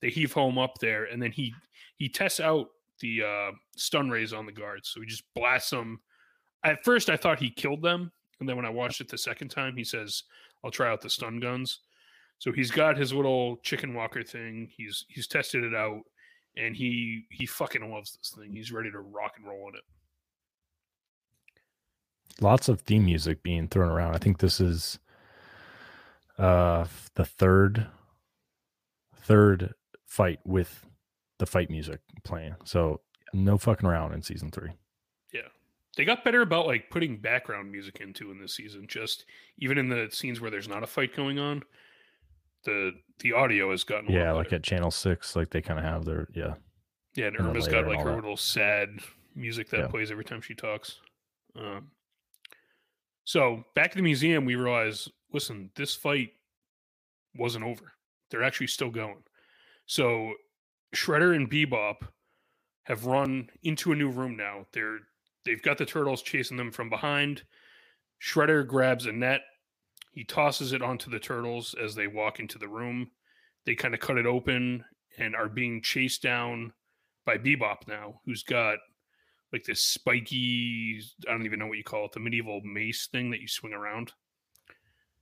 [0.00, 1.54] They heave home up there, and then he
[1.96, 2.68] he tests out
[3.00, 4.88] the uh, stun rays on the guards.
[4.88, 6.00] So he just blasts them.
[6.62, 9.48] At first, I thought he killed them, and then when I watched it the second
[9.48, 10.24] time, he says,
[10.62, 11.80] "I'll try out the stun guns."
[12.38, 14.68] So he's got his little chicken walker thing.
[14.76, 16.02] He's he's tested it out
[16.56, 18.52] and he he fucking loves this thing.
[18.52, 19.82] He's ready to rock and roll in it.
[22.40, 24.14] Lots of theme music being thrown around.
[24.14, 24.98] I think this is
[26.38, 27.86] uh the third
[29.16, 29.72] third
[30.14, 30.86] fight with
[31.38, 32.54] the fight music playing.
[32.64, 33.00] So
[33.32, 34.70] no fucking around in season three.
[35.32, 35.48] Yeah.
[35.96, 38.86] They got better about like putting background music into in this season.
[38.86, 39.24] Just
[39.58, 41.62] even in the scenes where there's not a fight going on,
[42.64, 44.56] the the audio has gotten Yeah, like better.
[44.56, 46.54] at channel six, like they kind of have their yeah.
[47.16, 48.14] yeah, and Irma's got like her that.
[48.14, 49.00] little sad
[49.34, 49.86] music that Yeah.
[49.88, 51.00] plays every time she talks.
[51.56, 51.90] Um,
[53.24, 56.30] so back at the museum, we realize, listen, this fight
[57.36, 57.92] wasn't over.
[58.30, 59.22] They're actually still going.
[59.86, 60.34] So
[60.94, 61.96] Shredder and Bebop
[62.84, 64.66] have run into a new room now.
[64.72, 64.98] They're
[65.44, 67.42] they've got the turtles chasing them from behind.
[68.22, 69.42] Shredder grabs a net.
[70.12, 73.10] He tosses it onto the turtles as they walk into the room.
[73.66, 74.84] They kind of cut it open
[75.18, 76.72] and are being chased down
[77.24, 78.78] by Bebop now, who's got
[79.52, 83.30] like this spiky, I don't even know what you call it, the medieval mace thing
[83.30, 84.12] that you swing around.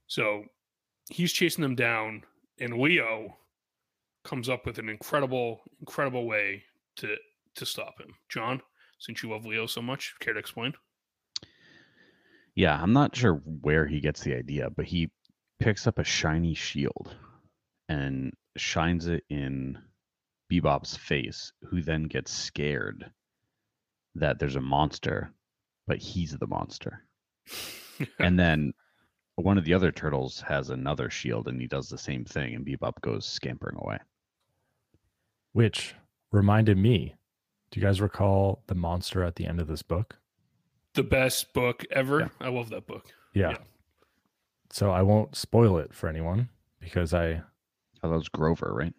[0.07, 0.43] So
[1.09, 2.23] he's chasing them down,
[2.59, 3.37] and Leo
[4.23, 6.63] comes up with an incredible, incredible way
[6.97, 7.15] to
[7.55, 8.15] to stop him.
[8.29, 8.61] John,
[8.99, 10.73] since you love Leo so much, care to explain?
[12.55, 15.11] Yeah, I'm not sure where he gets the idea, but he
[15.59, 17.15] picks up a shiny shield
[17.89, 19.77] and shines it in
[20.51, 23.11] Bebop's face, who then gets scared
[24.15, 25.33] that there's a monster,
[25.87, 27.03] but he's the monster.
[28.19, 28.73] and then
[29.35, 32.65] one of the other turtles has another shield and he does the same thing, and
[32.65, 33.97] Bebop goes scampering away.
[35.53, 35.95] Which
[36.31, 37.15] reminded me,
[37.71, 40.17] do you guys recall the monster at the end of this book?
[40.95, 42.19] the best book ever.
[42.19, 42.27] Yeah.
[42.39, 43.07] I love that book.
[43.33, 43.49] Yeah.
[43.51, 43.57] Yeah.
[44.69, 46.49] So I won't spoil it for anyone
[46.79, 47.41] because I
[48.03, 48.93] Oh, that was Grover, right?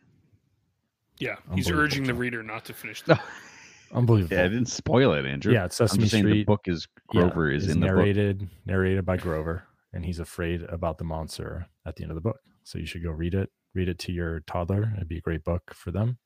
[1.18, 3.20] Yeah, he's urging the reader not to finish the
[3.93, 4.36] Unbelievable.
[4.36, 5.52] Yeah, I didn't spoil it, Andrew.
[5.52, 6.47] Yeah, it's I'm Sesame just saying the Street.
[6.47, 7.97] book is yeah, Grover is is in the book.
[7.97, 9.62] narrated narrated by Grover,
[9.93, 12.40] and he's afraid about the monster at the end of the book.
[12.64, 13.51] So you should go read it.
[13.74, 14.93] Read it to your toddler.
[14.97, 16.18] It'd be a great book for them.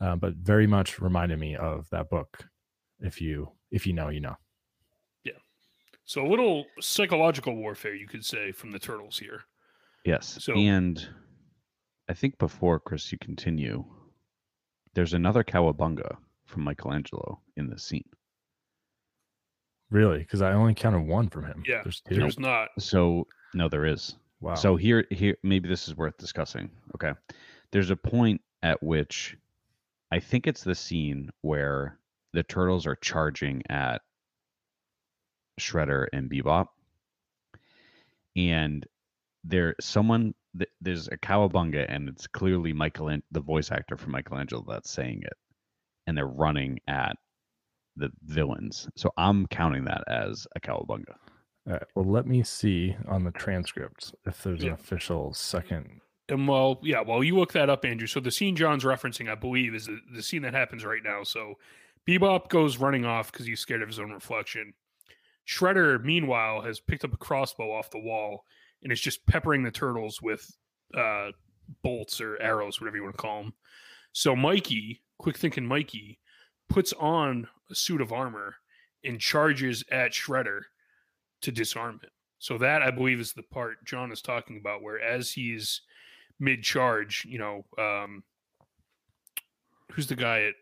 [0.00, 2.44] Uh, but very much reminded me of that book.
[3.00, 4.36] If you if you know, you know.
[5.24, 5.32] Yeah.
[6.04, 9.42] So a little psychological warfare, you could say, from the turtles here.
[10.04, 10.38] Yes.
[10.40, 11.06] So- and
[12.08, 13.84] I think before Chris, you continue,
[14.94, 16.16] there's another cowabunga
[16.46, 18.08] from Michelangelo in this scene.
[19.90, 21.62] Really, because I only counted one from him.
[21.66, 22.16] Yeah, there's two.
[22.16, 22.68] There's not.
[22.78, 24.16] So no, there is.
[24.40, 24.54] Wow.
[24.54, 26.70] So here, here, maybe this is worth discussing.
[26.96, 27.12] Okay,
[27.72, 29.36] there's a point at which
[30.16, 31.98] I think it's the scene where
[32.32, 34.00] the turtles are charging at
[35.60, 36.68] Shredder and Bebop,
[38.34, 38.86] and
[39.44, 44.64] there someone th- there's a cowabunga, and it's clearly Michael, the voice actor for Michelangelo,
[44.66, 45.34] that's saying it,
[46.06, 47.16] and they're running at
[47.96, 48.88] the villains.
[48.96, 51.14] So I'm counting that as a cowabunga.
[51.66, 54.68] All right, well, let me see on the transcripts if there's Yeah.
[54.68, 56.00] an official second.
[56.28, 58.08] And well, yeah, well, you look that up, Andrew.
[58.08, 61.22] So the scene John's referencing, I believe, is the, the scene that happens right now.
[61.22, 61.54] So
[62.06, 64.74] Bebop goes running off because he's scared of his own reflection.
[65.46, 68.44] Shredder, meanwhile, has picked up a crossbow off the wall
[68.82, 70.50] and is just peppering the turtles with
[70.94, 71.30] uh,
[71.82, 73.54] bolts or arrows, whatever you want to call them.
[74.12, 76.18] So Mikey, quick thinking Mikey,
[76.68, 78.56] puts on a suit of armor
[79.04, 80.62] and charges at Shredder
[81.42, 82.10] to disarm him.
[82.38, 85.82] So that I believe is the part John is talking about, where as he's
[86.38, 88.22] mid charge, you know, um,
[89.92, 90.54] who's the guy at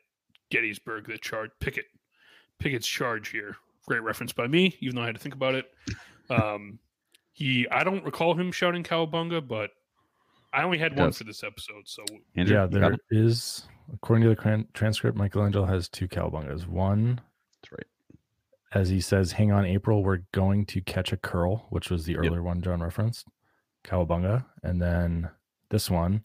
[0.51, 1.87] Gettysburg that charged Pickett?
[2.59, 3.57] Pickett's charge here.
[3.87, 5.67] Great reference by me, even though I had to think about it.
[6.31, 6.79] Um,
[7.33, 9.71] he, I don't recall him shouting "Cowabunga," but
[10.53, 11.19] I only had one does.
[11.19, 12.03] for this episode, so
[12.37, 13.01] Andrew, yeah, you got there it?
[13.11, 16.67] is, according to the cran- transcript, Michelangelo has two cowabungas.
[16.67, 17.21] One,
[17.61, 17.87] That's right.
[18.73, 22.17] as he says, "Hang on, April, we're going to catch a curl," which was the
[22.17, 23.27] earlier one John referenced,
[23.85, 25.29] cowabunga, and then
[25.75, 26.23] this one,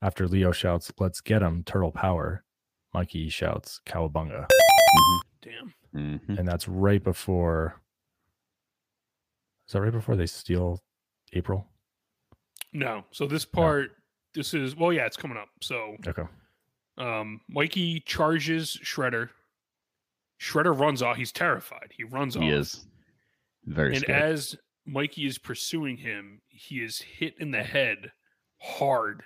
[0.00, 2.42] after Leo shouts, "Let's get him, turtle power,"
[2.94, 4.48] Mikey shouts, "Cowabunga,"
[5.42, 5.74] damn.
[5.94, 6.38] Mhm.
[6.38, 7.82] and that's right before.
[9.66, 10.82] Is that right before they steal
[11.34, 11.70] April?
[12.72, 13.90] No, so this part,
[14.32, 15.50] this is well, yeah, it's coming up.
[15.60, 16.24] So Okay.
[16.96, 19.28] Um, Mikey charges Shredder.
[20.40, 21.18] Shredder runs off.
[21.18, 21.92] He's terrified.
[21.94, 22.42] He runs off.
[22.42, 22.86] He is
[23.66, 24.22] very and scared.
[24.22, 28.12] as Mikey is pursuing him, he is hit in the head
[28.62, 29.22] hard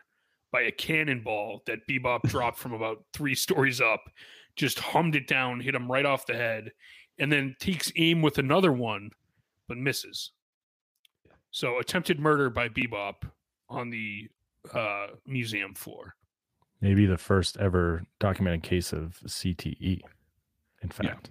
[0.53, 4.03] by a cannonball that Bebop dropped from about three stories up.
[4.57, 6.71] Just hummed it down, hit him right off the head,
[7.19, 9.11] and then takes aim with another one,
[9.69, 10.33] but misses.
[11.51, 13.31] So attempted murder by Bebop
[13.69, 14.29] on the
[14.73, 16.15] uh, museum floor.
[16.81, 20.01] Maybe the first ever documented case of CTE.
[20.83, 20.93] In Yeah.
[20.93, 21.31] fact,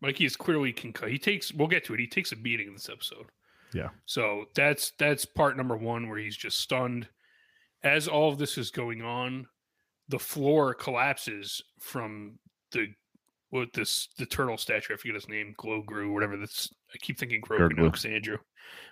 [0.00, 1.10] Mikey is clearly concussed.
[1.10, 1.52] He takes.
[1.52, 2.00] We'll get to it.
[2.00, 3.26] He takes a beating in this episode.
[3.74, 3.88] Yeah.
[4.06, 7.08] So that's that's part number one where he's just stunned.
[7.82, 9.46] As all of this is going on,
[10.08, 12.38] the floor collapses from
[12.72, 12.88] the
[13.50, 14.94] what this the turtle statue.
[14.94, 16.36] I forget his name, Glow Grew, whatever.
[16.36, 18.38] That's I keep thinking Grogu Andrew.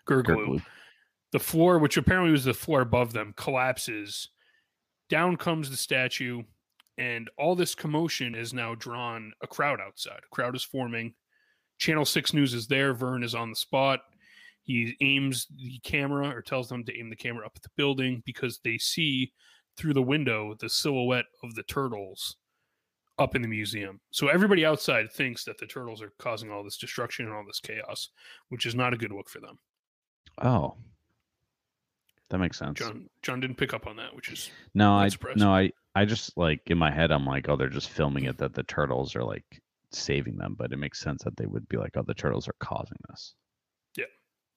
[0.07, 0.63] Gurglu.
[1.33, 4.31] The floor, which apparently was the floor above them, collapses.
[5.09, 6.43] Down comes the statue,
[6.99, 10.21] and all this commotion is now drawn a crowd outside.
[10.25, 11.15] A crowd is forming.
[11.79, 12.95] Channel 6 News is there.
[12.95, 14.01] Vern is on the spot.
[14.66, 18.22] He aims the camera or tells them to aim the camera up at the building
[18.26, 19.32] because they see
[19.76, 22.36] through the window the silhouette of the turtles
[23.18, 24.01] up in the museum.
[24.10, 27.60] So everybody outside thinks that the turtles are causing all this destruction and all this
[27.60, 28.10] chaos,
[28.48, 29.59] which is not a good look for them.
[30.43, 30.74] Oh,
[32.28, 32.78] that makes sense.
[32.78, 35.38] John John didn't pick up on that, which is no, I surprised.
[35.38, 38.36] no, I I just like in my head, I'm like, oh, they're just filming it
[38.38, 39.62] that the turtles are like
[39.93, 42.56] saving them, but it makes sense that they would be like, oh, the turtles are
[42.59, 43.34] causing this.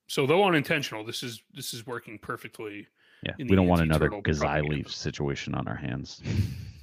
[0.09, 1.05] So though unintentional.
[1.05, 2.87] This is this is working perfectly.
[3.23, 6.21] Yeah, we don't want another Gazai leaf situation on our hands.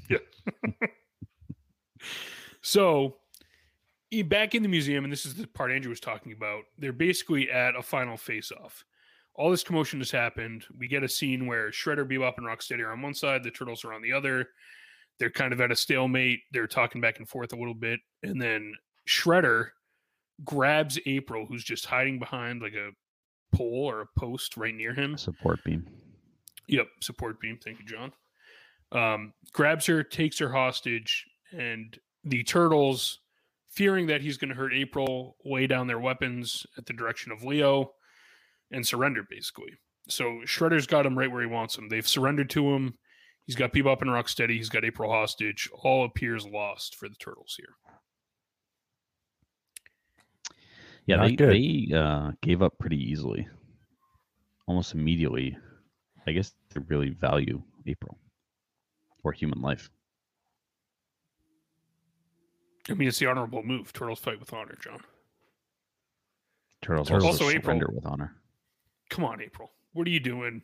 [0.08, 0.18] Yeah.
[2.62, 3.16] so
[4.22, 7.50] back in the museum, and this is the part Andrew was talking about, they're basically
[7.50, 8.84] at a final face off.
[9.34, 10.64] All this commotion has happened.
[10.78, 13.84] We get a scene where Shredder, Bebop, and Rocksteady are on one side, the Turtles
[13.84, 14.50] are on the other.
[15.18, 16.38] They're kind of at a stalemate.
[16.52, 17.98] They're talking back and forth a little bit.
[18.22, 18.74] And then
[19.08, 19.70] Shredder
[20.44, 22.90] grabs April, who's just hiding behind like a
[23.56, 25.16] pole or a post right near him.
[25.16, 25.86] Support beam.
[26.68, 27.58] Yep, support beam.
[27.62, 28.12] Thank you, John.
[28.92, 33.20] Um, grabs her, takes her hostage, and the turtles,
[33.70, 37.44] fearing that he's going to hurt April, lay down their weapons at the direction of
[37.44, 37.92] Leo
[38.70, 39.72] and surrender, basically.
[40.08, 41.88] So Shredder's got him right where he wants him.
[41.88, 42.94] They've surrendered to him.
[43.44, 44.56] He's got Bebop and Rocksteady.
[44.56, 45.68] He's got April hostage.
[45.82, 47.74] All appears lost for the Turtles here.
[51.06, 51.50] Yeah, Not they good.
[51.54, 53.46] they uh, gave up pretty easily,
[54.66, 55.56] almost immediately.
[56.26, 58.18] I guess they really value April
[59.22, 59.88] or human life.
[62.88, 63.92] I mean, it's the honorable move.
[63.92, 65.00] Turtles fight with honor, John.
[66.82, 67.80] Turtles, Turtles- also, Also April.
[67.94, 68.34] with honor.
[69.10, 69.70] Come on, April.
[69.92, 70.62] What are you doing?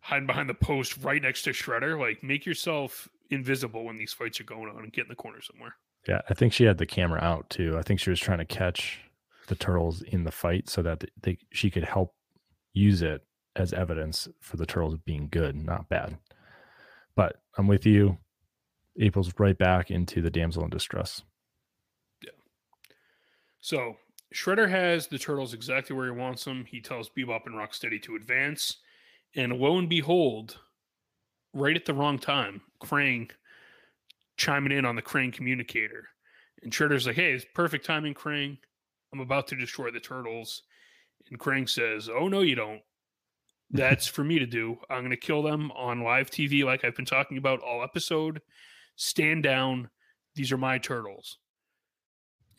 [0.00, 1.98] Hiding behind the post right next to Shredder?
[1.98, 5.40] Like, make yourself invisible when these fights are going on and get in the corner
[5.40, 5.74] somewhere.
[6.06, 7.76] Yeah, I think she had the camera out too.
[7.78, 9.00] I think she was trying to catch
[9.46, 12.14] the turtles in the fight so that they she could help
[12.72, 13.22] use it
[13.56, 16.16] as evidence for the turtles being good, not bad.
[17.14, 18.18] But I'm with you.
[18.98, 21.22] April's right back into the damsel in distress.
[22.22, 22.30] Yeah.
[23.60, 23.96] So
[24.34, 26.64] Shredder has the turtles exactly where he wants them.
[26.64, 28.78] He tells Bebop and Rocksteady to advance,
[29.36, 30.58] and lo and behold,
[31.52, 33.30] right at the wrong time, Krang
[34.36, 36.08] chiming in on the Krang communicator,
[36.62, 38.58] and Shredder's like, "Hey, it's perfect timing, Krang.
[39.14, 40.64] I'm about to destroy the turtles,"
[41.30, 42.82] and Krang says, "Oh no, you don't."
[43.70, 44.78] That's for me to do.
[44.90, 48.42] I'm going to kill them on live TV, like I've been talking about all episode.
[48.96, 49.88] Stand down.
[50.34, 51.38] These are my turtles.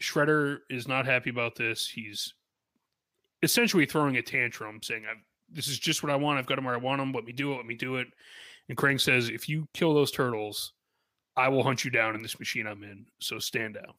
[0.01, 1.87] Shredder is not happy about this.
[1.87, 2.33] He's
[3.43, 6.39] essentially throwing a tantrum, saying, I've, "This is just what I want.
[6.39, 7.11] I've got them where I want them.
[7.11, 7.57] Let me do it.
[7.57, 8.07] Let me do it."
[8.67, 10.73] And Krang says, "If you kill those turtles,
[11.35, 13.05] I will hunt you down in this machine I'm in.
[13.19, 13.93] So stand down."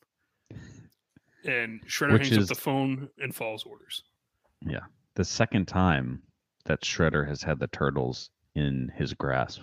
[1.46, 4.02] And Shredder Which hangs is- up the phone and follows orders.
[4.62, 4.80] Yeah,
[5.14, 6.22] the second time
[6.64, 9.62] that Shredder has had the turtles in his grasp,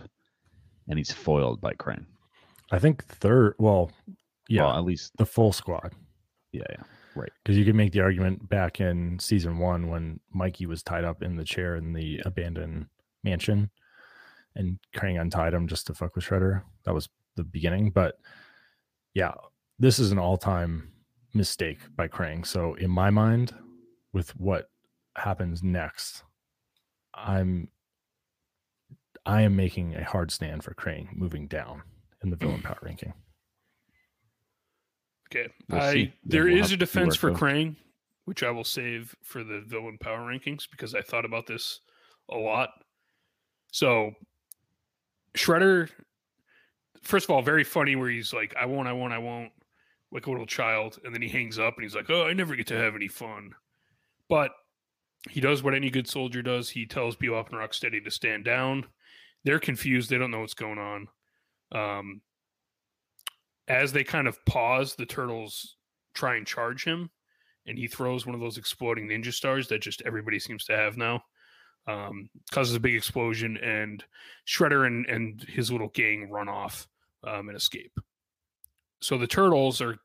[0.87, 2.05] and he's foiled by Krang.
[2.71, 3.55] I think third.
[3.59, 3.91] Well,
[4.47, 5.93] yeah, Well, at least, the full squad.
[6.51, 6.83] yeah, yeah.
[7.15, 7.31] Right.
[7.43, 11.21] Because you could make the argument back in season one when Mikey was tied up
[11.21, 12.87] in the chair in the abandoned
[13.23, 13.69] mansion,
[14.55, 16.63] and Krang untied him just to fuck with Shredder.
[16.85, 17.91] That was the beginning.
[17.91, 18.19] But
[19.13, 19.33] yeah,
[19.79, 20.91] this is an all-time
[21.33, 22.45] mistake by Krang.
[22.45, 23.53] So in my mind,
[24.11, 24.69] with what
[25.15, 26.23] happens next,
[27.13, 27.69] I'm
[29.25, 31.83] I am making a hard stand for Krang moving down
[32.23, 33.13] in the villain power ranking.
[35.29, 35.49] Okay.
[35.69, 35.99] We'll I see.
[35.99, 37.41] Yeah, there we'll is a defense for it goes.
[37.41, 37.75] Krang,
[38.25, 41.79] which I will save for the villain power rankings because I thought about this
[42.29, 42.69] a lot.
[43.71, 44.11] So
[45.35, 45.89] Shredder
[47.03, 49.51] first of all, very funny where he's like, I won't, I won't, I won't,
[50.13, 52.55] like a little child, and then he hangs up and he's like, Oh, I never
[52.55, 53.51] get to have any fun.
[54.29, 54.51] But
[55.29, 56.69] he does what any good soldier does.
[56.69, 58.85] He tells Bebop and Rocksteady to stand down.
[59.43, 60.09] They're confused.
[60.09, 61.07] They don't know what's going on.
[61.71, 62.21] Um,
[63.67, 65.77] as they kind of pause, the turtles
[66.13, 67.09] try and charge him,
[67.65, 70.97] and he throws one of those exploding ninja stars that just everybody seems to have
[70.97, 71.23] now.
[71.87, 74.03] Um, causes a big explosion, and
[74.47, 76.87] Shredder and, and his little gang run off
[77.25, 77.97] um, and escape.
[79.03, 79.97] So the turtles are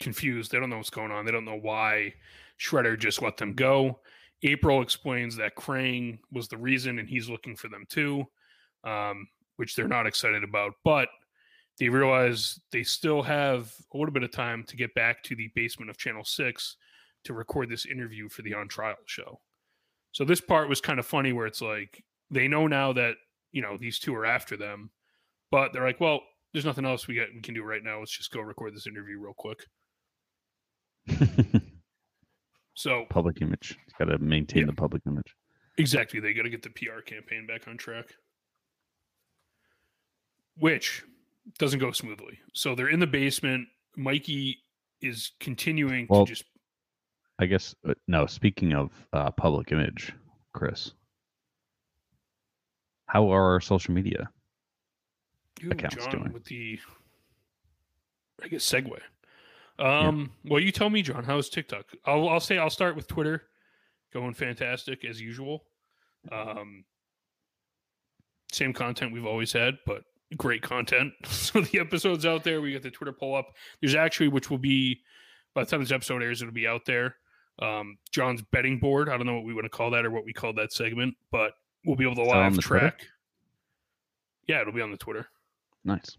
[0.00, 0.50] confused.
[0.50, 1.24] They don't know what's going on.
[1.24, 2.14] They don't know why
[2.58, 4.00] Shredder just let them go.
[4.42, 8.24] April explains that Krang was the reason, and he's looking for them too,
[8.84, 10.72] um, which they're not excited about.
[10.84, 11.08] But
[11.78, 15.50] they realize they still have a little bit of time to get back to the
[15.54, 16.76] basement of Channel 6
[17.24, 19.40] to record this interview for the on trial show.
[20.12, 23.14] So this part was kind of funny where it's like they know now that,
[23.52, 24.90] you know, these two are after them,
[25.50, 26.22] but they're like, well,
[26.52, 27.98] there's nothing else we get we can do right now.
[28.00, 29.64] Let's just go record this interview real quick.
[32.74, 33.76] So public image.
[33.98, 34.66] Got to maintain Yeah.
[34.66, 35.34] the public image.
[35.76, 36.18] Exactly.
[36.18, 38.06] They got to get the PR campaign back on track,
[40.56, 41.02] which
[41.58, 42.38] doesn't go smoothly.
[42.54, 43.68] So they're in the basement.
[43.96, 44.62] Mikey
[45.02, 46.44] is continuing Well, to just.
[47.38, 48.24] I guess uh, no.
[48.24, 50.12] Speaking of uh, public image,
[50.54, 50.92] Chris,
[53.06, 54.30] how are our social media?
[55.64, 56.32] Ooh, accounts John doing?
[56.32, 56.78] with the,
[58.42, 58.98] I guess segue.
[59.78, 61.24] Um, well, you tell me, John.
[61.24, 61.86] How's TikTok?
[62.04, 63.44] I'll I'll say I'll start with Twitter,
[64.12, 65.64] going fantastic as usual.
[66.30, 66.84] Um,
[68.52, 70.02] same content we've always had, but
[70.36, 71.12] great content.
[71.24, 72.60] so the episode's out there.
[72.60, 73.46] We got the Twitter poll up.
[73.80, 75.00] There's actually, which will be
[75.54, 77.16] by the time this episode airs, it'll be out there.
[77.60, 79.08] Um, John's betting board.
[79.08, 81.14] I don't know what we want to call that or what we call that segment,
[81.30, 81.52] but
[81.84, 82.90] we'll be able to live the Twitter?
[82.90, 83.06] track.
[84.46, 85.28] Yeah, it'll be on the Twitter.
[85.84, 86.16] Nice.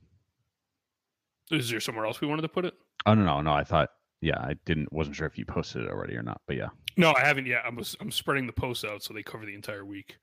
[1.51, 2.73] Is there somewhere else we wanted to put it?
[3.05, 3.53] Oh no, no, no.
[3.53, 3.89] I thought.
[4.21, 4.93] Yeah, I didn't.
[4.93, 6.41] Wasn't sure if you posted it already or not.
[6.47, 6.69] But yeah.
[6.95, 7.63] No, I haven't yet.
[7.65, 10.17] I'm I'm spreading the posts out so they cover the entire week.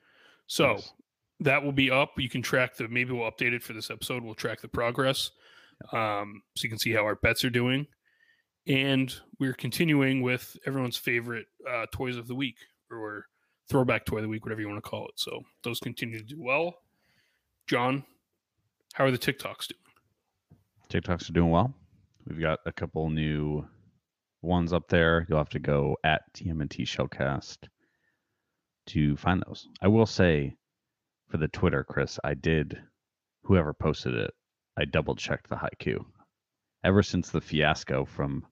[0.47, 0.93] So Nice.
[1.41, 2.13] that will be up.
[2.17, 2.89] You can track the.
[2.89, 4.23] Maybe we'll update it for this episode.
[4.23, 5.31] We'll track the progress,
[5.93, 7.87] um, so you can see how our bets are doing.
[8.67, 12.57] And we're continuing with everyone's favorite uh, toys of the week
[12.91, 13.25] or
[13.69, 15.15] throwback toy of the week, whatever you want to call it.
[15.17, 16.75] So those continue to do well.
[17.67, 18.05] John,
[18.99, 19.81] How are the TikToks doing?
[20.91, 21.73] TikToks are doing well.
[22.27, 23.65] We've got a couple new
[24.43, 25.25] ones up there.
[25.29, 27.59] You'll have to go at TMNT Shellcast
[28.89, 29.69] to find those.
[29.81, 30.57] I will say
[31.29, 32.77] for the Twitter, Chris, I did
[33.45, 34.33] whoever posted it,
[34.77, 36.05] I double checked the haiku.
[36.83, 38.45] Ever since the fiasco from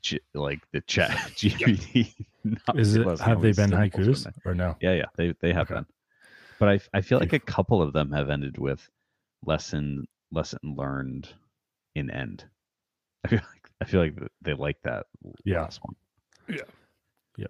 [0.00, 2.14] G- like the chat GPT,
[2.76, 3.06] Is it?
[3.20, 4.32] Have they been haikus there.
[4.46, 4.74] or no?
[4.80, 5.74] Yeah, yeah, they they have Okay.
[5.80, 5.86] been.
[6.58, 8.88] But I I feel like a couple of them have ended with
[9.46, 11.28] lesson lesson learned
[11.94, 12.44] in end.
[13.24, 15.06] I feel like I feel like they like that
[15.44, 15.62] Yeah.
[15.62, 15.94] last one.
[16.48, 16.64] Yeah.
[17.36, 17.46] Yeah.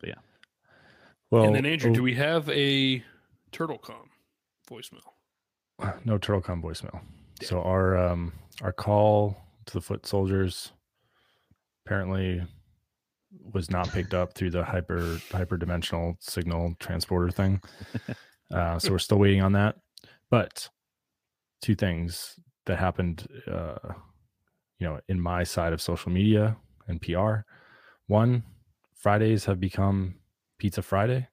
[0.00, 0.14] But yeah.
[1.30, 3.02] Well, and then Andrew, oh, do we have a
[3.52, 4.08] TurtleCom
[4.68, 5.02] voicemail?
[6.04, 7.00] no TurtleCom voicemail.
[7.42, 9.36] So our um our call
[9.66, 10.72] to the foot soldiers
[11.86, 12.42] apparently
[13.52, 17.60] was not picked up through the hyper hyperdimensional signal transporter thing.
[18.52, 19.76] Uh, so we're still waiting on that.
[20.28, 20.68] But
[21.60, 23.92] two things that happened, uh,
[24.78, 26.56] you know, in my side of social media
[26.88, 27.40] and PR.
[28.06, 28.42] One,
[28.94, 30.16] Fridays have become
[30.58, 31.28] Pizza Friday.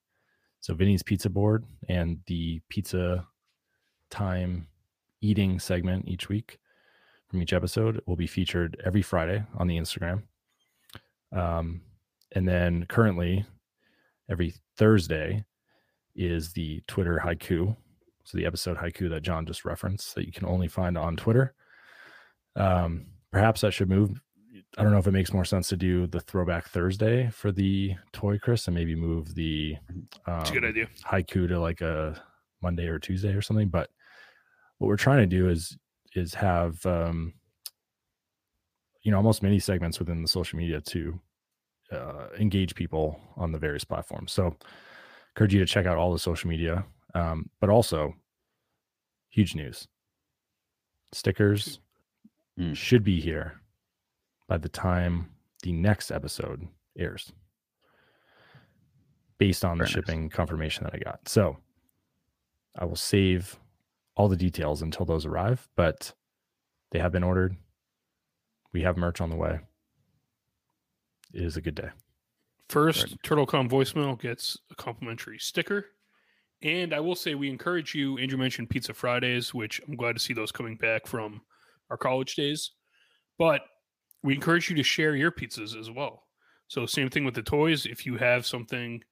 [0.59, 3.27] So Vinny's Pizza Board and the pizza
[4.09, 4.67] time
[5.21, 6.59] eating segment each week
[7.29, 10.23] from each episode will be featured every Friday on the Instagram.
[11.31, 11.81] Um,
[12.31, 13.45] and then currently,
[14.29, 15.43] every Thursday
[16.15, 17.75] is the Twitter haiku.
[18.27, 21.53] So the episode haiku that John just referenced that you can only find on Twitter.
[22.57, 24.19] Um, perhaps that should move.
[24.77, 27.95] I don't know if it makes more sense to do the throwback Thursday for the
[28.11, 29.77] toy, Chris, and maybe move the
[30.25, 30.89] um, a good idea.
[31.05, 32.21] haiku to like a
[32.61, 33.69] Monday or Tuesday or something.
[33.69, 33.89] But
[34.79, 35.77] what we're trying to do is
[36.13, 37.33] is have um,
[39.03, 41.17] you know almost many segments within the social media to
[41.93, 44.33] uh, engage people on the various platforms.
[44.33, 44.53] So
[45.33, 46.83] encourage you to check out all the social media,
[47.13, 48.13] um, but also
[49.29, 49.87] huge news.
[51.13, 51.79] Stickers
[52.59, 52.75] Mm.
[52.75, 53.61] should be here
[54.47, 55.29] by the time
[55.61, 56.67] the next episode
[56.97, 57.31] airs
[59.37, 59.93] based on the Very nice.
[59.93, 61.29] shipping confirmation that I got.
[61.29, 61.57] So
[62.75, 63.59] I will save
[64.15, 66.13] all the details until those arrive, but
[66.89, 67.55] they have been ordered.
[68.73, 69.59] We have merch on the way.
[71.33, 71.89] It is a good day.
[72.69, 75.85] First, TurtleCom voicemail gets a complimentary sticker.
[76.63, 78.17] And I will say, we encourage you.
[78.17, 81.41] Andrew mentioned Pizza Fridays, which I'm glad to see those coming back from
[81.89, 82.71] our college days.
[83.37, 83.61] But
[84.23, 86.23] we encourage you to share your pizzas as well.
[86.67, 87.85] So, same thing with the toys.
[87.85, 89.03] If you have something,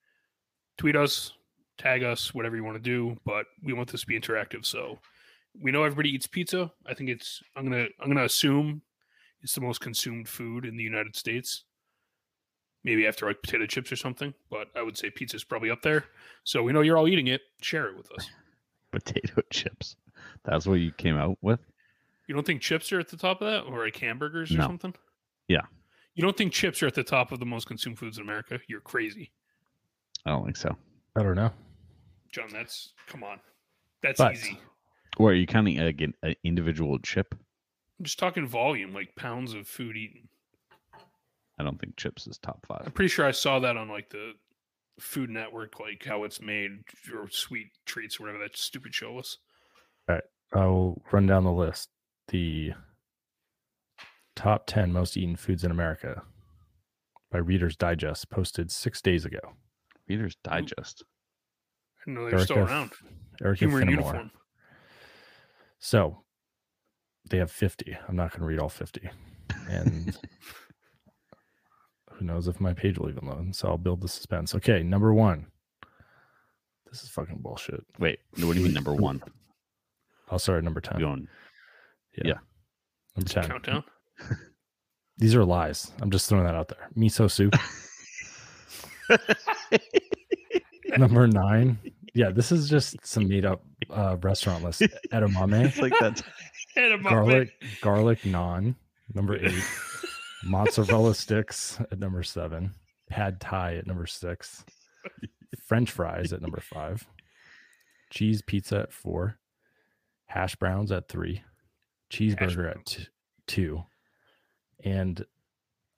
[0.77, 1.33] tweet us,
[1.77, 3.15] tag us, whatever you want to do.
[3.25, 4.65] But we want this to be interactive.
[4.65, 4.97] So,
[5.61, 6.71] we know everybody eats pizza.
[6.85, 7.41] I think it's.
[7.55, 7.85] I'm gonna.
[8.01, 8.81] I'm gonna assume
[9.41, 11.63] it's the most consumed food in the United States
[12.85, 14.33] maybe after like potato chips or something.
[14.49, 16.05] But I would say pizza's probably up there.
[16.45, 17.41] So we know you're all eating it.
[17.61, 18.29] Share it with us.
[18.91, 19.97] Potato chips.
[20.45, 21.59] That's what you came out with.
[22.27, 24.67] You don't think chips are at the top of that, or like hamburgers or No.
[24.67, 24.93] something?
[25.49, 25.61] Yeah.
[26.13, 28.59] You don't think chips are at the top of the most consumed foods in America?
[28.67, 29.31] You're crazy,
[30.25, 30.75] I don't think so.
[31.17, 31.51] I don't know.
[32.31, 32.47] John.
[32.51, 33.39] That's come on.
[34.01, 34.57] That's But- easy.
[35.17, 37.35] Or are you counting again an individual chip?
[37.99, 40.27] I'm just talking volume, like pounds of food eaten.
[41.57, 42.83] I don't think chips is top five.
[42.85, 44.33] I'm pretty sure I saw that on like the
[44.99, 46.71] Food Network, like how it's made
[47.13, 49.37] or sweet treats or whatever that stupid show was.
[50.09, 50.23] All right,
[50.53, 51.89] I'll run down the list.
[52.29, 52.73] The
[54.35, 56.23] top 10 most eaten foods in America
[57.31, 59.39] by Reader's Digest posted six days ago.
[60.07, 60.51] Reader's hmm.
[60.51, 61.03] Digest.
[61.03, 62.91] I didn't know they were still around.
[63.43, 64.31] Erica Humor in uniform.
[65.79, 66.23] So
[67.29, 67.97] they have 50.
[68.07, 69.09] I'm not going to read all 50.
[69.69, 70.17] And
[72.17, 73.55] who knows if my page will even load.
[73.55, 74.55] So I'll build the suspense.
[74.55, 75.47] Okay, number one.
[76.89, 77.83] This is fucking bullshit.
[77.99, 79.21] Wait, what do you mean number one?
[80.29, 80.99] I'll start at number 10.
[80.99, 81.27] Going
[83.15, 83.47] Number 10.
[83.47, 83.83] Countdown.
[85.17, 85.91] These are lies.
[86.01, 86.89] I'm just throwing that out there.
[86.97, 87.55] Miso soup.
[90.97, 91.77] number nine.
[92.13, 94.81] Yeah, this is just some made up uh, restaurant list.
[95.13, 95.65] Edamame.
[95.65, 96.23] it's like that's
[96.77, 97.09] Edamame.
[97.09, 97.49] garlic
[97.81, 98.75] garlic naan
[99.13, 99.63] number eight
[100.43, 102.71] mozzarella sticks at number seven
[103.09, 104.63] pad thai at number six
[105.67, 107.07] french fries at number five
[108.09, 109.37] cheese pizza at four
[110.25, 111.41] hash browns at three
[112.11, 113.07] cheeseburger at t-
[113.47, 113.83] two
[114.83, 115.25] and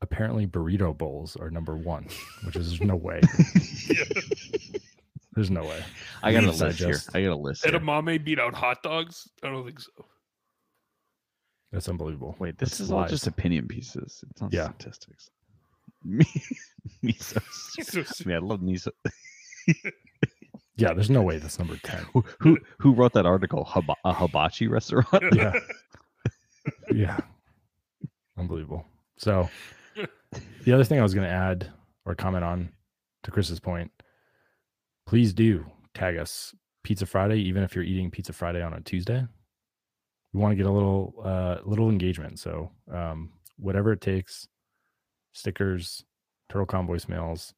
[0.01, 2.07] apparently burrito bowls are number one
[2.45, 3.19] which is no way
[3.89, 4.03] Yeah.
[5.33, 5.83] there's no way
[6.23, 6.99] I got a Reader's list here.
[7.13, 7.63] I got a list.
[7.65, 7.73] Here.
[7.79, 9.29] Edamame beat out hot dogs?
[9.43, 9.91] I don't think so.
[11.71, 14.23] That's unbelievable Wait, this That's is all just opinion pieces.
[14.29, 14.69] It's not Yeah.
[14.79, 15.29] statistics.
[16.03, 16.25] Me-
[17.03, 17.41] miso.
[17.51, 17.85] soup.
[17.85, 18.89] So- so- I mean, I love miso.
[20.79, 22.05] Yeah, there's no way that's number 10.
[22.13, 23.65] Who who, who wrote that article?
[23.65, 25.07] Hiba- a hibachi restaurant?
[25.33, 25.53] Yeah.
[26.93, 27.17] Yeah.
[28.37, 28.85] Unbelievable.
[29.17, 29.49] So,
[30.65, 31.71] the other thing I was going to add
[32.05, 32.69] or comment on
[33.23, 33.91] to Chris's point,
[35.07, 35.65] please do
[35.95, 36.53] tag us
[36.83, 39.25] Pizza Friday, even if you're eating Pizza Friday on a Tuesday.
[40.37, 42.37] We want to get a little, uh, little engagement.
[42.37, 44.47] So, um, whatever it takes,
[45.33, 46.03] stickers,
[46.47, 47.53] turtle TurtleCom voicemails,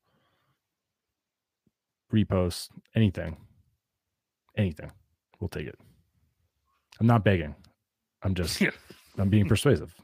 [2.13, 3.35] reposts, anything,
[4.57, 4.93] anything,
[5.41, 5.77] we'll take it.
[7.01, 7.53] I'm not begging.
[8.23, 8.69] I'm just, Yeah.
[9.17, 9.93] I'm being persuasive.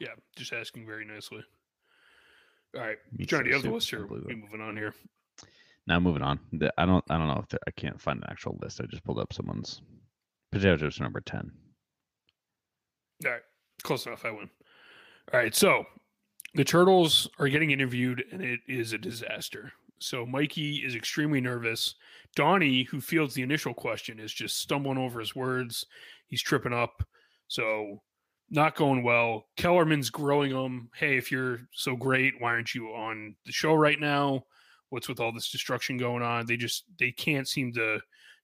[0.00, 1.42] Yeah, just asking very nicely.
[2.76, 4.02] All right, Meat Johnny, you soup have the soup, list here.
[4.02, 4.28] unbelievable.
[4.32, 4.94] We moving on here.
[5.88, 6.38] Now moving on.
[6.78, 8.80] I don't I don't know if I can't find an actual list.
[8.80, 9.82] I just pulled up someone's
[10.52, 11.50] potato chips number ten.
[13.24, 13.42] All right,
[13.82, 14.24] close enough.
[14.24, 14.50] I win.
[15.32, 15.84] All right, so
[16.54, 19.72] the turtles are getting interviewed, and it is a disaster.
[19.98, 21.94] So Mikey is extremely nervous.
[22.36, 25.84] Donnie, who fields the initial question, is just stumbling over his words.
[26.26, 27.02] He's tripping up.
[27.48, 28.00] So
[28.50, 29.46] not going well.
[29.56, 30.90] Kellerman's growing him.
[30.94, 34.44] Hey, if you're so great, why aren't you on the show right now?
[34.90, 36.46] What's with all this destruction going on?
[36.46, 38.00] They just they can't seem to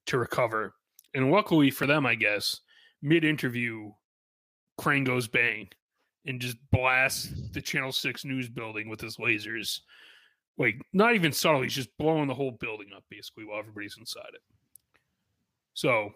[0.06, 0.74] to recover.
[1.14, 2.60] And luckily for them, I guess,
[3.00, 3.92] mid interview,
[4.78, 5.68] Krang goes bang
[6.26, 9.80] and just blasts the Channel 6 news building with his lasers.
[10.56, 14.30] Like, not even subtle, he's just blowing the whole building up basically while everybody's inside
[14.34, 14.42] it.
[15.74, 16.12] So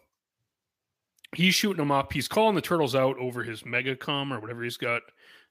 [1.34, 2.12] he's shooting them up.
[2.12, 5.02] He's calling the turtles out over his megacom or whatever he's got,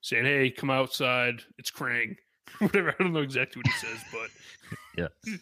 [0.02, 1.42] saying, Hey, come outside.
[1.58, 2.16] It's Krang.
[2.60, 2.96] whatever.
[2.98, 4.30] I don't know exactly what he says, but
[4.98, 5.08] Yeah.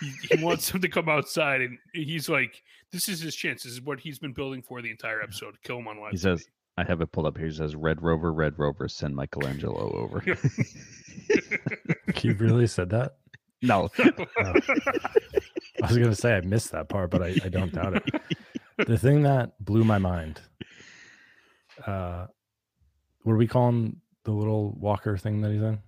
[0.00, 2.62] he, he wants them to come outside and he's like,
[2.92, 3.64] This is his chance.
[3.64, 5.56] This is what he's been building for the entire episode.
[5.64, 6.12] Kill him on live.
[6.12, 6.20] He TV.
[6.20, 6.46] says
[6.80, 7.46] I have it pulled up here.
[7.48, 10.22] He says Red Rover, Red Rover, send Michelangelo over.
[12.16, 13.16] He really said that?
[13.62, 13.88] no.
[13.98, 18.04] I was gonna say I missed that part, but I, I don't doubt it.
[18.86, 20.40] The thing that blew my mind,
[21.86, 22.26] uh,
[23.22, 24.00] what do we call him?
[24.24, 25.78] The little walker thing that he's in?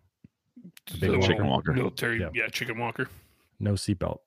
[0.93, 1.73] The big little chicken walker.
[1.73, 2.28] Military, Yeah.
[2.35, 2.48] yeah.
[2.48, 3.09] chicken walker.
[3.60, 4.19] No seatbelt.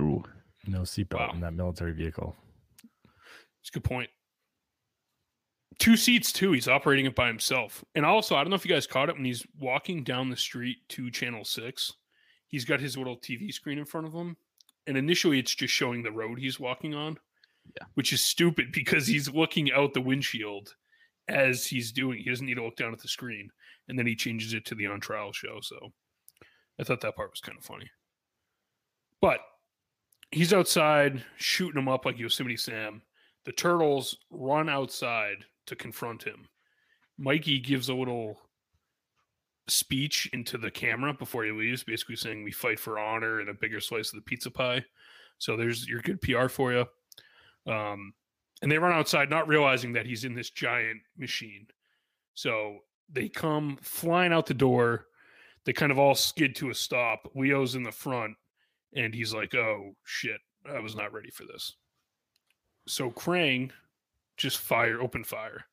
[0.00, 0.22] Ooh.
[0.66, 1.30] No seatbelt Wow.
[1.34, 2.34] in that military vehicle.
[3.60, 4.10] It's a good point.
[5.78, 6.52] Two seats too.
[6.52, 7.84] He's operating it by himself.
[7.94, 10.36] And also, I don't know if you guys caught it when he's walking down the
[10.36, 11.92] street to Channel Six.
[12.48, 14.36] He's got his little TV screen in front of him,
[14.86, 17.18] and initially it's just showing the road he's walking on.
[17.76, 17.86] Yeah.
[17.94, 20.74] which is stupid because he's looking out the windshield
[21.28, 22.18] as he's doing.
[22.18, 23.48] He doesn't need to look down at the screen,
[23.88, 25.60] and then he changes it to the on trial show.
[25.62, 25.90] So,
[26.78, 27.90] I thought that part was kind of funny.
[29.22, 29.40] But
[30.30, 33.00] he's outside shooting him up like Yosemite Sam.
[33.46, 35.36] The turtles run outside
[35.66, 36.46] to confront him.
[37.18, 38.38] Mikey gives a little
[39.68, 43.54] speech into the camera before he leaves, basically saying we fight for honor and a
[43.54, 44.84] bigger slice of the pizza pie.
[45.38, 46.86] So there's your good PR for you.
[47.72, 48.12] Um,
[48.62, 51.66] and they run outside, not realizing that he's in this giant machine.
[52.34, 52.78] So
[53.12, 55.06] they come flying out the door.
[55.64, 57.30] They kind of all skid to a stop.
[57.34, 58.34] Leo's in the front,
[58.94, 61.74] and he's like, "Oh shit, I was not ready for this."
[62.86, 63.70] So Krang
[64.36, 65.64] just fire, open fire.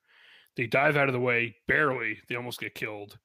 [0.55, 2.19] They dive out of the way, barely.
[2.27, 3.17] They almost get killed.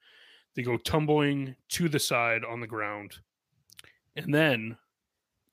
[0.55, 3.17] They go tumbling to the side on the ground.
[4.15, 4.79] And then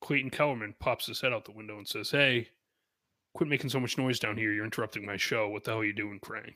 [0.00, 2.48] Clayton Kellerman pops his head out the window and says, Hey,
[3.34, 4.52] quit making so much noise down here.
[4.52, 5.48] You're interrupting my show.
[5.48, 6.54] What the hell are you doing, Krang?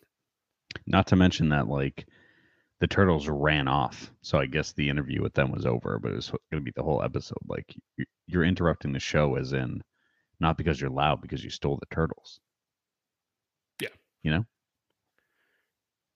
[0.87, 2.07] Not to mention that like
[2.81, 4.11] the turtles ran off.
[4.23, 6.73] So I guess the interview with them was over, but it was going to be
[6.75, 7.39] the whole episode.
[7.47, 9.83] Like you- you're interrupting the show as in
[10.41, 12.41] not because you're loud, because you stole the turtles.
[14.23, 14.47] You know?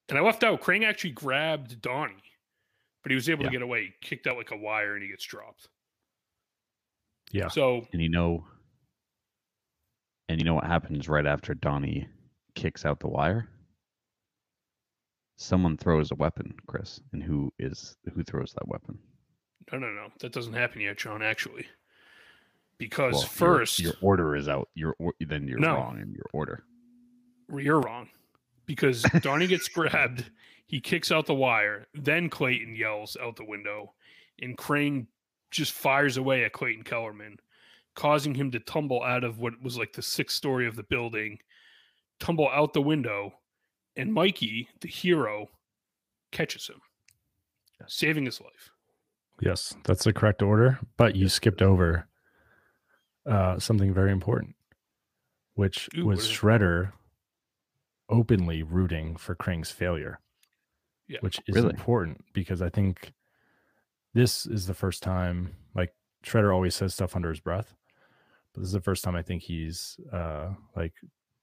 [0.09, 2.13] And I left out, Krang actually grabbed Donnie,
[3.01, 3.49] but he was able Yeah.
[3.49, 3.85] to get away.
[3.85, 5.69] He kicked out like a wire and he gets dropped.
[7.31, 7.47] Yeah.
[7.47, 8.45] So And you know
[10.29, 12.07] and you know what happens right after Donnie
[12.55, 13.49] kicks out the wire?
[15.35, 17.01] Someone throws a weapon, Chris.
[17.11, 18.99] And who is who throws that weapon?
[19.71, 20.09] no, no, no.
[20.19, 21.65] That doesn't happen yet, Jon, actually.
[22.77, 24.69] Because Well, your- first, your, order is out.
[24.75, 25.75] Your or, then you're No.
[25.75, 26.65] wrong in your order.
[27.49, 28.09] You're wrong.
[28.65, 30.29] Because Donnie gets grabbed,
[30.65, 33.93] he kicks out the wire, then Clayton yells out the window,
[34.41, 35.07] and Krang
[35.51, 37.37] just fires away at Clayton Kellerman,
[37.95, 41.39] causing him to tumble out of what was like the sixth story of the building,
[42.19, 43.33] tumble out the window,
[43.95, 45.49] and Mikey, the hero,
[46.31, 46.81] catches him,
[47.87, 48.71] saving his life.
[49.41, 50.79] Yes, that's the correct order.
[50.97, 52.07] But you skipped over
[53.29, 54.55] uh, something very important,
[55.55, 56.33] which Ooh, was what is it?
[56.33, 56.91] Shredder
[58.09, 60.19] openly rooting for Krang's failure.
[61.07, 61.19] Yeah.
[61.21, 61.69] Which is Really?
[61.71, 63.13] important because I think
[64.13, 65.93] this is the first time, like
[66.25, 67.73] Shredder always says stuff under his breath,
[68.53, 70.93] but this is the first time I think he's uh, like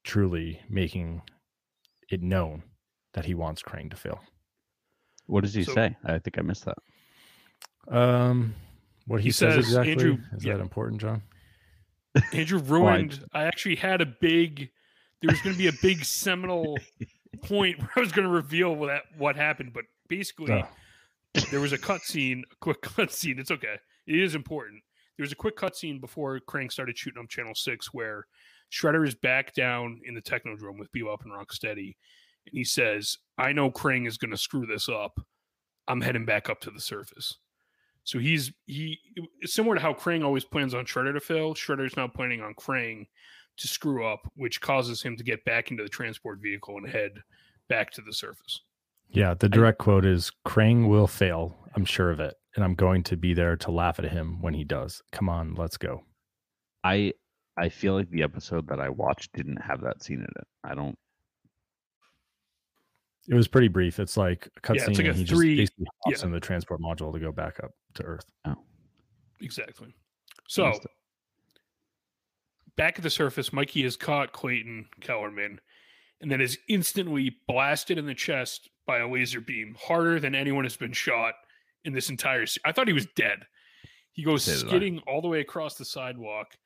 [0.05, 1.23] truly making
[2.09, 2.63] it known
[3.13, 4.21] that he wants Krang to fail.
[5.27, 5.97] What does he So- say?
[6.05, 6.79] I think I missed that.
[7.89, 8.55] Um,
[9.07, 10.55] what he, He says, says, exactly Andrew- is yeah.
[10.55, 11.23] that important, Jon?
[12.33, 13.25] Andrew I- ruined.
[13.33, 14.71] I actually had a big.
[15.23, 16.79] There was going to be a big seminal
[17.43, 20.67] point where I was going to reveal what that, what happened, but basically Oh,
[21.51, 23.39] there was a cutscene, a quick cutscene.
[23.39, 23.77] It's okay.
[24.07, 24.83] It is important.
[25.17, 28.27] There was a quick cutscene before Krang started shooting up Channel Six, where
[28.73, 31.97] Shredder is back down in the Technodrome with Bebop and Rocksteady,
[32.47, 35.21] and he says, "I know Krang is going to screw this up.
[35.89, 37.37] I'm heading back up to the surface."
[38.05, 38.99] So he's he
[39.45, 41.55] similar to how Krang always plans on Shredder to fail.
[41.55, 43.07] Shredder's now planning on Krang
[43.61, 47.13] to screw up, which causes him to get back into the transport vehicle and head
[47.69, 48.61] back to the surface.
[49.11, 51.57] yeah, the direct quote is Krang will fail.
[51.77, 52.35] I'm sure of it.
[52.57, 55.03] And I'm going to be there to laugh at him when he does.
[55.13, 56.03] Come on, let's go.
[56.83, 57.13] I
[57.57, 60.47] I feel like the episode that I watched didn't have that scene in it.
[60.65, 60.99] I don't.
[63.29, 64.01] It was pretty brief.
[64.01, 66.27] It's like a Yeah, cutscene it's like a and he three- just basically hops yeah.
[66.27, 68.25] in the transport module to go back up to Earth.
[68.47, 68.57] Oh,
[69.41, 69.95] exactly.
[70.49, 70.91] So missed it.
[72.81, 75.61] Back at the surface, Mikey has caught Clayton Kellerman
[76.23, 80.65] and then is instantly blasted in the chest by a laser beam harder than anyone
[80.65, 81.35] has been shot
[81.85, 83.41] in this entire se- I thought he was dead.
[84.13, 84.69] He goes So did I.
[84.69, 86.57] skidding all the way across the sidewalk,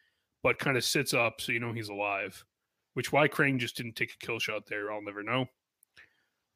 [0.44, 2.44] but kind of sits up so you know he's alive.
[2.92, 5.46] Which why Krang just didn't take a kill shot there, I'll never know.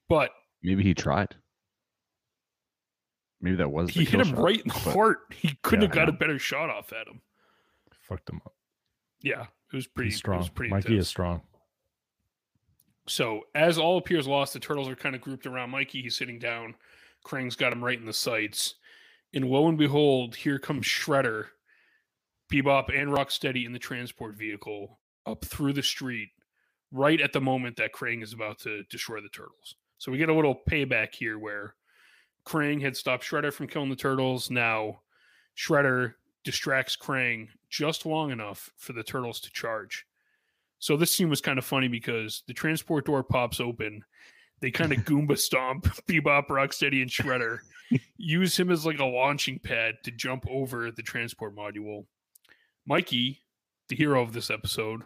[0.08, 0.30] But
[0.62, 1.34] maybe he tried.
[3.40, 3.90] Maybe that was.
[3.90, 5.18] he the hit kill him shot, right in the but- heart.
[5.34, 7.22] He couldn't Yeah, have got a better shot off at him.
[7.92, 8.52] Fucked him up.
[9.28, 10.38] Yeah, it was pretty He's strong.
[10.38, 11.04] Was pretty Mikey intense.
[11.04, 11.42] is strong.
[13.06, 16.00] So as all appears lost, the turtles are kind of grouped around Mikey.
[16.00, 16.74] He's sitting down.
[17.26, 18.76] Krang's got him right in the sights.
[19.34, 21.48] And lo and behold, here comes Shredder,
[22.50, 26.30] Bebop, and Rocksteady in the transport vehicle up through the street,
[26.90, 29.74] right at the moment that Krang is about to destroy the turtles.
[29.98, 31.74] So we get a little payback here where
[32.46, 34.50] Krang had stopped Shredder from killing the turtles.
[34.50, 35.00] Now
[35.54, 36.14] Shredder
[36.44, 40.06] distracts Krang just long enough for the turtles to charge.
[40.78, 44.04] So this scene was kind of funny because the transport door pops open.
[44.60, 47.58] They kind of Goomba stomp Bebop, Rocksteady, and Shredder.
[48.16, 52.04] use him as like a launching pad to jump over the transport module.
[52.86, 53.40] Mikey,
[53.88, 55.02] the hero of this episode,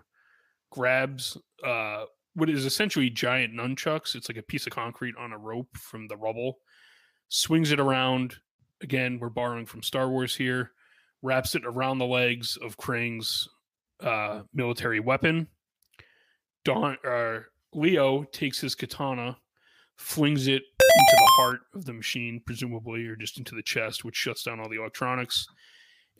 [0.70, 4.14] grabs uh, what is essentially giant nunchucks.
[4.14, 6.58] It's like a piece of concrete on a rope from the rubble,
[7.28, 8.36] swings it around.
[8.82, 10.72] Again, we're borrowing from Star Wars here.
[11.22, 13.48] Wraps it around the legs of Krang's
[14.00, 15.46] uh, military weapon.
[16.64, 17.40] Don uh,
[17.72, 19.36] Leo takes his katana,
[19.96, 24.16] flings it into the heart of the machine, presumably, or just into the chest, which
[24.16, 25.46] shuts down all the electronics.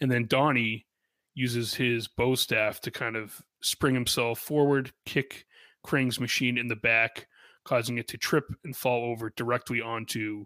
[0.00, 0.86] And then Donnie
[1.34, 5.46] uses his bow staff to kind of spring himself forward, kick
[5.84, 7.26] Krang's machine in the back,
[7.64, 10.44] causing it to trip and fall over directly onto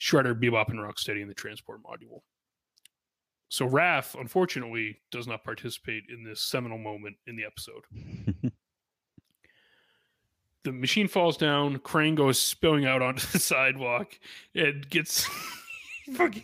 [0.00, 2.20] Shredder, Bebop, and Rocksteady in the transport module.
[3.48, 7.84] So Raph, unfortunately, does not participate in this seminal moment in the episode.
[10.64, 11.78] the machine falls down.
[11.78, 14.18] Krang goes spilling out onto the sidewalk
[14.54, 15.28] and gets
[16.14, 16.42] fucking.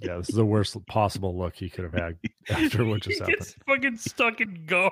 [0.00, 2.18] Yeah, this is the worst possible look he could have had
[2.50, 3.38] after what just he happened.
[3.38, 4.90] gets fucking stuck in gum.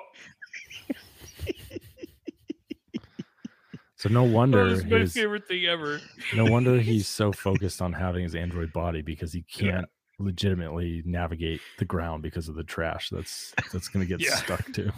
[4.03, 6.01] So no wonder was my his, favorite thing ever.
[6.35, 9.85] no wonder he's so focused on having his android body because he can't
[10.19, 14.35] legitimately navigate the ground because of the trash that's that's going to get Yeah.
[14.35, 14.91] stuck to.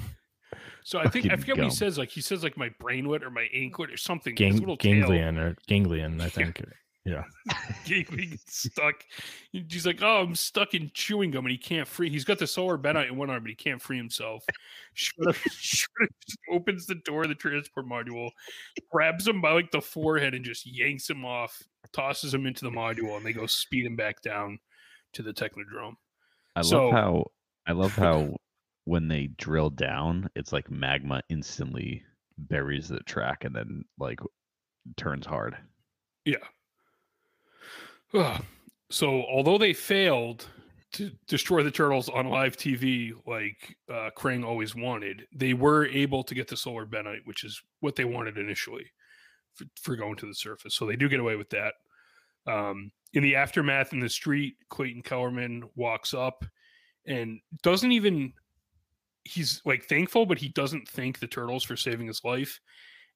[0.84, 2.00] So I think I forget what he says.
[2.00, 4.34] Like he says, like my brainlet or my anklet or something.
[4.34, 4.94] Gang, little tail.
[5.02, 6.64] ganglion or ganglion, I think.
[7.86, 9.04] Gately gets stuck.
[9.52, 12.10] He's like, "Oh, I'm stuck in chewing gum, and he can't free.
[12.10, 14.44] He's got the solar benite in one arm, but he can't free himself."
[14.96, 18.32] Shredder, Shredder just opens the door of the transport module,
[18.92, 21.62] grabs him by like the forehead, and just yanks him off,
[21.94, 24.58] tosses him into the module, and they go speeding back down
[25.14, 25.94] to the Technodrome.
[26.56, 27.32] I So- love how
[27.68, 28.36] I love how
[28.86, 32.04] when they drill down, it's like magma instantly
[32.38, 34.20] buries the track and then like
[34.98, 35.58] turns hard.
[36.26, 36.38] Yeah.
[38.90, 40.48] So although they failed
[40.94, 46.24] to destroy the turtles on live TV like uh, Krang always wanted, they were able
[46.24, 48.86] to get the solar benite, which is what they wanted initially
[49.54, 50.76] for, for going to the surface.
[50.76, 51.74] So they do get away with that.
[52.48, 56.46] Um, in the aftermath in the street, Clayton Kellerman walks up
[57.08, 58.34] and doesn't even
[59.26, 62.60] he's like thankful, but he doesn't thank the turtles for saving his life.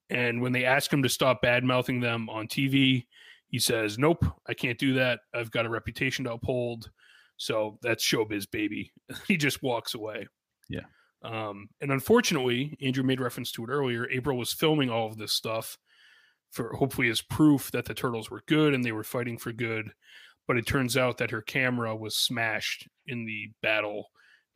[0.10, 3.06] And when they ask him to stop bad mouthing them on TV,
[3.50, 5.20] he says, Nope, I can't do that.
[5.34, 6.90] I've got a reputation to uphold.
[7.38, 8.92] So that's showbiz, baby.
[9.28, 10.28] he just walks away.
[10.70, 10.86] Yeah.
[11.24, 14.10] Um, and unfortunately, Andrew made reference to it earlier.
[14.10, 15.78] April was filming all of this stuff
[16.52, 19.92] for hopefully as proof that the turtles were good and they were fighting for good.
[20.48, 24.08] But it turns out that her camera was smashed in the battle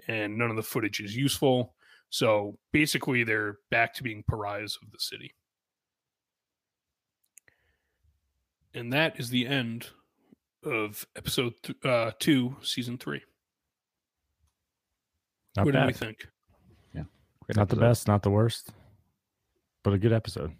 [0.07, 1.75] and none of the footage is useful.
[2.09, 5.33] So basically, they're back to being pariahs of the city.
[8.73, 9.87] And that is the end
[10.63, 13.21] of episode th- uh, two, season three.
[15.55, 15.95] Not what do we bad.
[15.95, 16.27] think?
[17.45, 18.71] Great Not the best, not the worst,
[19.83, 20.51] but a good episode.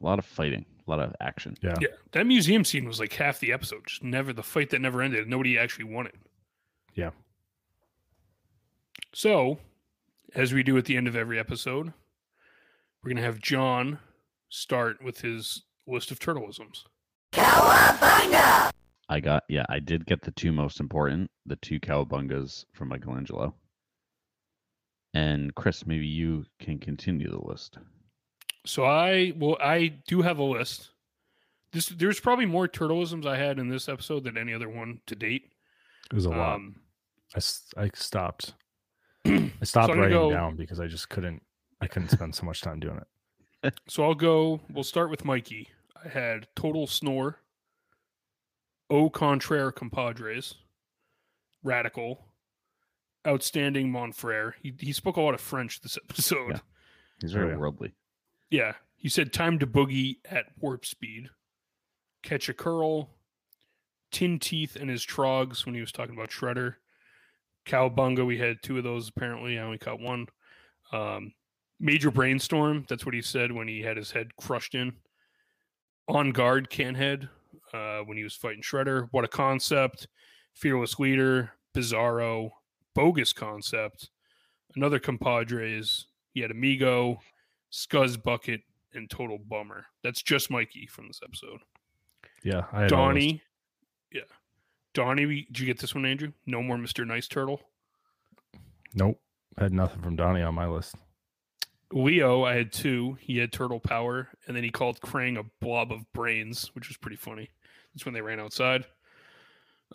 [0.00, 1.56] A lot of fighting, a lot of action.
[1.62, 1.74] Yeah.
[1.80, 3.86] Yeah, that museum scene was like half the episode.
[3.86, 5.26] Just never the fight that never ended.
[5.28, 6.16] Nobody actually won it.
[6.94, 7.10] Yeah.
[9.14, 9.58] So,
[10.34, 11.94] as we do at the end of every episode,
[13.02, 13.98] we're gonna have Jon
[14.50, 16.84] start with his list of turtlisms.
[19.08, 23.54] I got yeah, I did get the two most important, the two cowabungas from Michelangelo.
[25.14, 27.78] And Chris, maybe you can continue the list.
[28.66, 30.90] So I well, I do have a list.
[31.72, 35.14] This there's probably more turtlisms I had in this episode than any other one to
[35.14, 35.52] date.
[36.10, 36.56] It was a lot.
[36.56, 36.76] Um,
[37.34, 38.54] I, s- I stopped.
[39.26, 41.42] I stopped I'm gonna writing go- down because I just couldn't.
[41.80, 43.06] I couldn't spend so much time doing it.
[43.88, 44.60] So I'll go.
[44.70, 45.68] We'll start with Mikey.
[46.06, 47.40] I had total snore,
[48.88, 50.54] au contraire compadres,
[51.62, 52.26] radical,
[53.26, 54.52] outstanding Monfrere.
[54.62, 56.52] He he spoke a lot of French this episode.
[56.52, 56.58] Yeah.
[57.20, 57.56] He's Oh, very yeah.
[57.56, 57.94] worldly.
[58.50, 58.72] Yeah.
[58.96, 61.28] He said time to boogie at warp speed.
[62.22, 63.10] Catch a curl.
[64.12, 66.74] Tin teeth and his trogs when he was talking about Shredder.
[67.66, 69.58] Cowbunga, we had two of those apparently.
[69.58, 70.26] I only caught one.
[70.92, 71.32] Um,
[71.80, 74.92] major brainstorm, that's what he said when he had his head crushed in.
[76.08, 77.28] On guard, Canhead,
[77.74, 79.08] uh, when he was fighting Shredder.
[79.10, 80.08] What a concept.
[80.54, 82.50] Fearless leader, Bizarro,
[82.94, 84.10] bogus concept.
[84.74, 86.06] Another compadres.
[86.32, 87.18] He had Amigo,
[87.72, 88.62] Scuzz Bucket,
[88.94, 89.86] and Total Bummer.
[90.02, 91.60] That's just Mikey from this episode.
[92.42, 93.14] Yeah, I had all those.
[93.14, 93.42] Donnie,
[94.12, 94.22] yeah.
[94.94, 96.32] Donnie, did you get this one, Andrew?
[96.46, 97.06] No more Mr.
[97.06, 97.60] Nice Turtle.
[98.94, 99.20] Nope,
[99.58, 100.94] I had nothing from Donnie on my list.
[101.92, 103.16] Leo, I had two.
[103.20, 106.96] He had turtle power, and then he called Krang a blob of brains, which was
[106.96, 107.50] pretty funny.
[107.94, 108.84] That's when they ran outside.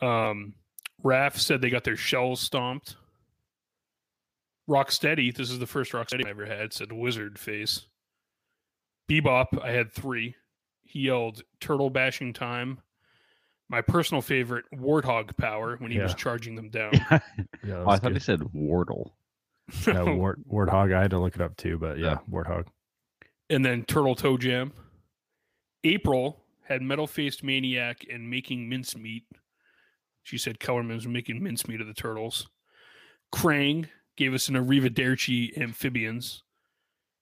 [0.01, 0.53] Um,
[1.03, 2.95] Raph said they got their shells stomped.
[4.69, 7.87] Rocksteady, this is the first Rocksteady I ever had, said wizard face.
[9.09, 10.35] Bebop, I had three.
[10.83, 12.79] He yelled turtle bashing time.
[13.67, 16.93] My personal favorite, warthog power, when he was charging them down.
[17.63, 18.13] Yeah, oh, I thought good.
[18.13, 19.13] he said Wardle.
[19.87, 20.93] yeah, wart, warthog.
[20.95, 22.67] I had to look it up too, but yeah, warthog.
[23.49, 24.73] and then Turtle Toe Jam.
[25.83, 29.23] April had Metal Faced Maniac and Making Mincemeat.
[30.23, 32.47] She said Kellerman was making mincemeat of the turtles.
[33.33, 36.43] Krang gave us an Arrivederci amphibians.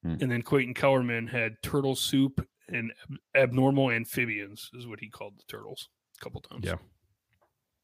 [0.04, 0.16] Hmm.
[0.20, 5.38] And then Clayton Kellerman had turtle soup and ab- abnormal amphibians, is what he called
[5.38, 5.90] the turtles
[6.20, 6.66] a couple times.
[6.66, 6.76] Yeah.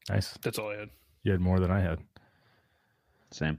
[0.08, 0.36] Nice.
[0.42, 0.90] That's all I had.
[1.22, 1.98] You had more than I had.
[3.32, 3.58] Same.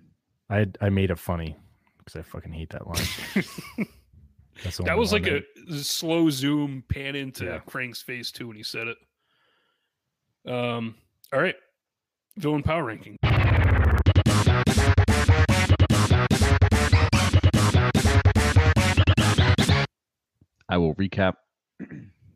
[0.50, 1.58] I I made it funny
[1.98, 3.86] because I fucking hate that line.
[4.64, 5.84] That's that was like I a made.
[5.86, 7.60] slow zoom pan into Yeah.
[7.60, 8.98] Krang's face too when he said it.
[10.52, 10.96] Um.
[11.34, 11.56] All right,
[12.38, 13.18] villain power ranking.
[20.70, 21.34] I will recap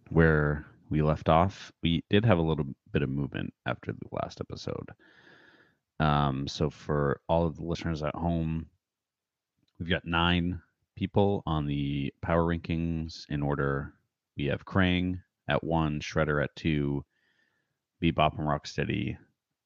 [0.10, 1.72] where we left off.
[1.84, 4.90] We did have a little bit of movement after the last episode.
[6.02, 8.66] Um, so for all of the listeners at home,
[9.78, 10.60] we've got nine
[10.96, 13.94] people on the power rankings in order.
[14.36, 17.06] We have Krang at one, Shredder at two,
[18.02, 19.16] Bebop and Rocksteady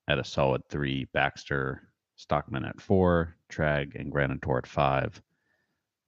[0.10, 1.88] at a solid three, Baxter,
[2.18, 5.22] Stockman at four, Trag and Granitor at five,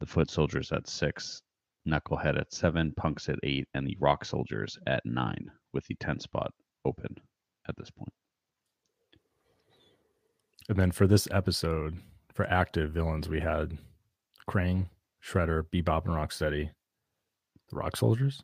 [0.02, 1.41] the Foot Soldiers at six,
[1.88, 6.20] Knucklehead at seven, Punks at eight, and the Rock Soldiers at nine, with the 10
[6.20, 6.52] spot
[6.84, 7.16] open
[7.70, 8.12] at this point.
[10.69, 11.98] And then for this episode,
[12.34, 13.77] for active villains, we had
[14.49, 14.88] Krang,
[15.23, 16.69] Shredder, Bebop, and Rocksteady.
[17.69, 18.44] The Rock Soldiers.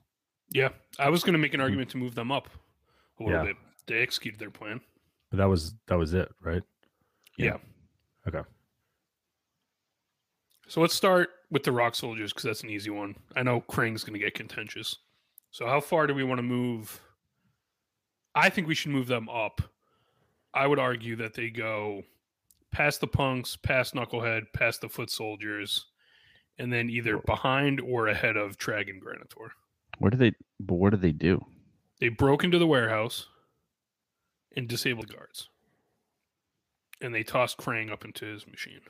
[0.50, 0.70] Yeah,
[1.00, 1.64] I was going to make an mm-hmm.
[1.64, 2.50] argument to move them up
[3.20, 3.45] a little Yeah.
[3.45, 3.58] bit.
[3.88, 4.82] They executed their plan.
[5.30, 6.62] But that was that was it, right?
[7.38, 7.58] Yeah.
[8.28, 8.41] Okay.
[10.68, 13.16] So let's start with the Rock Soldiers because that's an easy one.
[13.36, 14.98] I know Krang's going to get contentious.
[15.52, 17.00] So how far do we want to move?
[18.36, 19.62] I think we should move them up.
[20.54, 22.04] I would argue that they go
[22.74, 25.86] past the Punks, past Knucklehead, past the Foot Soldiers,
[26.58, 29.52] and then either behind or ahead of Trag and Granitor.
[30.00, 30.34] What do they?
[30.60, 31.45] But what do they do?
[32.00, 33.28] They broke into the warehouse
[34.56, 35.50] and disabled guards.
[37.02, 38.82] and they tossed Krang up into his machine.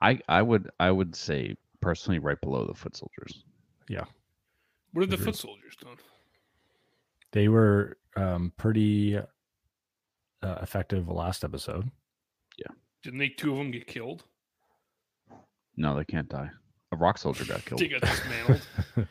[0.00, 3.44] I I would I would say personally right below the foot soldiers.
[3.88, 4.04] Yeah.
[4.92, 5.96] What have the foot soldiers done?
[7.32, 9.18] They were um, pretty
[10.42, 11.90] uh, effective last episode.
[12.58, 12.72] Yeah.
[13.02, 14.24] Didn't they two of them get killed?
[15.76, 16.50] No, they can't die.
[16.92, 17.80] A rock soldier got killed.
[17.80, 18.62] They got dismantled.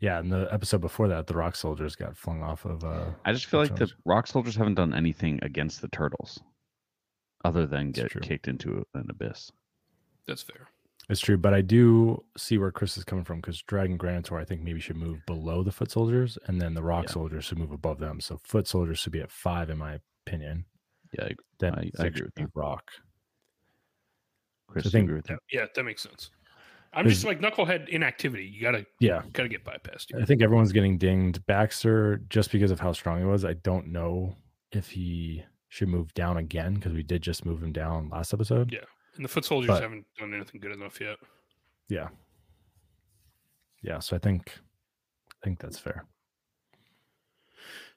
[0.00, 2.84] yeah, and the episode before that, the rock soldiers got flung off of.
[2.84, 6.40] Uh, I just feel like the rock soldiers haven't done anything against the turtles,
[7.44, 8.20] other than It's get true.
[8.20, 9.50] kicked into an abyss.
[10.26, 10.68] That's fair.
[11.10, 14.38] it's true, but I do see where Chris is coming from because Trag and Granitor,
[14.40, 17.12] I think maybe should move below the foot soldiers, and then the rock Yeah.
[17.12, 18.20] soldiers should move above them.
[18.20, 20.64] So foot soldiers should be at five, in my opinion.
[21.18, 22.50] Yeah, I- Then I- I agree with be that.
[22.54, 22.90] rock.
[24.68, 25.40] Chris, I think- agree with that?
[25.50, 26.30] Yeah, that makes sense.
[26.92, 28.46] I'm just like knucklehead inactivity.
[28.46, 30.14] You gotta Yeah, gotta get bypassed.
[30.20, 31.44] I think everyone's getting dinged.
[31.46, 34.36] Baxter, just because of how strong he was, I don't know
[34.72, 38.72] if he should move down again because we did just move him down last episode.
[38.72, 38.84] Yeah.
[39.16, 41.18] And the foot soldiers But- haven't done anything good enough yet.
[41.88, 42.08] Yeah.
[43.82, 43.98] Yeah.
[43.98, 44.58] So I think,
[45.30, 46.06] I think that's fair.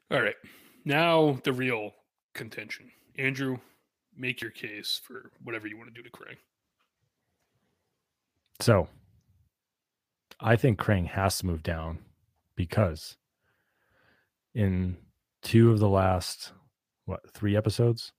[0.09, 0.35] All right.
[0.83, 1.93] Now the real
[2.33, 2.91] contention.
[3.17, 3.57] Andrew,
[4.15, 6.37] make your case for whatever you want to do to Krang.
[8.59, 8.87] So
[10.39, 11.99] I think Krang has to move down
[12.55, 13.17] because
[14.53, 14.97] in
[15.41, 16.51] two of the last,
[17.05, 18.11] what, three episodes,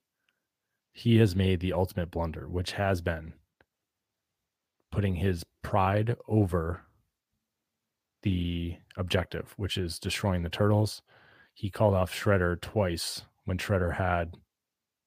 [0.91, 3.33] he has made the ultimate blunder, which has been
[4.91, 6.81] putting his pride over
[8.21, 11.01] the objective, which is destroying the turtles.
[11.53, 14.35] He called off Shredder twice when Shredder had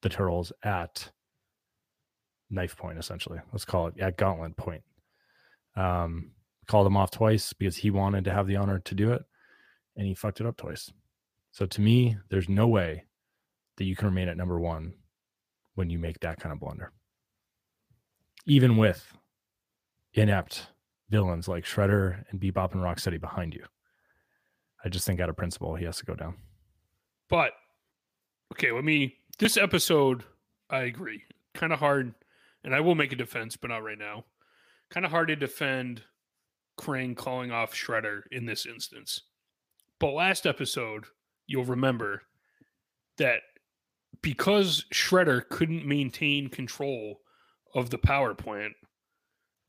[0.03, 1.11] the turtles at
[2.51, 3.41] knife point, essentially.
[3.53, 4.83] Let's call it at gauntlet point
[5.77, 6.31] um,
[6.67, 9.23] called him off twice because he wanted to have the honor to do it
[9.97, 10.91] and he fucked it up twice.
[11.53, 13.05] So to me, there's no way
[13.77, 14.95] that you can remain at number one
[15.75, 16.93] when you make that kind of blunder.
[18.47, 19.13] Even with
[20.15, 20.69] inept
[21.11, 23.65] villains like Shredder and Bebop and Rocksteady behind you.
[24.85, 26.37] I just think out of principle, he has to go down.
[27.29, 27.53] But
[28.53, 30.25] okay, let me this episode,
[30.71, 31.23] I agree.
[31.55, 32.15] Kind of hard,
[32.65, 34.25] and I will make a defense, but not right now.
[34.91, 36.03] Kind of hard to defend
[36.79, 39.23] Krang calling off Shredder in this instance.
[39.99, 41.05] But last episode,
[41.47, 42.23] you'll remember
[43.19, 43.41] that
[44.23, 47.21] because Shredder couldn't maintain control
[47.75, 48.75] of the power plant,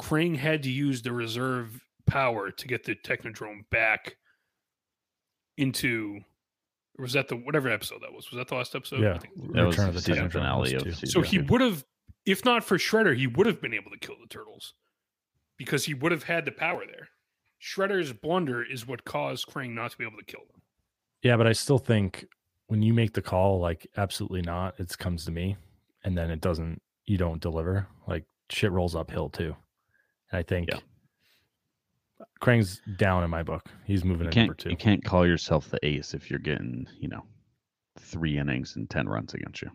[0.01, 4.15] Krang had to use the reserve power to get the Technodrome back
[5.57, 6.21] into
[6.97, 8.29] or was that the whatever episode that was?
[8.31, 9.01] Was that the last episode?
[9.01, 9.15] Yeah.
[9.15, 9.53] I think.
[9.53, 11.85] That Return the of the season Technodrome finale of season So he would have,
[12.25, 14.73] if not for Shredder, he would have been able to kill the turtles
[15.57, 17.09] because he would have had the power there.
[17.61, 20.61] Shredder's blunder is what caused Krang not to be able to kill them.
[21.23, 22.25] Yeah, but I still think
[22.67, 25.57] when you make the call, like absolutely not, it comes to me,
[26.03, 26.81] and then it doesn't.
[27.05, 27.87] You don't deliver.
[28.07, 29.55] Like shit rolls uphill too.
[30.31, 30.79] And I think Yeah.
[32.41, 33.63] Krang's down in my book.
[33.85, 34.69] He's moving You to number can't two.
[34.71, 37.23] you can't call yourself the ace if you're getting you know
[37.99, 39.69] three innings and ten runs against you.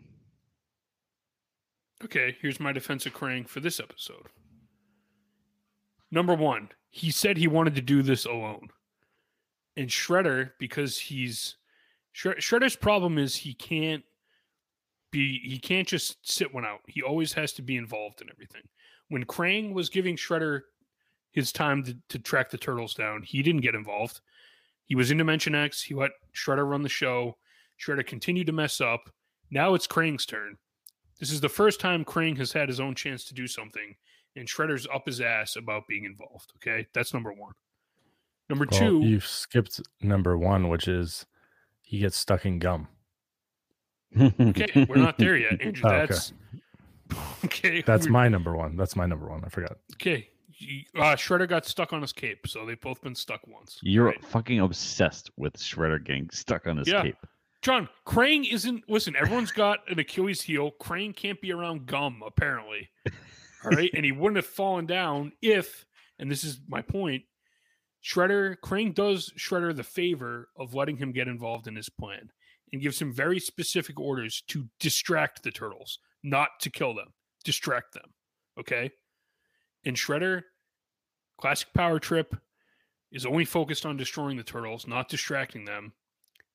[2.03, 4.27] Okay, here's my defense of Krang for this episode.
[6.11, 8.69] Number one, he said he wanted to do this alone.
[9.77, 11.55] And Shredder, because he's
[12.11, 14.03] Shred- Shredder's problem is he can't
[15.11, 16.81] be he can't just sit one out.
[16.87, 18.63] He always has to be involved in everything.
[19.09, 20.61] When Krang was giving Shredder
[21.33, 24.21] his time to, to track the turtles down, he didn't get involved.
[24.85, 25.81] He was in Dimension X.
[25.81, 27.37] He let Shredder run the show.
[27.79, 29.09] Shredder continued to mess up.
[29.51, 30.57] Now it's Krang's turn.
[31.19, 33.95] This is the first time Krang has had his own chance to do something,
[34.35, 36.51] and Shredder's up his ass about being involved.
[36.57, 37.53] Okay, that's number one.
[38.49, 41.25] Number Well, two, you've skipped number one, which is
[41.81, 42.87] he gets stuck in gum.
[44.19, 45.89] okay, we're not there yet, Andrew.
[45.89, 46.07] Oh, okay.
[46.07, 46.33] That's
[47.45, 47.81] okay.
[47.81, 48.75] That's my number one.
[48.75, 49.43] That's my number one.
[49.45, 49.77] I forgot.
[49.93, 50.29] okay.
[50.95, 53.79] Uh, Shredder got stuck on his cape, so they've both been stuck once.
[53.81, 54.25] You're right?
[54.25, 57.03] fucking obsessed with Shredder getting stuck on his Yeah.
[57.03, 57.17] cape.
[57.61, 58.83] Jon, Krang isn't.
[58.89, 60.71] Listen, everyone's got an Achilles heel.
[60.81, 62.89] Krang can't be around gum, apparently.
[63.63, 63.89] All right.
[63.93, 65.85] and he wouldn't have fallen down if,
[66.19, 67.23] and this is my point,
[68.03, 72.29] Shredder, Krang does Shredder the favor of letting him get involved in his plan
[72.73, 77.13] and gives him very specific orders to distract the turtles, not to kill them,
[77.45, 78.13] distract them.
[78.59, 78.91] Okay.
[79.85, 80.41] And Shredder,
[81.37, 82.35] classic power trip,
[83.11, 85.93] is only focused on destroying the turtles, not distracting them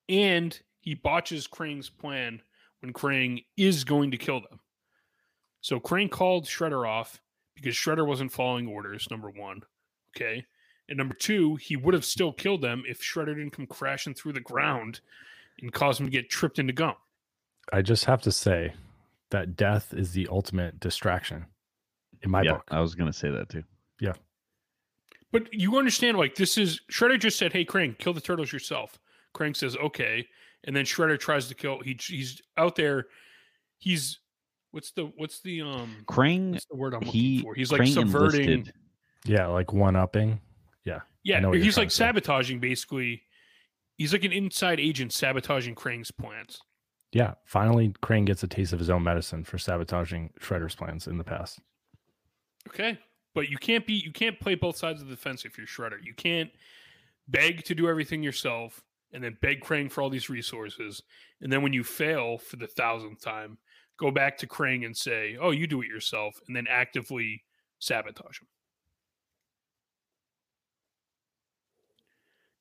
[0.09, 2.41] and he botches Krang's plan
[2.81, 4.61] when Krang is going to kill them.
[5.61, 7.21] So Krang called Shredder off
[7.55, 9.63] because Shredder wasn't following orders, number one.
[10.17, 10.47] Okay.
[10.89, 14.33] And number two, he would have still killed them if Shredder didn't come crashing through
[14.33, 15.01] the ground
[15.61, 16.95] and cause him to get tripped into gum.
[17.73, 18.73] I just have to say
[19.31, 21.45] that death is the ultimate distraction
[22.23, 22.65] in my yeah, book.
[22.71, 23.65] I was gonna say that too.
[25.33, 28.99] But you understand, like this is Shredder just said, "Hey, Krang, kill the turtles yourself."
[29.35, 30.27] Krang says, "Okay,"
[30.65, 31.81] and then Shredder tries to kill.
[31.81, 33.07] He he's out there.
[33.79, 34.21] He's
[34.71, 37.55] what's the what's the um Krang, what's the word I'm looking he for?
[37.55, 38.49] He's like Krang subverting.
[38.51, 38.75] enlisted-
[39.25, 40.41] Yeah, like one upping.
[41.25, 43.23] Yeah, know he's like sabotaging basically.
[43.97, 46.61] He's like an inside agent sabotaging Krang's plans.
[47.13, 51.19] Yeah, finally, Krang gets a taste of his own medicine for sabotaging Shredder's plans in
[51.19, 51.59] the past.
[52.69, 52.99] Okay,
[53.35, 55.99] but you can't be you can't play both sides of the fence if you're Shredder.
[56.03, 56.51] You can't
[57.29, 58.83] beg to do everything yourself
[59.13, 61.03] and then beg Krang for all these resources,
[61.41, 63.57] and then when you fail for the thousandth time,
[63.97, 67.45] go back to Krang and say, "Oh, you do it yourself," and then actively
[67.79, 68.49] sabotage him.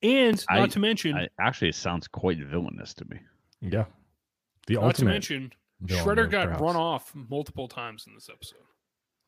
[0.04, 3.20] And not I- to mention, I, actually, it sounds quite villainous to me.
[3.62, 3.86] Yeah,
[4.68, 5.12] the not to ultimate.
[5.12, 6.62] mention, villain Shredder got perhaps.
[6.62, 8.60] run off multiple times in this episode.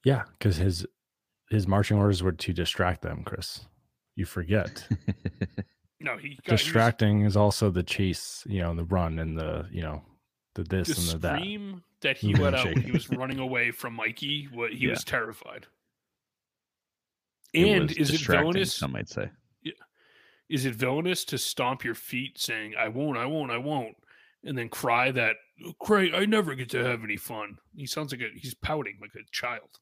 [0.06, 0.86] Yeah, because his
[1.50, 3.24] his marching orders were to distract them.
[3.26, 3.66] Chris,
[4.16, 4.86] you forget.
[6.02, 9.38] No, he got he was- Distracting is also the chase, you know, the run and
[9.38, 10.02] the you know
[10.56, 11.40] the this the and the that.
[11.40, 14.86] scream that he Moving let out when he was running away from Mikey, what he
[14.86, 14.92] Yeah.
[14.92, 15.68] was terrified.
[17.54, 18.74] It And was is it villainous?
[18.74, 19.30] Some might say.
[20.48, 23.96] Is it villainous to stomp your feet saying "I won't, I won't, I won't,"
[24.44, 25.36] and then cry that
[25.80, 27.58] "Craig, I never get to have any fun"?
[27.76, 29.80] He sounds like a he's pouting like a child.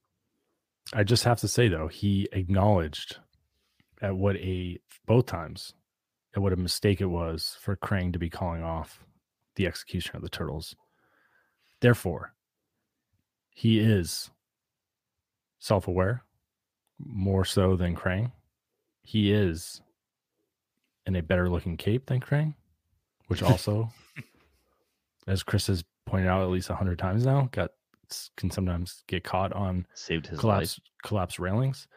[0.94, 3.18] I just have to say though, he acknowledged
[4.02, 5.74] at what a both times
[6.36, 9.04] at what a mistake it was for Krang to be calling off
[9.56, 10.76] the execution of the turtles.
[11.82, 12.34] Therefore,
[13.50, 14.30] he is
[15.60, 16.24] self-aware
[17.00, 18.32] more so than Krang.
[19.02, 19.82] He is
[21.06, 22.54] in a better looking cape than Krang,
[23.28, 23.92] which also,
[25.28, 27.72] as Chris has pointed out at least a hundred times now, got
[28.38, 31.88] can sometimes get caught on Saved his collapse collapse railings.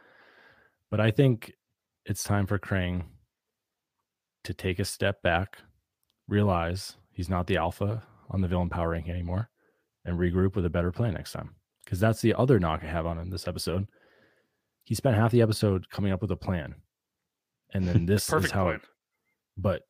[0.91, 1.53] But I think
[2.05, 3.05] it's time for Krang
[4.45, 5.59] to take a step back,
[6.29, 9.51] realize he's not the alpha on the villain power ranking anymore,
[10.05, 11.55] and regroup with a better plan next time.
[11.85, 13.87] Because that's the other knock I have on him this episode.
[14.85, 16.75] He spent half the episode coming up with a plan.
[17.73, 18.77] And then this is how plan.
[18.77, 18.83] it
[19.61, 19.83] but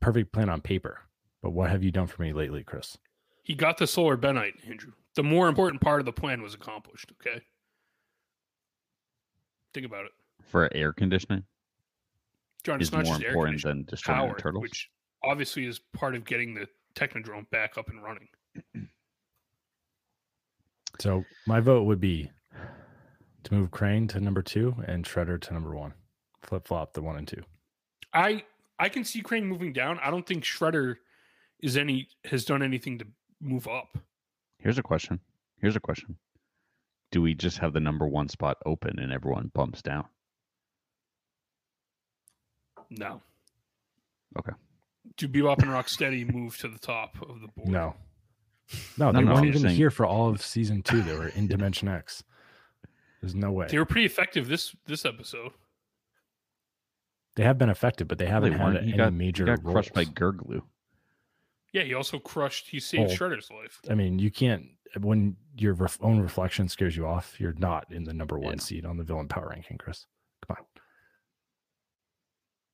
[0.00, 1.00] perfect plan on paper.
[1.42, 2.98] But what have you done for me lately, Chris?
[3.42, 4.92] He got the solar benite, Andrew.
[5.18, 7.10] The more important part of the plan was accomplished.
[7.14, 7.42] Okay,
[9.74, 10.12] think about it,
[10.44, 11.42] for air conditioning.
[12.62, 12.80] Jon.
[12.80, 13.76] Is not more just important conditioning.
[13.78, 14.62] than destroying power, the turtles.
[14.62, 14.90] which
[15.24, 18.28] obviously is part of getting the Technodrome back up and running.
[21.00, 22.30] So my vote would be
[23.42, 25.94] to move Krang to number two and Shredder to number one.
[26.42, 27.42] Flip flop the one and two.
[28.14, 28.44] I
[28.78, 29.98] I can see Krang moving down.
[29.98, 30.96] I don't think Shredder
[31.60, 33.06] is any has done anything to
[33.40, 33.98] move up.
[34.58, 35.20] Here's a question.
[35.60, 36.16] Here's a question.
[37.10, 40.04] Do we just have the number one spot open and everyone bumps down?
[42.90, 43.20] No.
[44.38, 44.52] Okay.
[45.16, 47.68] Do Bebop and Rocksteady move to the top of the board?
[47.68, 47.94] No.
[48.98, 51.02] No, No, they no, weren't even saying- here for all of season two.
[51.02, 52.22] They were in Dimension X.
[53.20, 53.66] There's no way.
[53.68, 55.52] They were pretty effective this this episode.
[57.34, 58.78] They have been effective, but they haven't They had weren't.
[58.82, 60.10] any got, major he got crushed by roles.
[60.14, 60.62] Gurglu.
[61.72, 62.68] Yeah, he also crushed.
[62.68, 63.14] He saved Oh.
[63.14, 63.80] Shredder's life.
[63.90, 64.66] I mean, you can't
[65.00, 67.38] when your ref, own reflection scares you off.
[67.38, 68.60] You're not in the number one Yeah.
[68.62, 70.06] seed on the villain power ranking, Chris.
[70.46, 70.64] Come on.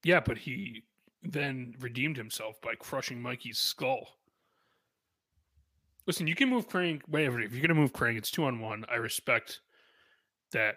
[0.04, 0.84] Yeah, but he
[1.22, 4.20] then redeemed himself by crushing Mikey's skull.
[6.06, 7.00] Listen, you can move Krang.
[7.08, 7.40] Whatever.
[7.40, 8.84] If you're gonna move Krang, it's two on one.
[8.90, 9.60] I respect
[10.52, 10.76] that.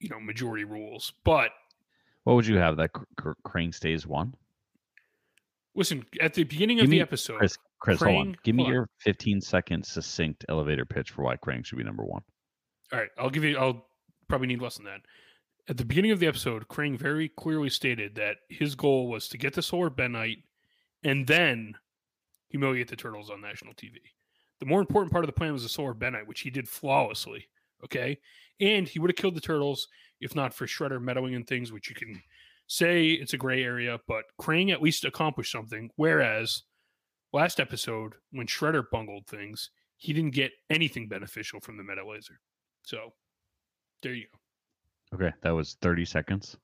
[0.00, 1.12] You know, majority rules.
[1.24, 1.50] But
[2.22, 2.76] What would you have?
[2.76, 4.36] That Cr- Cr- Krang stays one?
[5.78, 8.36] Listen, at the beginning Give of the me- episode, Chris, Chris, hold on.
[8.42, 8.72] Give me on.
[8.72, 12.22] your 15 second succinct elevator pitch for why Krang should be number one.
[12.92, 13.56] All right, I'll give you.
[13.56, 13.86] I'll
[14.28, 15.02] probably need less than that.
[15.68, 19.38] At the beginning of the episode, Krang very clearly stated that his goal was to
[19.38, 20.42] get the Solar Benite
[21.04, 21.74] and then
[22.48, 23.98] humiliate the turtles on national TV.
[24.58, 27.46] The more important part of the plan was the Solar Benite, which he did flawlessly.
[27.84, 28.18] Okay,
[28.60, 29.86] and he would have killed the turtles
[30.20, 32.20] if not for Shredder meddling in things, which you can
[32.68, 33.98] say it's a gray area.
[34.06, 35.90] But Krang at least accomplished something.
[35.96, 36.62] Whereas
[37.32, 42.38] last episode, when Shredder bungled things, he didn't get anything beneficial from the meta laser.
[42.84, 43.12] So
[44.02, 45.16] there you go.
[45.16, 46.56] Okay, that was 30 seconds.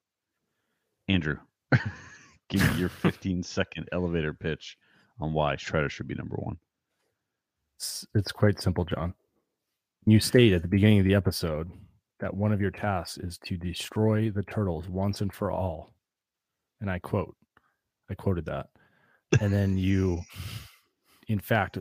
[1.09, 1.39] Andrew,
[2.48, 4.78] give me your 15 second elevator pitch
[5.20, 6.56] on why Shredder should be number one.
[7.76, 9.14] It's, it's quite simple, Jon.
[10.06, 11.70] You state at the beginning of the episode
[12.20, 15.93] that one of your tasks is to destroy the turtles once and for all.
[16.81, 17.36] And I quote,
[18.11, 18.69] I quoted that.
[19.41, 20.23] And then you,
[21.28, 21.78] in fact,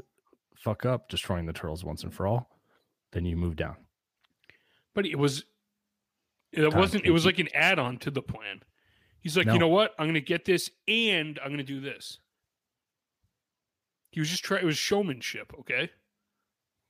[0.56, 2.50] fuck up, destroying the turtles once and for all,
[3.12, 3.76] then you move down.
[4.96, 5.46] But it was
[6.52, 8.62] it Time wasn't it was like an add-on to the plan.
[9.20, 9.54] He's like, No.
[9.54, 9.94] you know what?
[9.98, 12.20] I'm gonna get this and I'm gonna do this.
[14.12, 15.90] He was just trying it was showmanship, okay?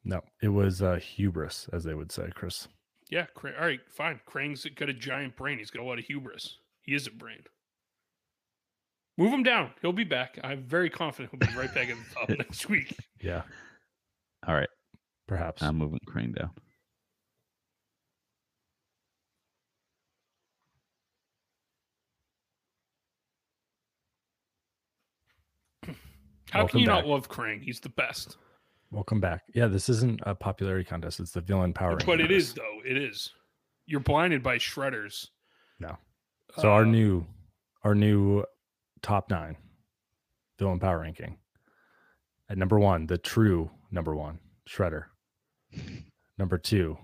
[0.04, 2.68] No, it was uh, hubris, as they would say, Chris.
[3.10, 4.20] Yeah, Cra- all right, fine.
[4.28, 5.58] Krang's got a giant brain.
[5.60, 6.58] He's got a lot of hubris.
[6.82, 7.44] He is a brain.
[9.18, 9.72] Move him down.
[9.82, 10.40] He'll be back.
[10.44, 12.96] I'm very confident he'll be right back at the top next week.
[13.22, 13.44] Yeah,
[14.48, 14.70] All right,
[15.28, 15.62] perhaps.
[15.62, 16.50] I'm moving Krang down.
[26.52, 26.96] How Welcome can you back.
[27.04, 27.62] not love Krang?
[27.64, 28.38] He's the best.
[28.94, 29.42] Welcome back.
[29.56, 31.20] Yeah, this isn't a popularity contest.
[31.20, 31.98] It's the villain power.
[32.06, 32.80] but it is though.
[32.86, 33.32] It is.
[33.88, 35.30] You're blinded by shredders.
[35.80, 35.98] No.
[36.60, 37.26] So our Uh, new,
[37.84, 38.46] our new
[39.02, 39.58] top nine
[40.60, 41.38] villain power ranking.
[42.50, 44.40] At number one, the true number one,
[44.70, 45.06] Shredder.
[46.38, 46.98] Number two,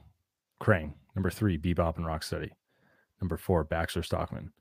[0.61, 0.93] Krang.
[1.15, 2.49] Number three, Bebop and Rocksteady.
[3.21, 4.51] Number four, Baxter Stockman.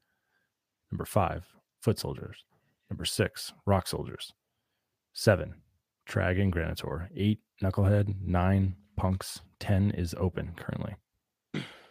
[0.91, 1.47] Number five,
[1.81, 2.45] Foot Soldiers.
[2.91, 4.33] Number six, Rock Soldiers.
[5.15, 5.55] Seven,
[6.09, 7.09] Trag and Granitor.
[7.15, 8.15] Eight, Knucklehead.
[8.23, 9.41] Nine, Punks.
[9.61, 10.95] Ten is open currently.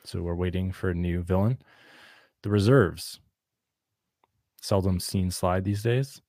[0.03, 1.60] So we're waiting for a new villain.
[2.44, 3.19] The reserves.
[4.61, 6.22] Seldom seen slide these days.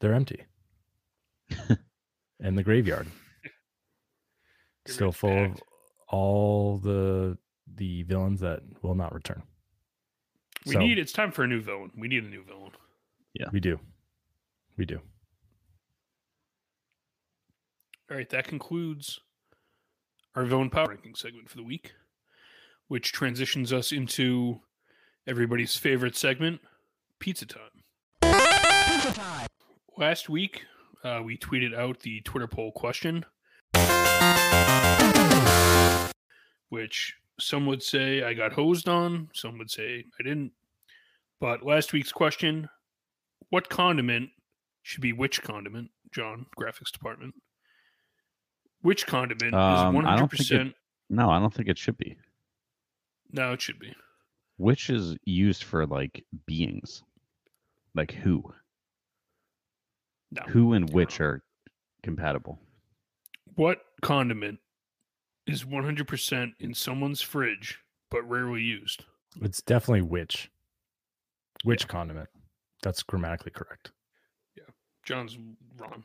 [0.00, 0.44] They're empty.
[2.40, 3.06] and the graveyard
[4.86, 5.62] still Graveyard's full of
[6.08, 7.38] all the
[7.76, 9.42] the villains that will not return.
[10.66, 10.98] We So, need.
[10.98, 11.90] It's time for a new villain.
[11.96, 12.72] We need a new villain.
[13.34, 13.46] Yeah.
[13.52, 13.78] We do.
[14.76, 15.00] We do.
[18.10, 19.18] All right, that concludes
[20.34, 21.92] our villain power ranking segment for the week,
[22.86, 24.60] which transitions us into
[25.26, 26.60] everybody's favorite segment,
[27.18, 27.62] pizza time.
[28.20, 29.46] Pizza Time.
[29.96, 30.64] Last week,
[31.02, 33.24] uh, we tweeted out the Twitter poll question,
[36.68, 40.52] which some would say I got hosed on, some would say I didn't.
[41.40, 42.68] But last week's question
[43.48, 44.28] what condiment
[44.82, 47.34] should be which condiment, Jon, graphics department?
[48.84, 50.74] Which condiment Um, is I don't think 100%?
[51.08, 52.18] No, I don't think it should be.
[53.32, 53.94] No, it should be.
[54.58, 57.02] Which is used for like beings,
[57.94, 58.52] like who,
[60.32, 60.42] No.
[60.48, 61.42] who and which are
[62.02, 62.58] compatible.
[63.54, 64.58] What condiment
[65.46, 67.78] is 100% in someone's fridge
[68.10, 69.06] but rarely used?
[69.40, 70.50] It's definitely which.
[71.62, 72.28] Which condiment?
[72.82, 73.92] That's grammatically correct.
[74.54, 74.64] Yeah,
[75.04, 75.38] Jon's
[75.78, 76.04] wrong.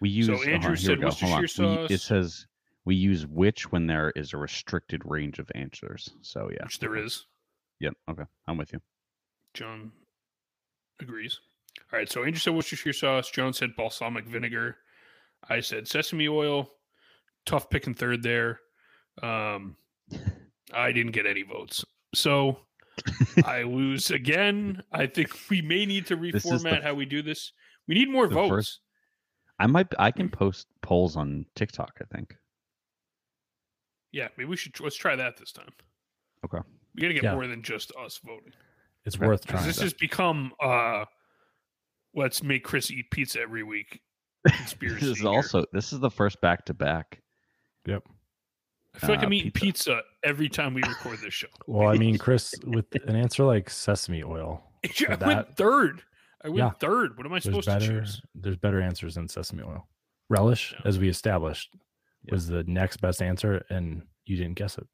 [0.00, 0.28] We use.
[0.28, 1.40] hold on, Andrew we said go, hold on.
[1.42, 2.46] Worcestershire We- it says
[2.84, 6.08] we use which when there is a restricted range of answers.
[6.22, 7.26] So yeah, Which there is.
[7.80, 7.94] Yep.
[8.10, 8.80] Okay, I'm with you.
[9.54, 9.92] Jon
[11.00, 11.38] agrees.
[11.92, 13.30] All right, so Andrew said Worcestershire sauce.
[13.30, 14.76] Jon said balsamic vinegar.
[15.48, 16.70] I said sesame oil.
[17.46, 18.60] Tough picking third there.
[19.22, 19.76] Um,
[20.72, 21.84] I didn't get any votes.
[22.14, 22.58] So
[23.44, 24.82] I lose again.
[24.92, 27.52] I think we may need to This is the reformat how we do this.
[27.86, 28.48] We need more votes.
[28.50, 28.80] first-
[29.58, 29.88] I might.
[29.98, 30.16] I Hmm.
[30.16, 31.98] can post polls on TikTok.
[32.00, 32.36] I think.
[34.12, 35.70] Yeah, maybe we should let's try that this time.
[36.44, 36.58] Okay.
[36.94, 37.34] We got to get Yeah.
[37.34, 38.52] more than just us voting.
[39.04, 39.26] It's Okay.
[39.26, 39.66] worth 'Cause trying.
[39.66, 41.04] This to- has become uh
[42.14, 44.02] let's make Chris eat pizza every week.
[44.48, 45.00] Conspiracy.
[45.00, 45.28] This is here.
[45.28, 45.64] also.
[45.72, 47.22] This is the first back to back.
[47.86, 48.04] Yep.
[48.94, 49.90] I feel like uh, I'm eating pizza.
[49.96, 51.48] pizza every time we record this show.
[51.66, 56.02] Well, I mean, Chris, with an answer like sesame oil, I For went third.
[56.44, 56.70] I went Yeah.
[56.70, 57.16] third.
[57.16, 58.22] What am I there's supposed to better choose?
[58.34, 59.88] there's better answers than sesame oil.
[60.30, 60.80] Relish, Yeah.
[60.84, 61.70] as we established,
[62.24, 62.32] Yeah.
[62.34, 64.86] was the next best answer, and you didn't guess it.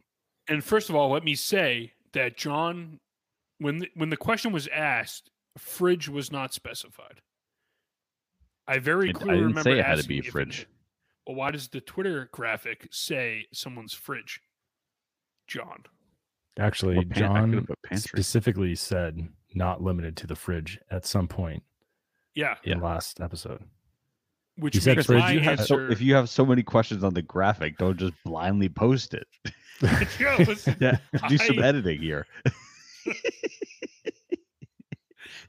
[0.48, 3.00] And first of all, let me say that Jon,
[3.58, 7.20] when the, when the question was asked, fridge was not specified.
[8.66, 10.66] I very I- I clearly didn't remember say it had to be if fridge.
[11.26, 14.40] well, why does the Twitter graphic say someone's fridge?
[15.46, 15.84] Jon.
[16.58, 17.66] Actually, pan- Jon
[17.96, 21.62] specifically said not limited to the fridge at some point
[22.34, 23.62] Yeah, in last episode.
[24.56, 27.14] which You said fridge, my you have so, if you have so many questions on
[27.14, 29.26] the graphic, don't just blindly post it.
[30.20, 30.98] Yeah, listen, Yeah,
[31.28, 32.26] do some I- editing here.
[33.04, 33.12] you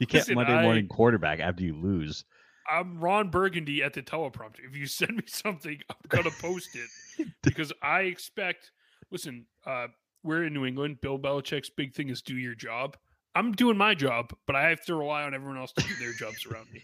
[0.07, 2.26] can't Listen, Monday I- morning quarterback after you lose.
[2.68, 4.65] I'm Ron Burgundy at the teleprompter.
[4.68, 8.72] If you send me something, I'm gonna post it because I expect.
[9.11, 9.88] Listen, uh,
[10.23, 10.99] we're in New England.
[11.02, 12.98] Bill Belichick's big thing is do your job.
[13.35, 16.13] I'm doing my job, but I have to rely on everyone else to do their
[16.13, 16.81] jobs around me.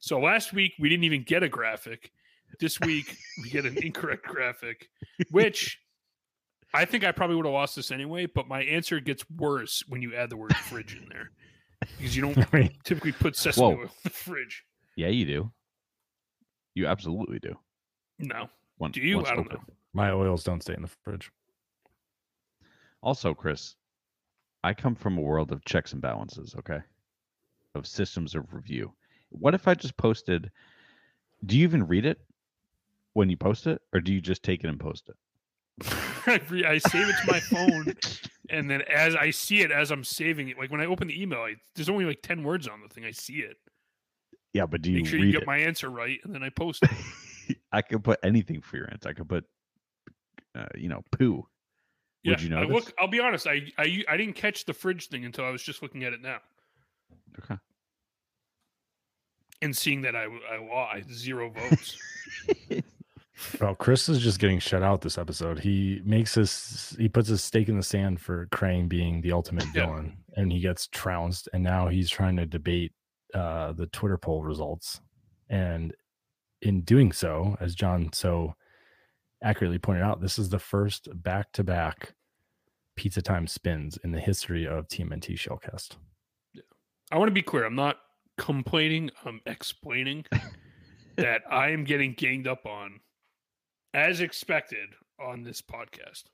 [0.00, 2.12] So last week we didn't even get a graphic.
[2.60, 4.88] This week we get an incorrect graphic,
[5.30, 5.78] which
[6.72, 8.26] I think I probably would have lost this anyway.
[8.26, 11.30] But my answer gets worse when you add the word fridge in there
[11.98, 13.72] because you don't I typically put sesame Whoa.
[13.72, 14.64] oil in the fridge.
[14.96, 15.52] Yeah, you do.
[16.74, 17.54] You absolutely do.
[18.18, 18.48] No.
[18.78, 19.20] Once, Do you?
[19.24, 19.52] I don't open.
[19.52, 19.74] know.
[19.94, 21.30] My oils don't stay in the fridge.
[23.02, 23.74] Also, Chris,
[24.64, 26.80] I come from a world of checks and balances, okay?
[27.74, 28.92] Of systems of review.
[29.30, 30.50] What if I just posted
[31.44, 32.20] do you even read it
[33.12, 35.16] when you post it, or do you just take it and post it?
[36.26, 37.94] I, re- I save it to my phone,
[38.50, 41.20] and then as I see it, as I'm saving it, like when I open the
[41.20, 43.04] email, I, there's only like ten words on the thing.
[43.04, 43.56] I see it.
[44.52, 45.46] Yeah, but do you Make sure read you get it?
[45.46, 47.56] my answer right, and then I post it.
[47.72, 49.08] I could put anything for your answer.
[49.08, 49.44] I could put,
[50.56, 51.46] uh, you know, poo.
[52.24, 53.46] Yeah, Would you I look, I'll be honest.
[53.46, 56.20] I, I I didn't catch the fridge thing until I was just looking at it
[56.20, 56.38] now
[57.38, 57.56] Okay.
[59.62, 61.96] and seeing that I I, well, I zero votes.
[63.60, 65.60] Well, Chris is just getting shut out this episode.
[65.60, 69.64] He makes his he puts his stake in the sand for Krang being the ultimate
[69.72, 69.86] Yeah.
[69.86, 71.48] villain, and he gets trounced.
[71.52, 72.92] And now he's trying to debate
[73.34, 75.00] uh, the Twitter poll results.
[75.48, 75.94] And
[76.62, 78.56] in doing so, as Jon so
[79.42, 82.14] accurately pointed out, this is the first back to back
[82.96, 85.96] pizza time spins in the history of TMNT Shellcast.
[87.10, 87.64] I want to be clear.
[87.64, 87.96] I'm not
[88.36, 89.10] complaining.
[89.24, 90.24] I'm explaining
[91.16, 93.00] that I am getting ganged up on,
[93.94, 94.88] as expected,
[95.20, 96.24] on this podcast.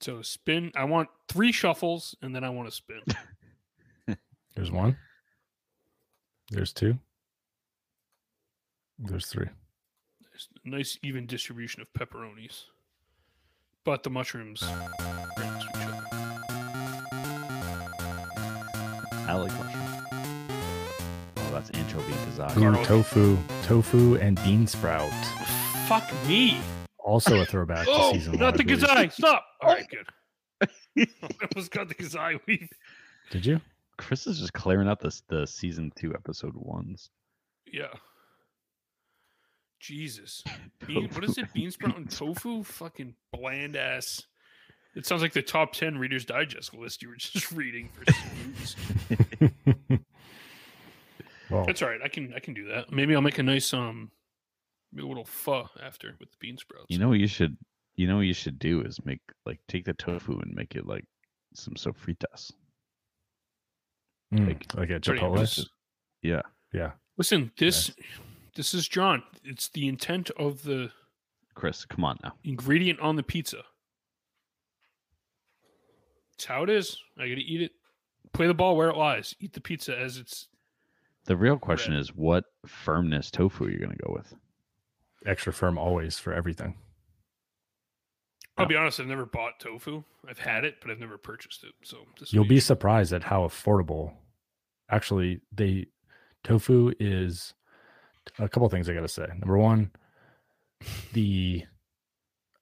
[0.00, 0.72] So spin.
[0.74, 3.00] I want three shuffles, and then I want to spin.
[4.56, 4.96] There's one.
[6.50, 6.98] There's two.
[8.98, 9.46] There's three.
[10.64, 12.64] There's a nice even distribution of pepperonis,
[13.84, 14.62] but the mushrooms.
[14.62, 16.06] right next to each other.
[19.28, 20.06] I like mushroom.
[21.36, 22.84] Oh, that's anchovy Ooh, kazaki.
[22.84, 25.10] Tofu, tofu, and bean sprout.
[25.86, 26.58] Fuck me.
[26.98, 28.40] Also a throwback to Oh, season one.
[28.40, 28.82] not I the believe.
[28.84, 29.12] gazai.
[29.12, 29.44] Stop.
[29.62, 30.06] All right, good.
[30.98, 31.06] I
[31.54, 32.38] almost got the gazai.
[32.46, 32.68] We
[33.30, 33.60] Did you?
[33.96, 37.10] Chris is just clearing out the the season two episode ones.
[37.66, 37.88] Yeah.
[39.80, 40.44] Jesus.
[40.86, 41.52] Bean, what is it?
[41.52, 42.62] Bean sprout and tofu?
[42.62, 44.22] Fucking bland ass.
[44.94, 48.76] It sounds like the top 10 Reader's Digest list you were just reading for foods.
[51.50, 52.00] well, That's all right.
[52.02, 52.92] I can I can do that.
[52.92, 54.10] Maybe I'll make a nice um
[54.92, 56.86] maybe a little pho after with the bean sprouts.
[56.88, 57.56] You know what you should
[57.96, 60.86] you know what you should do is make like take the tofu and make it
[60.86, 61.04] like
[61.54, 62.52] some sofritas.
[64.34, 65.66] mm, like- like a Chipotle.
[66.22, 66.42] Yeah.
[66.72, 66.92] Yeah.
[67.16, 67.92] Listen, this
[68.54, 69.22] this is Jon.
[69.44, 70.90] It's the intent of the
[71.54, 72.32] Chris, come on now.
[72.44, 73.62] ingredient on the pizza.
[76.34, 76.96] It's how it is.
[77.18, 77.72] I gotta eat it.
[78.32, 79.34] Play the ball where it lies.
[79.40, 80.48] Eat the pizza as it's
[81.24, 82.00] The real question Bread.
[82.00, 84.34] is what firmness tofu you're gonna go with.
[85.26, 86.78] Extra firm always for everything.
[88.56, 90.02] I'll be honest, I've never bought tofu.
[90.28, 91.72] I've had it, but I've never purchased it.
[91.82, 94.12] So this You'll will be surprised at how affordable.
[94.90, 95.86] Actually, they
[96.44, 97.54] tofu is
[98.38, 99.26] a couple things I got to say.
[99.26, 99.90] Number one,
[101.12, 101.64] the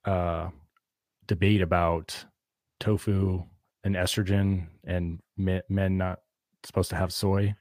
[0.05, 0.49] uh,
[1.27, 2.25] debate about
[2.79, 3.43] tofu
[3.83, 6.19] and estrogen and me- men not
[6.63, 7.55] supposed to have soy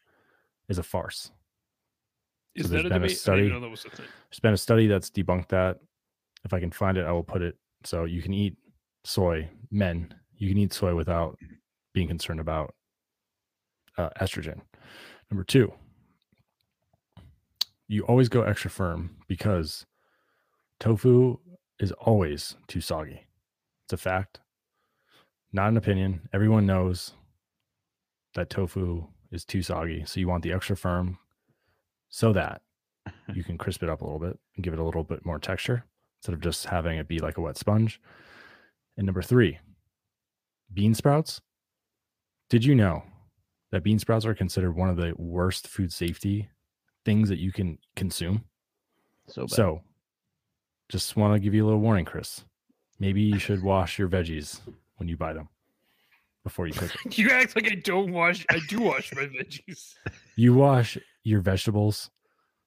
[0.69, 1.31] is a farce.
[2.55, 3.11] Is so there's that a been a debate?
[3.11, 4.07] I study- that was a thing.
[4.31, 5.79] There's been a study that's debunked that.
[6.45, 7.57] If I can find it, I will put it.
[7.85, 8.57] So you can eat
[9.05, 10.15] soy, men.
[10.37, 11.37] You can eat soy without
[11.95, 12.75] being concerned about
[13.97, 14.61] uh, estrogen.
[15.31, 15.73] Number two,
[17.89, 19.87] you always go extra firm because
[20.79, 21.39] tofu
[21.81, 23.27] is always too soggy.
[23.87, 24.41] It's a fact,
[25.53, 26.29] not an opinion.
[26.33, 27.15] Everyone knows
[28.35, 30.05] that tofu is too soggy.
[30.05, 31.19] So you want the extra firm
[32.11, 32.61] so that
[33.35, 35.39] you can crisp it up a little bit and give it a little bit more
[35.39, 35.85] texture
[36.21, 38.01] instead of just having it be like a wet sponge.
[38.97, 39.59] And number three,
[40.73, 41.41] bean sprouts.
[42.51, 43.03] Did you know
[43.73, 46.49] that bean sprouts are considered one of the worst food safety
[47.09, 48.45] things that you can consume?
[49.29, 49.51] So bad.
[49.51, 49.81] So,
[50.91, 52.45] just want to give you a little warning, Chris.
[53.01, 54.61] Maybe you should wash your veggies
[54.97, 55.49] when you buy them
[56.45, 57.19] before you cook it.
[57.19, 58.45] You act like I don't wash.
[58.51, 59.95] I do wash my veggies.
[60.37, 62.11] You wash your vegetables.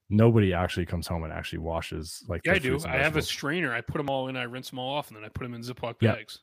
[0.10, 2.78] Nobody actually comes home and actually washes like Yeah, I do.
[2.86, 3.74] I have a strainer.
[3.74, 4.36] I put them all in.
[4.36, 6.16] I rinse them all off, and then I put them in Ziploc Yeah.
[6.16, 6.40] bags.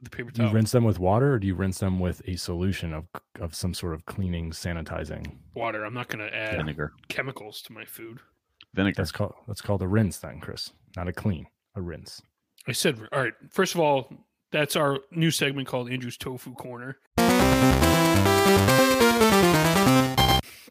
[0.00, 2.22] With The paper Do you rinse them with water or do you rinse them with
[2.26, 3.06] a solution of
[3.38, 5.32] of some sort of cleaning, sanitizing?
[5.54, 5.84] water.
[5.84, 6.92] I'm not going to add vinegar.
[7.08, 8.20] chemicals to my food.
[8.74, 8.94] Vinegar.
[8.96, 10.72] That's called that's called a rinse then, Chris.
[10.96, 12.22] Not a clean, a rinse.
[12.66, 13.32] I said, all right.
[13.50, 14.12] First of all,
[14.52, 16.98] that's our new segment called Andrew's Tofu Corner.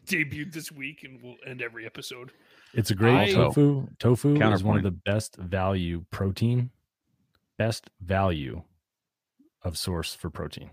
[0.06, 2.32] Debuted this week, and we'll end every episode.
[2.74, 3.46] It's a great I- oh.
[3.50, 3.88] tofu.
[4.00, 6.72] Tofu is one of the best value protein,
[7.58, 8.64] best value
[9.64, 10.70] of source for protein.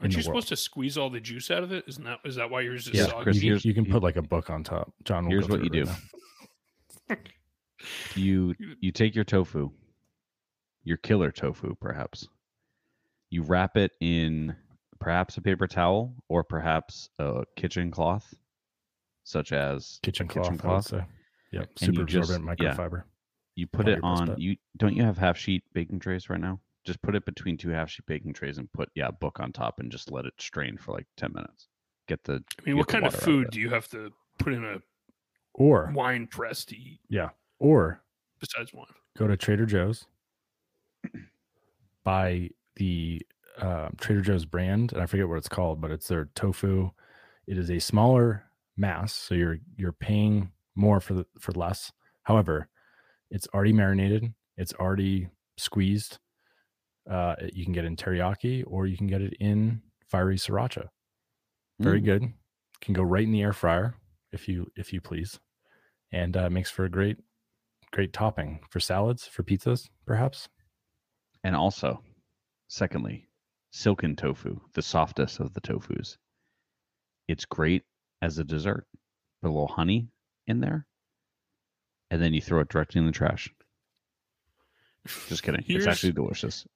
[0.00, 0.24] Aren't you world.
[0.24, 1.84] supposed to squeeze all the juice out of it?
[1.88, 3.22] Isn't that is that why yours is Yeah, soggy?
[3.22, 4.92] Chris, you, can, you can put like a book on top.
[5.04, 5.90] Jon, will here's what you through do.
[7.08, 7.18] right
[8.14, 9.70] you you take your tofu,
[10.84, 12.28] your killer tofu, perhaps.
[13.30, 14.54] You wrap it in
[15.00, 18.32] perhaps a paper towel or perhaps a kitchen cloth,
[19.24, 20.44] such as Kitchen cloth.
[20.46, 20.86] kitchen I would cloth.
[20.86, 21.04] say.
[21.52, 21.62] Yep.
[21.62, 22.74] And you Super just- absorbent yeah.
[22.74, 23.02] microfiber.
[23.54, 24.26] You put it your best on.
[24.28, 24.38] bet.
[24.40, 26.60] You don't you have half sheet baking trays right now?
[26.86, 29.52] Just put it between two half sheet baking trays and put yeah a book on
[29.52, 31.68] top and just let it strain for like ten minutes.
[32.08, 33.50] Get the I mean, what kind of food it.
[33.52, 34.78] do you have to put in a
[35.54, 38.02] Or wine press to eat Yeah, or
[38.40, 38.86] besides wine?
[39.18, 40.06] go to Trader Joe's,
[42.04, 43.22] buy the
[43.58, 46.90] uh, Trader Joe's brand, and I forget what it's called, but it's their tofu.
[47.46, 48.44] It is a smaller
[48.76, 51.92] mass, so you're you're paying more for the for less.
[52.24, 52.68] However,
[53.30, 54.32] it's already marinated.
[54.56, 56.18] It's already squeezed.
[57.08, 60.88] Uh, you can get it in teriyaki, or you can get it in fiery sriracha.
[61.78, 62.04] Very Mm.
[62.04, 62.32] good.
[62.80, 63.94] Can go right in the air fryer
[64.32, 65.38] if you if you please,
[66.12, 67.18] and uh, makes for a great
[67.92, 70.48] great topping for salads, for pizzas, perhaps.
[71.44, 72.02] And also,
[72.68, 73.28] secondly,
[73.70, 76.18] silken tofu, the softest of the tofus.
[77.28, 77.84] It's great
[78.20, 78.86] as a dessert.
[79.42, 80.08] Put a little honey
[80.46, 80.86] in there,
[82.10, 83.48] and then you throw it directly in the trash.
[85.28, 85.62] Just kidding.
[85.62, 86.66] Here's- it's actually delicious.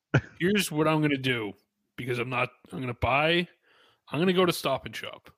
[0.40, 1.52] Here's what I'm gonna do
[1.96, 2.50] because I'm not.
[2.72, 3.46] I'm gonna buy.
[4.10, 5.30] I'm gonna go to Stop and Shop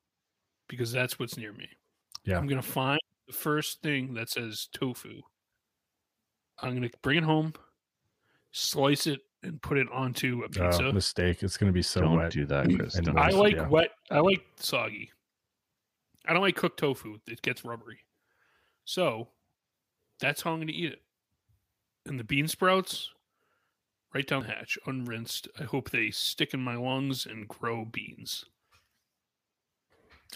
[0.69, 1.69] because that's what's near me.
[2.25, 2.39] Yeah.
[2.39, 5.21] I'm gonna find the first thing that says tofu.
[6.61, 7.55] I'm gonna bring it home,
[8.53, 10.89] slice it, and put it onto a pizza.
[10.89, 11.43] Uh, mistake.
[11.43, 12.31] It's going to be so don't wet.
[12.31, 12.95] do that, Chris.
[12.95, 13.69] And I like yeah.
[13.69, 13.91] wet.
[14.11, 15.11] I like soggy.
[16.27, 17.19] I don't like cooked tofu.
[17.27, 17.99] It gets rubbery.
[18.85, 19.29] So
[20.21, 21.03] that's how I'm going to eat it.
[22.07, 23.11] And the bean sprouts,
[24.15, 25.49] right down the hatch, unrinsed.
[25.59, 28.45] I hope they stick in my lungs and grow beans.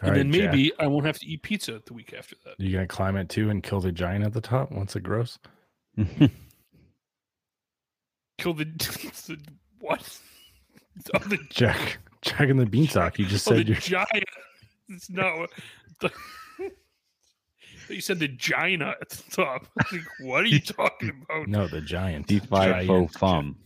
[0.03, 2.36] All and then right, Jack, maybe I won't have to eat pizza the week after
[2.44, 2.55] that.
[2.59, 5.03] you going to climb it too and kill the giant at the top once it
[5.03, 5.39] grows?
[8.39, 8.65] Kill the,
[9.27, 9.39] the
[9.78, 10.19] what?
[11.12, 13.19] Oh, the, Jack, Jack and the beanstalk.
[13.19, 13.77] You just oh, the said you're.
[13.77, 14.24] giant.
[14.89, 15.51] It's not.
[16.01, 16.11] The,
[17.90, 19.66] you said the giant at the top.
[19.93, 21.48] Like, what are you talking about?
[21.48, 22.28] No, the giant.
[22.28, 22.86] Defy Giant.
[22.86, 23.57] faux fum.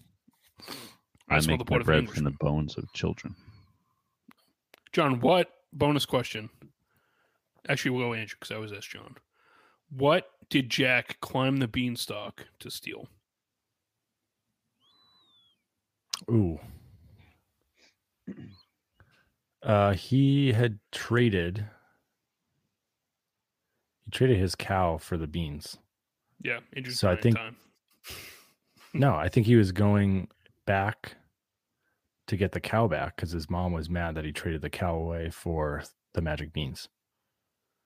[1.28, 3.34] I I make the my of bread from the bones of children.
[4.92, 6.50] Jon, what bonus question?
[7.68, 9.16] Actually, we'll go Andrew because I was asked Jon.
[9.90, 13.08] What did Jack climb the beanstalk to steal?
[16.30, 16.58] Ooh.
[19.62, 21.66] Uh, he had traded.
[24.04, 25.76] He traded his cow for the beans.
[26.42, 27.56] Yeah, Andrew's So I think- time.
[28.92, 30.26] No, I think he was going
[30.70, 31.16] back
[32.28, 34.94] to get the cow back because his mom was mad that he traded the cow
[34.94, 35.82] away for
[36.14, 36.88] the magic beans.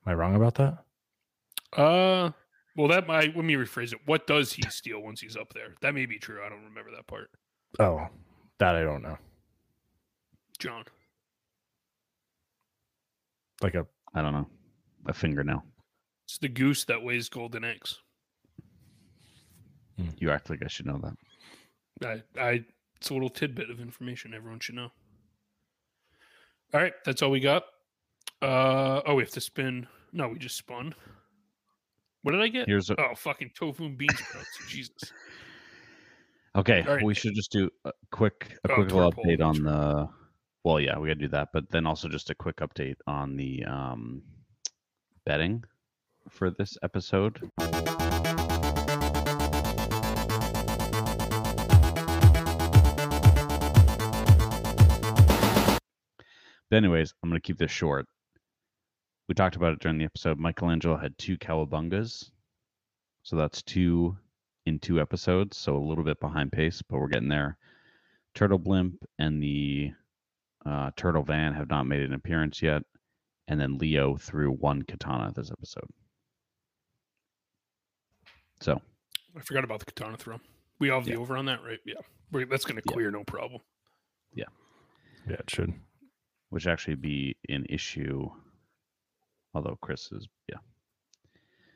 [0.06, 0.84] Am I wrong about that?
[1.72, 2.32] Uh,
[2.76, 4.00] well, that might let me rephrase it.
[4.04, 5.74] What does he steal once he's up there?
[5.80, 6.42] That may be true.
[6.44, 7.30] I don't remember that part.
[7.80, 8.06] Oh,
[8.58, 9.16] that I don't know.
[10.58, 10.84] Jon,
[13.62, 14.46] Like a I don't know.
[15.06, 15.64] A fingernail.
[16.26, 17.98] it's the goose that weighs golden eggs.
[20.18, 21.16] You act like I should know that.
[22.02, 22.64] I, I,
[23.04, 24.88] it's a little tidbit of information everyone should know.
[26.72, 27.64] All right, that's all we got.
[28.40, 29.86] Uh, oh, we have to spin.
[30.14, 30.94] No, we just spun.
[32.22, 32.66] What did I get?
[32.66, 34.48] Here's a, Oh, fucking tofu and bean sprouts.
[34.70, 34.94] Jesus.
[36.56, 36.80] okay.
[36.80, 37.04] right.
[37.04, 40.08] We should just do a quick a Oh, quick little update on the.
[40.64, 43.66] Well, yeah, we gotta do that, but then also just a quick update on the
[43.66, 44.22] um,
[45.26, 45.62] betting
[46.30, 47.38] for this episode.
[56.74, 58.04] But anyways, I'm gonna keep this short.
[59.28, 60.40] We talked about it during the episode.
[60.40, 62.32] Michelangelo had two cowabungas,
[63.22, 64.16] so that's two
[64.66, 67.58] in two episodes, so a little bit behind pace, but we're getting there.
[68.34, 69.92] Turtle Blimp and the
[70.66, 72.82] uh, Turtle Van have not made an appearance yet,
[73.46, 75.88] and then Leo threw one katana this episode.
[78.60, 78.82] So
[79.36, 80.40] I forgot about the katana throw.
[80.80, 81.78] We all have the over on that, right?
[81.86, 82.00] Yeah.
[82.32, 82.94] We're, that's going to Yeah.
[82.94, 83.60] clear, no problem.
[84.34, 84.46] Yeah.
[85.28, 85.72] Yeah, it should.
[86.54, 88.30] Which actually be an issue.
[89.54, 90.58] Although Chris is, yeah.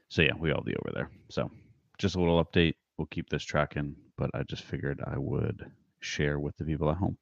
[0.08, 1.10] So yeah, we all be over there.
[1.30, 1.50] So
[1.98, 2.74] just a little update.
[2.96, 5.68] We'll keep this tracking, but I just figured I would
[5.98, 7.18] share with the people at home.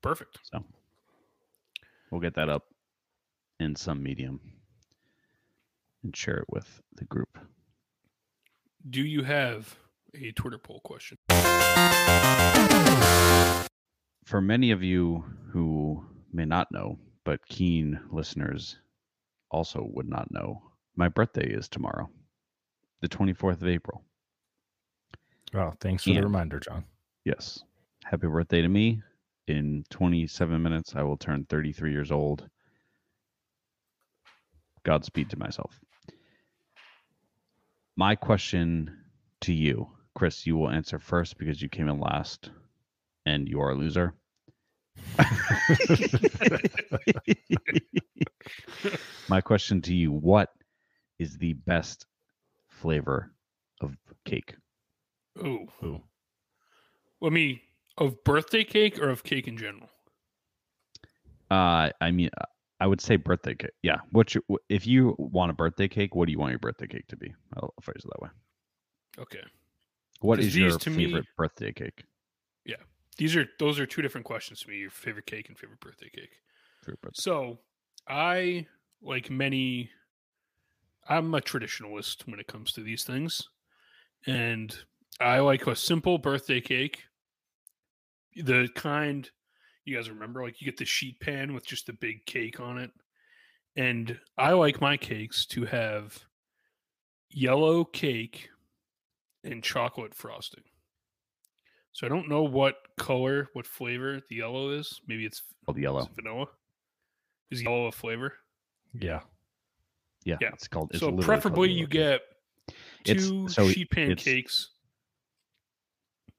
[0.00, 0.38] Perfect.
[0.44, 0.64] So
[2.10, 2.64] we'll get that up
[3.60, 4.40] in some medium
[6.02, 7.38] and share it with the group.
[8.88, 9.76] Do you have
[10.14, 11.18] a Twitter poll question?
[14.26, 18.76] For many of you who may not know, but keen listeners
[19.52, 20.62] also would not know,
[20.96, 22.10] my birthday is tomorrow,
[23.00, 24.02] the 24th of April.
[25.54, 26.84] Oh, thanks for the reminder, Jon.
[27.24, 27.62] Yes.
[28.04, 29.00] Happy birthday to me.
[29.46, 32.48] In 27 minutes, I will turn 33 years old.
[34.82, 35.78] Godspeed to myself.
[37.96, 38.90] My question
[39.42, 42.50] to you, Chris, you will answer first because you came in last
[43.26, 44.14] and you are a loser.
[49.28, 50.48] My question to you What
[51.18, 52.06] is the best
[52.68, 53.32] flavor
[53.82, 54.54] of cake?
[55.38, 55.66] Ooh.
[55.82, 56.00] Ooh.
[57.20, 57.62] Let me
[57.98, 59.88] of birthday cake or of cake in general.
[61.50, 62.44] Uh, I mean, uh,
[62.80, 63.70] I would say birthday cake.
[63.82, 63.98] Yeah.
[64.10, 66.14] What's your, if you want a birthday cake?
[66.14, 67.34] What do you want your birthday cake to be?
[67.56, 68.28] I'll phrase it that way.
[69.18, 69.42] Okay.
[70.20, 72.04] What is is your these, to me- favorite birthday cake?
[73.18, 74.78] These are those are two different questions to me.
[74.78, 76.40] Your favorite cake and favorite birthday cake.
[76.82, 77.60] Favorite birthday- So,
[78.06, 78.66] I
[79.00, 79.90] like many.
[81.08, 83.48] I'm a traditionalist when it comes to these things,
[84.26, 84.76] and
[85.20, 87.04] I like a simple birthday cake.
[88.34, 89.30] The kind
[89.84, 92.76] you guys remember, like you get the sheet pan with just a big cake on
[92.76, 92.90] it,
[93.76, 96.26] and I like my cakes to have
[97.30, 98.50] yellow cake
[99.44, 100.64] and chocolate frosting.
[101.96, 105.00] So I don't know what color, what flavor the yellow is.
[105.08, 106.02] Maybe it's Called is yellow.
[106.02, 106.44] it vanilla.
[107.50, 108.34] Is yellow a flavor?
[108.92, 109.20] Yeah.
[110.22, 110.50] Yeah, Yeah.
[110.52, 110.90] It's called.
[110.90, 112.20] It's so literally called preferably you get
[113.04, 114.72] two so sheet pancakes.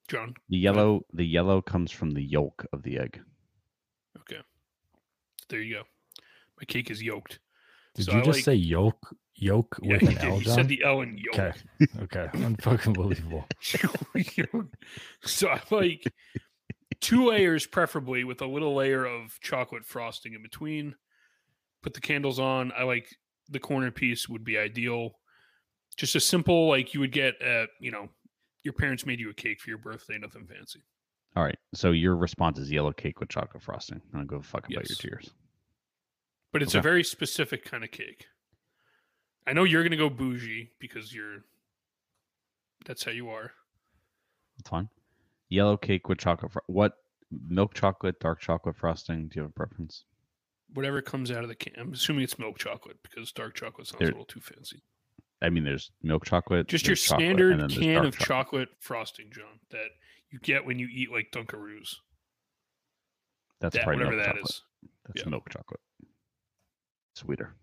[0.10, 1.02] Jon, the yellow.
[1.14, 3.20] The yellow comes from the yolk of the egg.
[4.20, 4.42] okay.
[5.50, 5.84] There you go.
[6.60, 7.40] My cake is yolked.
[7.96, 10.24] Did So you I just like- say yolk yolk Yeah, with an did.
[10.24, 10.56] L, He Jon?
[10.56, 11.40] said the L in yolk.
[11.40, 11.54] Okay.
[12.04, 12.28] Okay.
[12.34, 13.46] Unfucking believable.
[15.24, 16.04] so I like
[17.00, 20.96] two layers, preferably with a little layer of chocolate frosting in between.
[21.84, 22.72] Put the candles on.
[22.78, 23.08] I like
[23.50, 25.20] the corner piece would be ideal.
[25.96, 28.10] Just a simple, like you would get at, you know,
[28.64, 30.84] your parents made you a cake for your birthday, nothing fancy.
[31.36, 31.58] All right.
[31.74, 34.02] So your response is yellow cake with chocolate frosting.
[34.08, 35.02] I'm gonna go fuck about Yes.
[35.02, 35.30] your tears.
[36.52, 38.26] But it's a very specific kind of cake.
[39.48, 41.44] I know you're gonna go bougie because you're
[42.86, 43.52] that's how you are.
[44.60, 44.90] It's fine.
[45.50, 46.52] Yellow cake with chocolate.
[46.52, 46.94] Fro- what
[47.32, 49.28] milk chocolate, dark chocolate frosting?
[49.30, 50.04] Do you have a preference?
[50.74, 51.74] Whatever comes out of the can.
[51.80, 54.84] I'm assuming it's milk chocolate because dark chocolate sounds There- a little too fancy.
[55.42, 56.68] I mean, there's milk chocolate.
[56.68, 59.90] Just your chocolate, standard can of chocolate frosting, Jon, that
[60.30, 61.96] you get when you eat like Dunkaroos.
[63.62, 64.50] That's That, probably whatever milk that chocolate.
[64.50, 64.62] is.
[65.06, 65.30] That's Yeah.
[65.30, 65.80] milk chocolate.
[67.14, 67.56] Sweeter.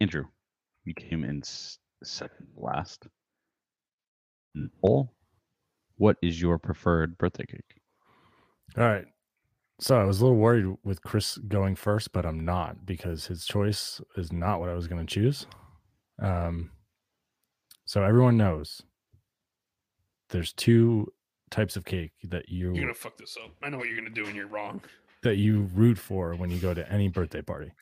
[0.00, 0.24] Andrew,
[0.84, 1.42] you came in
[2.02, 3.06] second last.
[4.54, 5.12] Nicole,
[5.96, 7.80] what is your preferred birthday cake?
[8.78, 9.04] All right.
[9.78, 13.46] So I was a little worried with Chris going first, but I'm not because his
[13.46, 15.46] choice is not what I was going to choose.
[16.20, 16.70] Um,
[17.86, 18.82] so everyone knows
[20.28, 21.12] there's two
[21.50, 23.50] types of cake that you You're gonna fuck this up.
[23.62, 24.80] I know what you're gonna do and you're wrong.
[25.22, 27.72] that you root for when you go to any birthday party.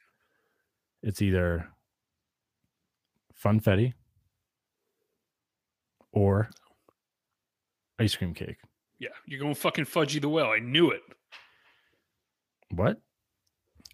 [1.03, 1.69] It's either
[3.43, 3.95] funfetti
[6.13, 6.49] or
[7.99, 8.57] ice cream cake.
[8.99, 10.47] Yeah, you're going fucking Fudgy the Whale.
[10.47, 11.01] I knew it.
[12.71, 13.01] What?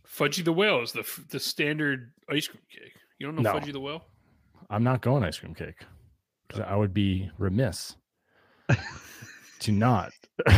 [0.07, 2.95] Fudgy the Whale is the the standard ice cream cake.
[3.19, 3.53] You don't know No.
[3.53, 4.05] Fudgy the Whale?
[4.71, 5.85] I'm not going ice cream cake
[6.49, 7.97] because I would be remiss
[9.61, 10.12] to not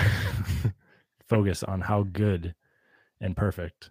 [1.27, 2.55] focus on how good
[3.21, 3.91] and perfect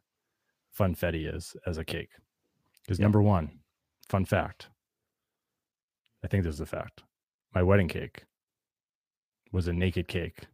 [0.78, 2.10] funfetti is as a cake.
[2.84, 3.60] Because number one,
[4.08, 4.70] fun fact.
[6.26, 7.04] I think this is a fact.
[7.54, 8.24] My wedding cake
[9.52, 10.48] was a naked cake.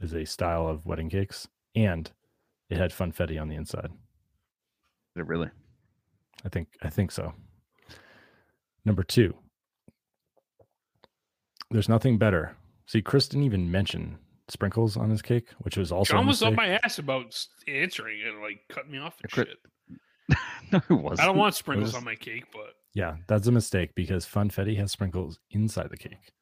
[0.00, 1.46] Is a style of wedding cakes,
[1.76, 2.10] and
[2.70, 3.90] it had funfetti on the inside.
[5.14, 5.50] Is it really?
[6.44, 7.34] I think I think so.
[8.86, 9.34] Number two,
[11.70, 12.56] there's nothing better.
[12.86, 16.42] See, Chris didn't even mention sprinkles on his cake, which was also a Jon was
[16.42, 20.38] up my ass about answering it, and, like cutting me off and Crit- shit.
[20.72, 21.20] no, it wasn't.
[21.20, 24.76] I don't want sprinkles was- on my cake, but Yeah, that's a mistake because funfetti
[24.76, 26.32] has sprinkles inside the cake,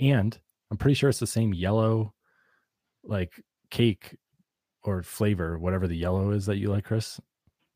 [0.00, 0.38] and
[0.70, 2.14] I'm pretty sure it's the same yellow,
[3.04, 3.32] like
[3.70, 4.16] cake
[4.84, 7.20] or flavor, whatever the yellow is that you like, Chris.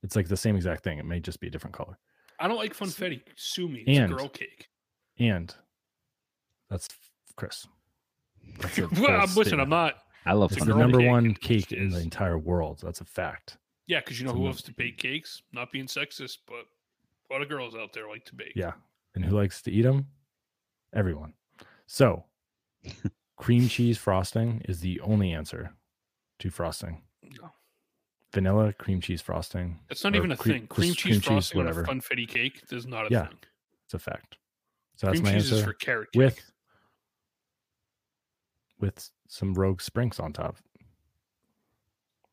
[0.03, 0.99] It's like the same exact thing.
[0.99, 1.99] It may just be a different color.
[2.41, 3.21] I don't like funfetti.
[3.37, 3.85] Sue me.
[3.87, 4.69] It's And- a girl cake.
[5.19, 5.55] And
[6.71, 6.89] that's
[7.37, 7.67] Chris.
[8.59, 9.61] That's a well, I'm, listen.
[9.61, 9.97] I'm not.
[10.25, 12.81] I love It's the number cake, one cake in the entire world.
[12.83, 13.59] That's a fact.
[13.87, 15.43] Yeah, because you know It's who no- loves to bake cakes?
[15.53, 16.65] Not being sexist, but
[17.33, 18.53] a lot of girls out there like to bake.
[18.55, 18.73] Yeah.
[19.15, 20.07] And who likes to eat them?
[20.95, 21.33] Everyone.
[21.87, 22.25] So,
[23.37, 25.73] cream cheese frosting is the only answer
[26.41, 27.03] to frosting.
[27.41, 27.51] No.
[28.35, 29.79] vanilla cream cheese frosting.
[29.89, 30.67] That's not even a cre- thing.
[30.67, 33.39] Cream just cheese frosting on a funfetti cake is not a Yeah, thing.
[33.87, 34.37] It's a fact.
[34.97, 36.19] So that's Cream my cheese is answer for carrot cake.
[36.19, 36.53] with
[38.81, 40.57] with some rogue sprinks on top.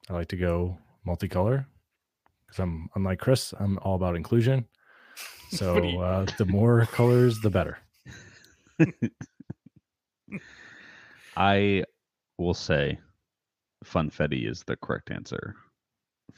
[0.10, 0.78] I like to go
[1.08, 1.66] multicolor
[2.48, 3.54] because I'm unlike Chris.
[3.60, 4.66] I'm all about inclusion.
[5.50, 7.80] So you- uh, the more colors, the better.
[11.36, 11.84] I
[12.38, 13.00] will say
[13.86, 15.56] funfetti is the correct answer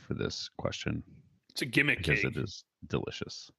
[0.07, 1.03] for this question
[1.49, 2.35] It's a gimmick because cake.
[2.35, 3.49] it is delicious.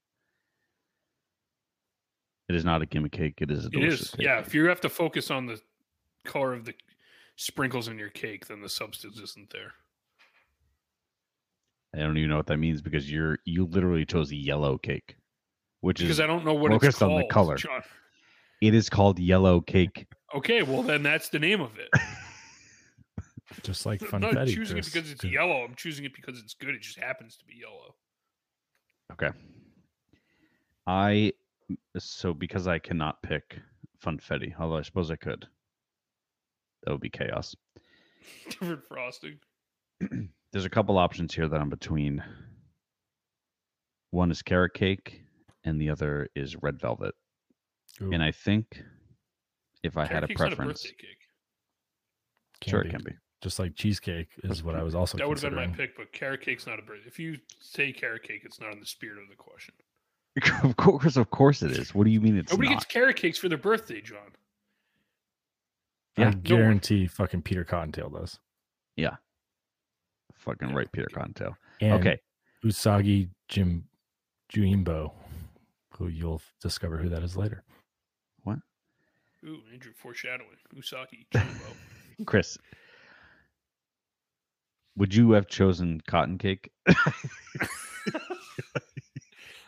[2.49, 3.35] It is not a gimmick cake.
[3.41, 4.11] It is a delicious is.
[4.11, 4.25] cake.
[4.27, 4.39] Yeah.
[4.41, 5.61] If you have to focus on the
[6.25, 6.75] color of the
[7.37, 9.73] sprinkles in your cake, then the substance isn't there.
[11.95, 15.17] I don't even know what that means because you're you literally chose a yellow cake,
[15.83, 17.13] which Because is I don't know what it's focused called.
[17.13, 17.57] on the color.
[17.57, 17.83] Jon.
[18.63, 20.07] it is called yellow cake.
[20.35, 21.91] Okay, well then that's the name of it.
[23.63, 24.25] Just like funfetti.
[24.29, 24.89] I'm not choosing Chris.
[24.89, 25.63] it because it's yellow.
[25.65, 26.71] I'm choosing it because it's good.
[26.75, 27.95] It just happens to be yellow.
[29.13, 29.29] Okay.
[30.87, 31.33] I
[31.99, 33.59] so because I cannot pick
[34.05, 35.47] funfetti, although I suppose I could.
[36.85, 37.55] That would be chaos.
[38.49, 39.39] Different frosting.
[40.53, 42.23] There's a couple options here that I'm between.
[44.11, 45.23] One is carrot cake,
[45.65, 47.15] and the other is red velvet.
[48.01, 48.83] Ooh, And I think
[49.83, 51.19] if I had a cake's not preference, birthday cake.
[52.61, 52.89] can sure be.
[52.89, 53.13] it can be.
[53.43, 55.89] Just like cheesecake is what I was also That would have been my considering.
[55.89, 57.09] pick, but carrot cake's not a birthday.
[57.09, 59.75] If you say carrot cake, it's not in the spirit of the question.
[60.63, 61.93] of course, of course it is.
[61.95, 62.75] What do you mean it's Nobody not?
[62.77, 64.19] gets carrot cakes for their birthday, Jon.
[66.17, 68.39] I Yeah, no guarantee fucking Peter Cottontail does.
[68.97, 69.17] Yeah.
[70.35, 70.75] Fucking Yeah.
[70.77, 71.57] right, Peter Cottontail.
[71.81, 72.21] And Okay.
[72.65, 73.85] Usagi Jim
[74.53, 75.13] Juimbo,
[75.97, 77.65] who you'll discover who that is later.
[78.43, 78.59] What?
[79.47, 80.51] Ooh, Andrew foreshadowing.
[80.75, 81.75] Usagi Yojimbo.
[82.27, 82.59] Chris,
[84.97, 86.71] would you have chosen cotton cake?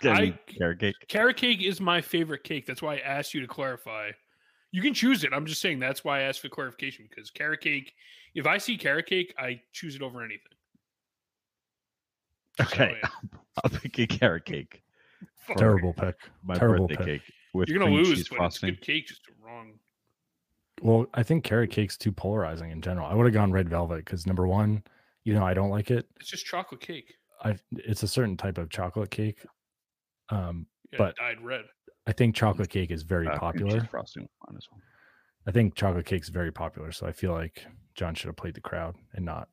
[0.03, 0.97] I carrot cake.
[1.09, 2.67] carrot cake is my favorite cake.
[2.67, 4.11] That's why I asked you to clarify.
[4.71, 5.33] You can choose it.
[5.33, 7.95] I'm just saying that's why I asked for clarification because carrot cake.
[8.35, 10.41] If I see carrot cake, I choose it over anything.
[12.59, 13.01] Just how I Okay.
[13.65, 14.83] I'll pick a carrot cake.
[15.47, 15.57] Fuck.
[15.57, 16.17] Terrible pick.
[16.43, 17.23] My Terrible birthday pick.
[17.23, 18.69] cake with You're gonna cream lose, cheese but frosting.
[18.71, 19.75] it's good cake, just wrong.
[20.83, 23.07] Well, I think carrot cake's too polarizing in general.
[23.07, 24.83] I would have gone red velvet because number one,
[25.25, 26.07] you know, I don't like it.
[26.21, 27.15] It's just chocolate cake.
[27.43, 29.45] I it's a certain type of chocolate cake.
[30.31, 31.65] Um, Yeah, But- dyed red.
[32.07, 33.85] I think chocolate cake is very Uh, cream cheese popular.
[33.87, 34.81] frosting was fine as well.
[35.47, 38.61] I think chocolate cake's very popular, so I feel like Jon should have played the
[38.61, 39.49] crowd and not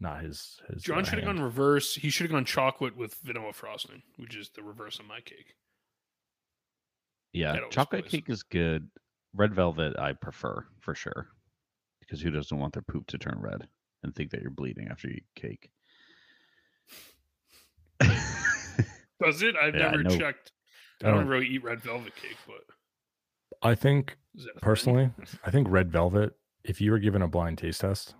[0.00, 0.82] not his his.
[0.82, 1.94] Jon should have gone reverse.
[1.94, 5.54] He should have gone chocolate with vanilla frosting, which is the reverse of my cake.
[7.32, 8.10] Yeah, chocolate plays.
[8.12, 8.88] cake is good.
[9.34, 11.28] Red velvet, I prefer for sure,
[12.00, 13.68] because who doesn't want their poop to turn red
[14.02, 15.70] and think that you're bleeding after you eat cake?
[19.20, 19.56] Does it?
[19.60, 20.16] I've Yeah, never no.
[20.16, 20.52] checked.
[21.02, 22.64] I I don't don't- really eat red velvet cake, but
[23.62, 24.52] I think is thing?
[24.62, 25.10] personally,
[25.44, 26.34] I think red velvet.
[26.64, 28.14] If you were given a blind taste test,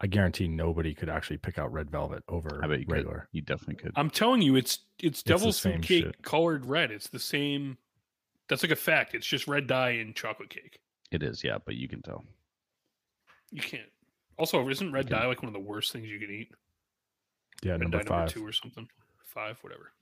[0.00, 2.92] I guarantee nobody could actually pick out red velvet over I bet you could.
[2.92, 3.28] regular.
[3.32, 3.92] You definitely could.
[3.96, 6.22] I'm telling you, it's it's devil's same food cake shit.
[6.22, 6.90] colored red.
[6.90, 7.78] It's the same.
[8.48, 9.14] That's like a fact.
[9.14, 10.80] It's just red dye in chocolate cake.
[11.10, 12.24] It is, yeah, but you can tell.
[13.50, 13.90] You can't.
[14.38, 16.50] Also, isn't red dye like one of the worst things you can eat?
[17.62, 18.10] Yeah, red number dye five.
[18.10, 18.88] number two or something.
[19.24, 19.92] Five, whatever.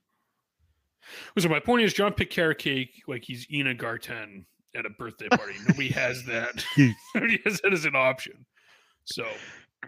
[1.39, 4.45] So my point is, Jon picked carrot cake like he's Ina Garten
[4.75, 5.53] at a birthday party.
[5.67, 6.63] Nobody has that.
[7.15, 8.45] Nobody has that as an option.
[9.05, 9.25] So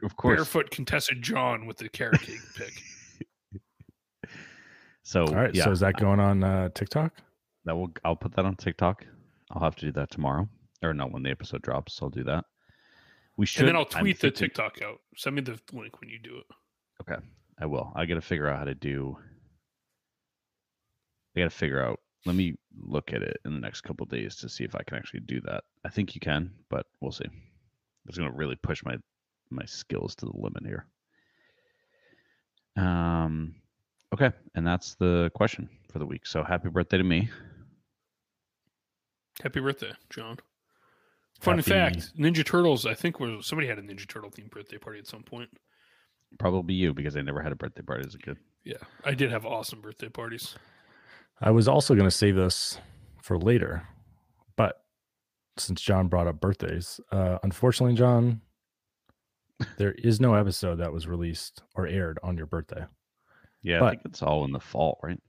[0.03, 0.37] Of course.
[0.37, 2.73] barefoot contested Jon with the carrot cake pick.
[5.03, 7.13] So, All right, yeah, so is that going on uh, TikTok?
[7.65, 7.91] that will.
[8.05, 9.05] I'll put that on TikTok.
[9.49, 10.47] I'll have to do that tomorrow,
[10.83, 11.99] or not when the episode drops.
[12.01, 12.45] I'll do that.
[13.35, 13.61] We should.
[13.61, 14.99] and then I'll I'm tweet the thinking- TikTok out.
[15.17, 16.45] Send me the link when you do it.
[17.01, 17.19] Okay,
[17.59, 17.91] I will.
[17.95, 19.17] I got to figure out how to do.
[21.35, 21.99] I got to figure out.
[22.27, 24.97] Let me look at it in the next couple days to see if I can
[24.97, 25.63] actually do that.
[25.85, 27.25] I think you can, but we'll see.
[28.07, 28.97] It's going to really push my
[29.51, 30.85] my skills to the limit here.
[32.77, 33.55] Um,
[34.13, 36.25] okay, and that's the question for the week.
[36.25, 37.29] So happy birthday to me.
[39.41, 40.37] Happy birthday, Jon.
[41.41, 42.85] Fun Happy- fact: Ninja Turtles.
[42.85, 45.49] I think was somebody had a Ninja Turtle themed birthday party at some point.
[46.37, 48.37] Probably you because I never had a birthday party as a kid.
[48.63, 50.55] Yeah, I did have awesome birthday parties.
[51.41, 52.77] I was also going to save this
[53.21, 53.87] for later,
[54.57, 54.83] but
[55.57, 58.41] since Jon brought up birthdays, uh, unfortunately, Jon,
[59.77, 62.85] there is no episode that was released or aired on your birthday.
[63.61, 65.21] Yeah, I But- think it's all in the fall, right?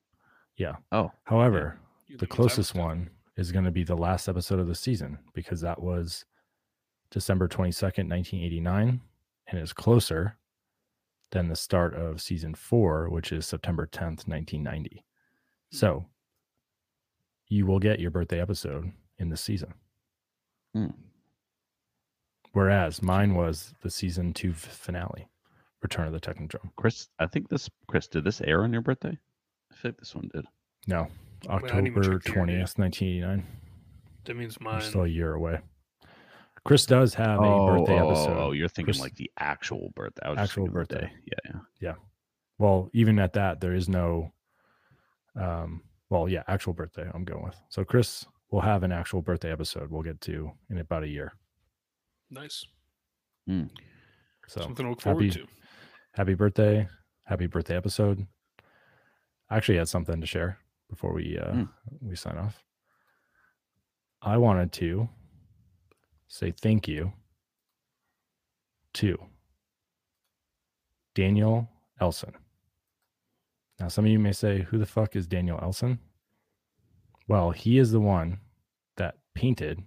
[0.57, 0.77] Yeah.
[0.93, 4.75] Oh, However, You the closest one is going to be the last episode of the
[4.75, 6.25] season because that was
[7.11, 9.01] December 22nd, 1989,
[9.47, 10.37] and is closer
[11.31, 15.05] than the start of season four, which is September 10th, 1990.
[15.71, 16.07] So
[17.49, 19.75] you will get your birthday episode in this season.
[20.75, 20.89] Hmm.
[22.53, 25.29] Whereas mine was the season two finale,
[25.83, 26.71] Return of the Technodrome.
[26.77, 29.17] Chris, I think this Chris did this air on your birthday?
[29.73, 30.45] I think this one did.
[30.87, 31.09] No,
[31.49, 32.67] I didn't even October check the year yet.
[32.69, 33.47] 20th, 1989.
[34.25, 34.81] That means We're mine.
[34.83, 35.61] still a year away.
[36.65, 38.37] Chris does have a birthday oh, episode.
[38.39, 40.23] oh, you're thinking Chris- like the actual birthday.
[40.27, 41.11] I was Actual birthday.
[41.25, 41.95] Yeah, Yeah, yeah.
[42.59, 44.33] Well, even at that, there is no.
[45.37, 45.83] Um.
[46.11, 47.09] Well, yeah, actual birthday.
[47.15, 47.57] I'm going with.
[47.69, 49.91] So Chris will have an actual birthday episode.
[49.91, 51.33] We'll get to in about a year.
[52.31, 52.65] Nice.
[53.49, 55.49] So Something to look forward happy- to.
[56.15, 56.89] happy birthday,
[57.25, 58.27] happy birthday episode.
[59.49, 61.65] I actually had something to share before we uh, Hmm.
[62.01, 62.63] we sign off.
[64.23, 65.09] I wanted to
[66.29, 67.13] say thank you
[68.95, 69.19] to
[71.15, 71.69] Daniel
[72.01, 72.35] Elson.
[73.81, 75.99] Now, some of you may say, "Who the fuck is Daniel Elson?"
[77.27, 78.41] Well, he is the one
[78.97, 79.83] that painted?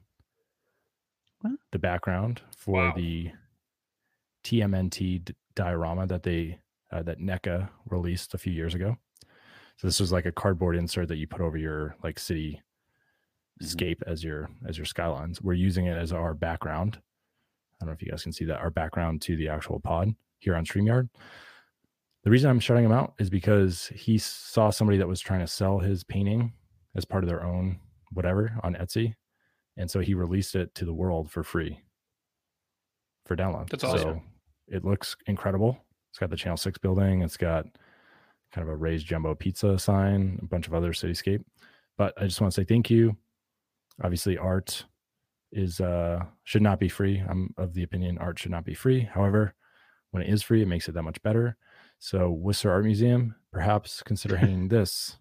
[1.72, 2.93] The background for Wow.
[2.95, 3.31] the
[4.43, 6.59] TMNT diorama that they
[6.91, 8.97] uh, that NECA released a few years ago.
[9.77, 12.61] So this was like a cardboard insert that you put over your like city
[13.61, 13.65] Mhm.
[13.67, 15.41] scape as your as your skylines.
[15.41, 16.97] We're using it as our background.
[17.75, 20.13] I don't know if you guys can see that our background to the actual pod
[20.39, 21.09] here on StreamYard.
[22.23, 25.47] The reason I'm shutting him out is because he saw somebody that was trying to
[25.47, 26.53] sell his painting
[26.95, 27.80] as part of their own
[28.11, 29.15] whatever on Etsy.
[29.77, 31.80] And so he released it to the world for free
[33.26, 33.69] for download.
[33.69, 34.00] That's awesome.
[34.00, 34.22] So
[34.68, 35.77] it looks incredible.
[36.11, 37.66] It's got the Channel 6 building, it's got
[38.53, 41.43] kind of a raised jumbo pizza sign, a bunch of other cityscape.
[41.98, 43.18] But I just want to say thank you.
[44.03, 44.85] Obviously, art
[45.52, 47.24] is uh should not be free.
[47.27, 49.02] I'm of the opinion art should not be free.
[49.02, 49.53] However,
[50.11, 51.58] when it is free, it makes it that much better.
[52.00, 55.18] So Worcester Art Museum, perhaps consider hanging this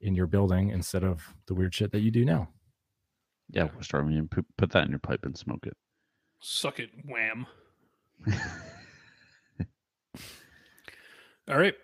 [0.00, 2.48] in your building instead of the weird shit that you do now.
[3.54, 4.06] Yeah, we'll start.
[4.30, 5.76] Put, put that in your pipe and smoke it.
[6.40, 7.46] Suck it, wham.
[11.48, 11.74] All right.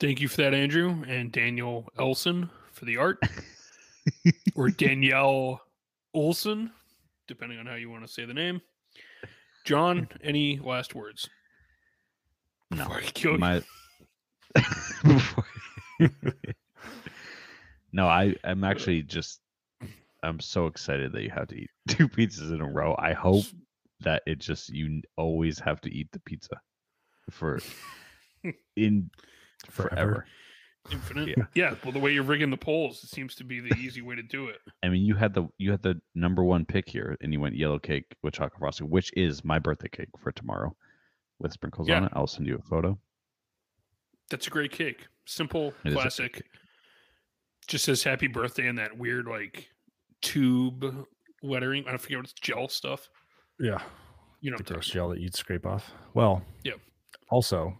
[0.00, 3.18] Thank you for that, Andrew and Daniel Elson for the art,
[4.54, 5.60] or Danielle
[6.14, 6.70] Olson,
[7.26, 8.60] depending on how you want to say the name.
[9.64, 11.28] Jon, any last words?
[12.70, 13.62] No, Before I kill my.
[17.92, 19.40] No, I I'm actually just
[20.22, 22.94] I'm so excited that you have to eat two pizzas in a row.
[22.98, 23.44] I hope
[24.00, 26.60] that it just you always have to eat the pizza
[27.30, 27.58] for
[28.76, 29.10] in
[29.70, 29.96] Forever.
[29.96, 30.24] forever.
[30.90, 31.28] Infinite.
[31.36, 31.44] Yeah.
[31.54, 31.74] Yeah.
[31.84, 34.22] Well, the way you're rigging the polls, it seems to be the easy way to
[34.22, 34.56] do it.
[34.82, 37.56] I mean, you had the you had the number one pick here, and you went
[37.56, 40.74] yellow cake with chocolate frosting, which is my birthday cake for tomorrow,
[41.40, 42.12] with sprinkles on it.
[42.14, 42.98] I'll send you a photo.
[44.30, 45.06] That's a great cake.
[45.26, 46.32] Simple, It is a great classic.
[46.34, 46.42] cake.
[47.66, 49.68] Just says happy birthday in that weird like
[50.22, 51.06] tube
[51.42, 51.84] lettering.
[51.86, 53.08] I don't forget what it's gel stuff.
[53.58, 53.80] Yeah.
[54.40, 55.92] You know, the what gross gel that you'd scrape off.
[56.14, 56.74] Well, Yeah.
[57.30, 57.76] Also,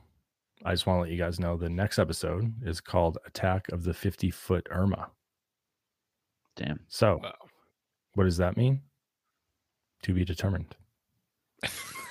[0.65, 3.85] I just want to let you guys know the next episode is called Attack of
[3.85, 5.11] the 50 Foot Irma.
[6.57, 6.81] Damn.
[6.89, 7.37] So, about.
[8.15, 8.83] what does that mean?
[10.03, 10.75] To be determined.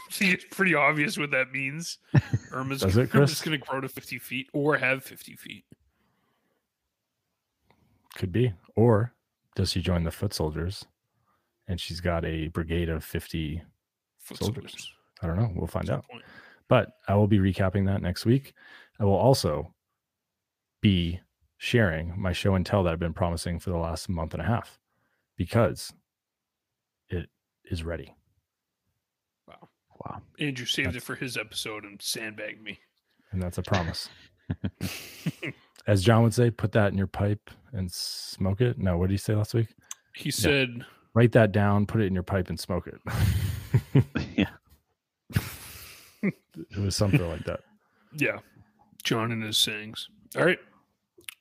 [0.09, 1.97] See, it's pretty obvious what that means.
[2.51, 5.65] Irma's, Does it, Irma's going to grow to 50 feet or have 50 feet.
[8.15, 8.53] Could be.
[8.75, 9.13] Or
[9.57, 10.85] does she join the foot soldiers
[11.67, 13.63] and she's got a brigade of 50?
[14.19, 14.71] Foot Soldiers.
[14.71, 14.93] soldiers.
[15.23, 15.51] I don't know.
[15.55, 16.07] We'll find That's out.
[16.07, 16.23] point.
[16.67, 18.53] But I will be recapping that next week.
[18.99, 19.73] I will also
[20.79, 21.19] be
[21.57, 24.45] sharing my show and tell that I've been promising for the last month and a
[24.45, 24.77] half
[25.37, 25.91] because
[27.09, 27.29] it
[27.65, 28.13] is ready.
[29.47, 29.69] Wow.
[30.05, 30.21] Wow.
[30.39, 32.79] Andrew saved it for his episode and sandbagged me.
[33.31, 34.07] And that's a promise.
[35.87, 38.77] As Jon would say, put that in your pipe and smoke it.
[38.77, 39.69] No, what did he say last week?
[40.13, 44.03] He said, Write that down, put it in your pipe and smoke it.
[44.35, 44.49] yeah.
[46.23, 47.61] it was something like that.
[48.13, 48.39] yeah,
[49.03, 50.09] Jon and his sayings.
[50.37, 50.59] All right.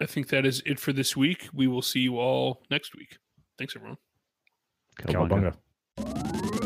[0.00, 1.48] I think that is it for this week.
[1.52, 3.18] We will see you all next week.
[3.58, 3.98] Thanks, everyone.
[5.00, 5.54] Cowabunga.
[5.98, 6.65] Cowabunga.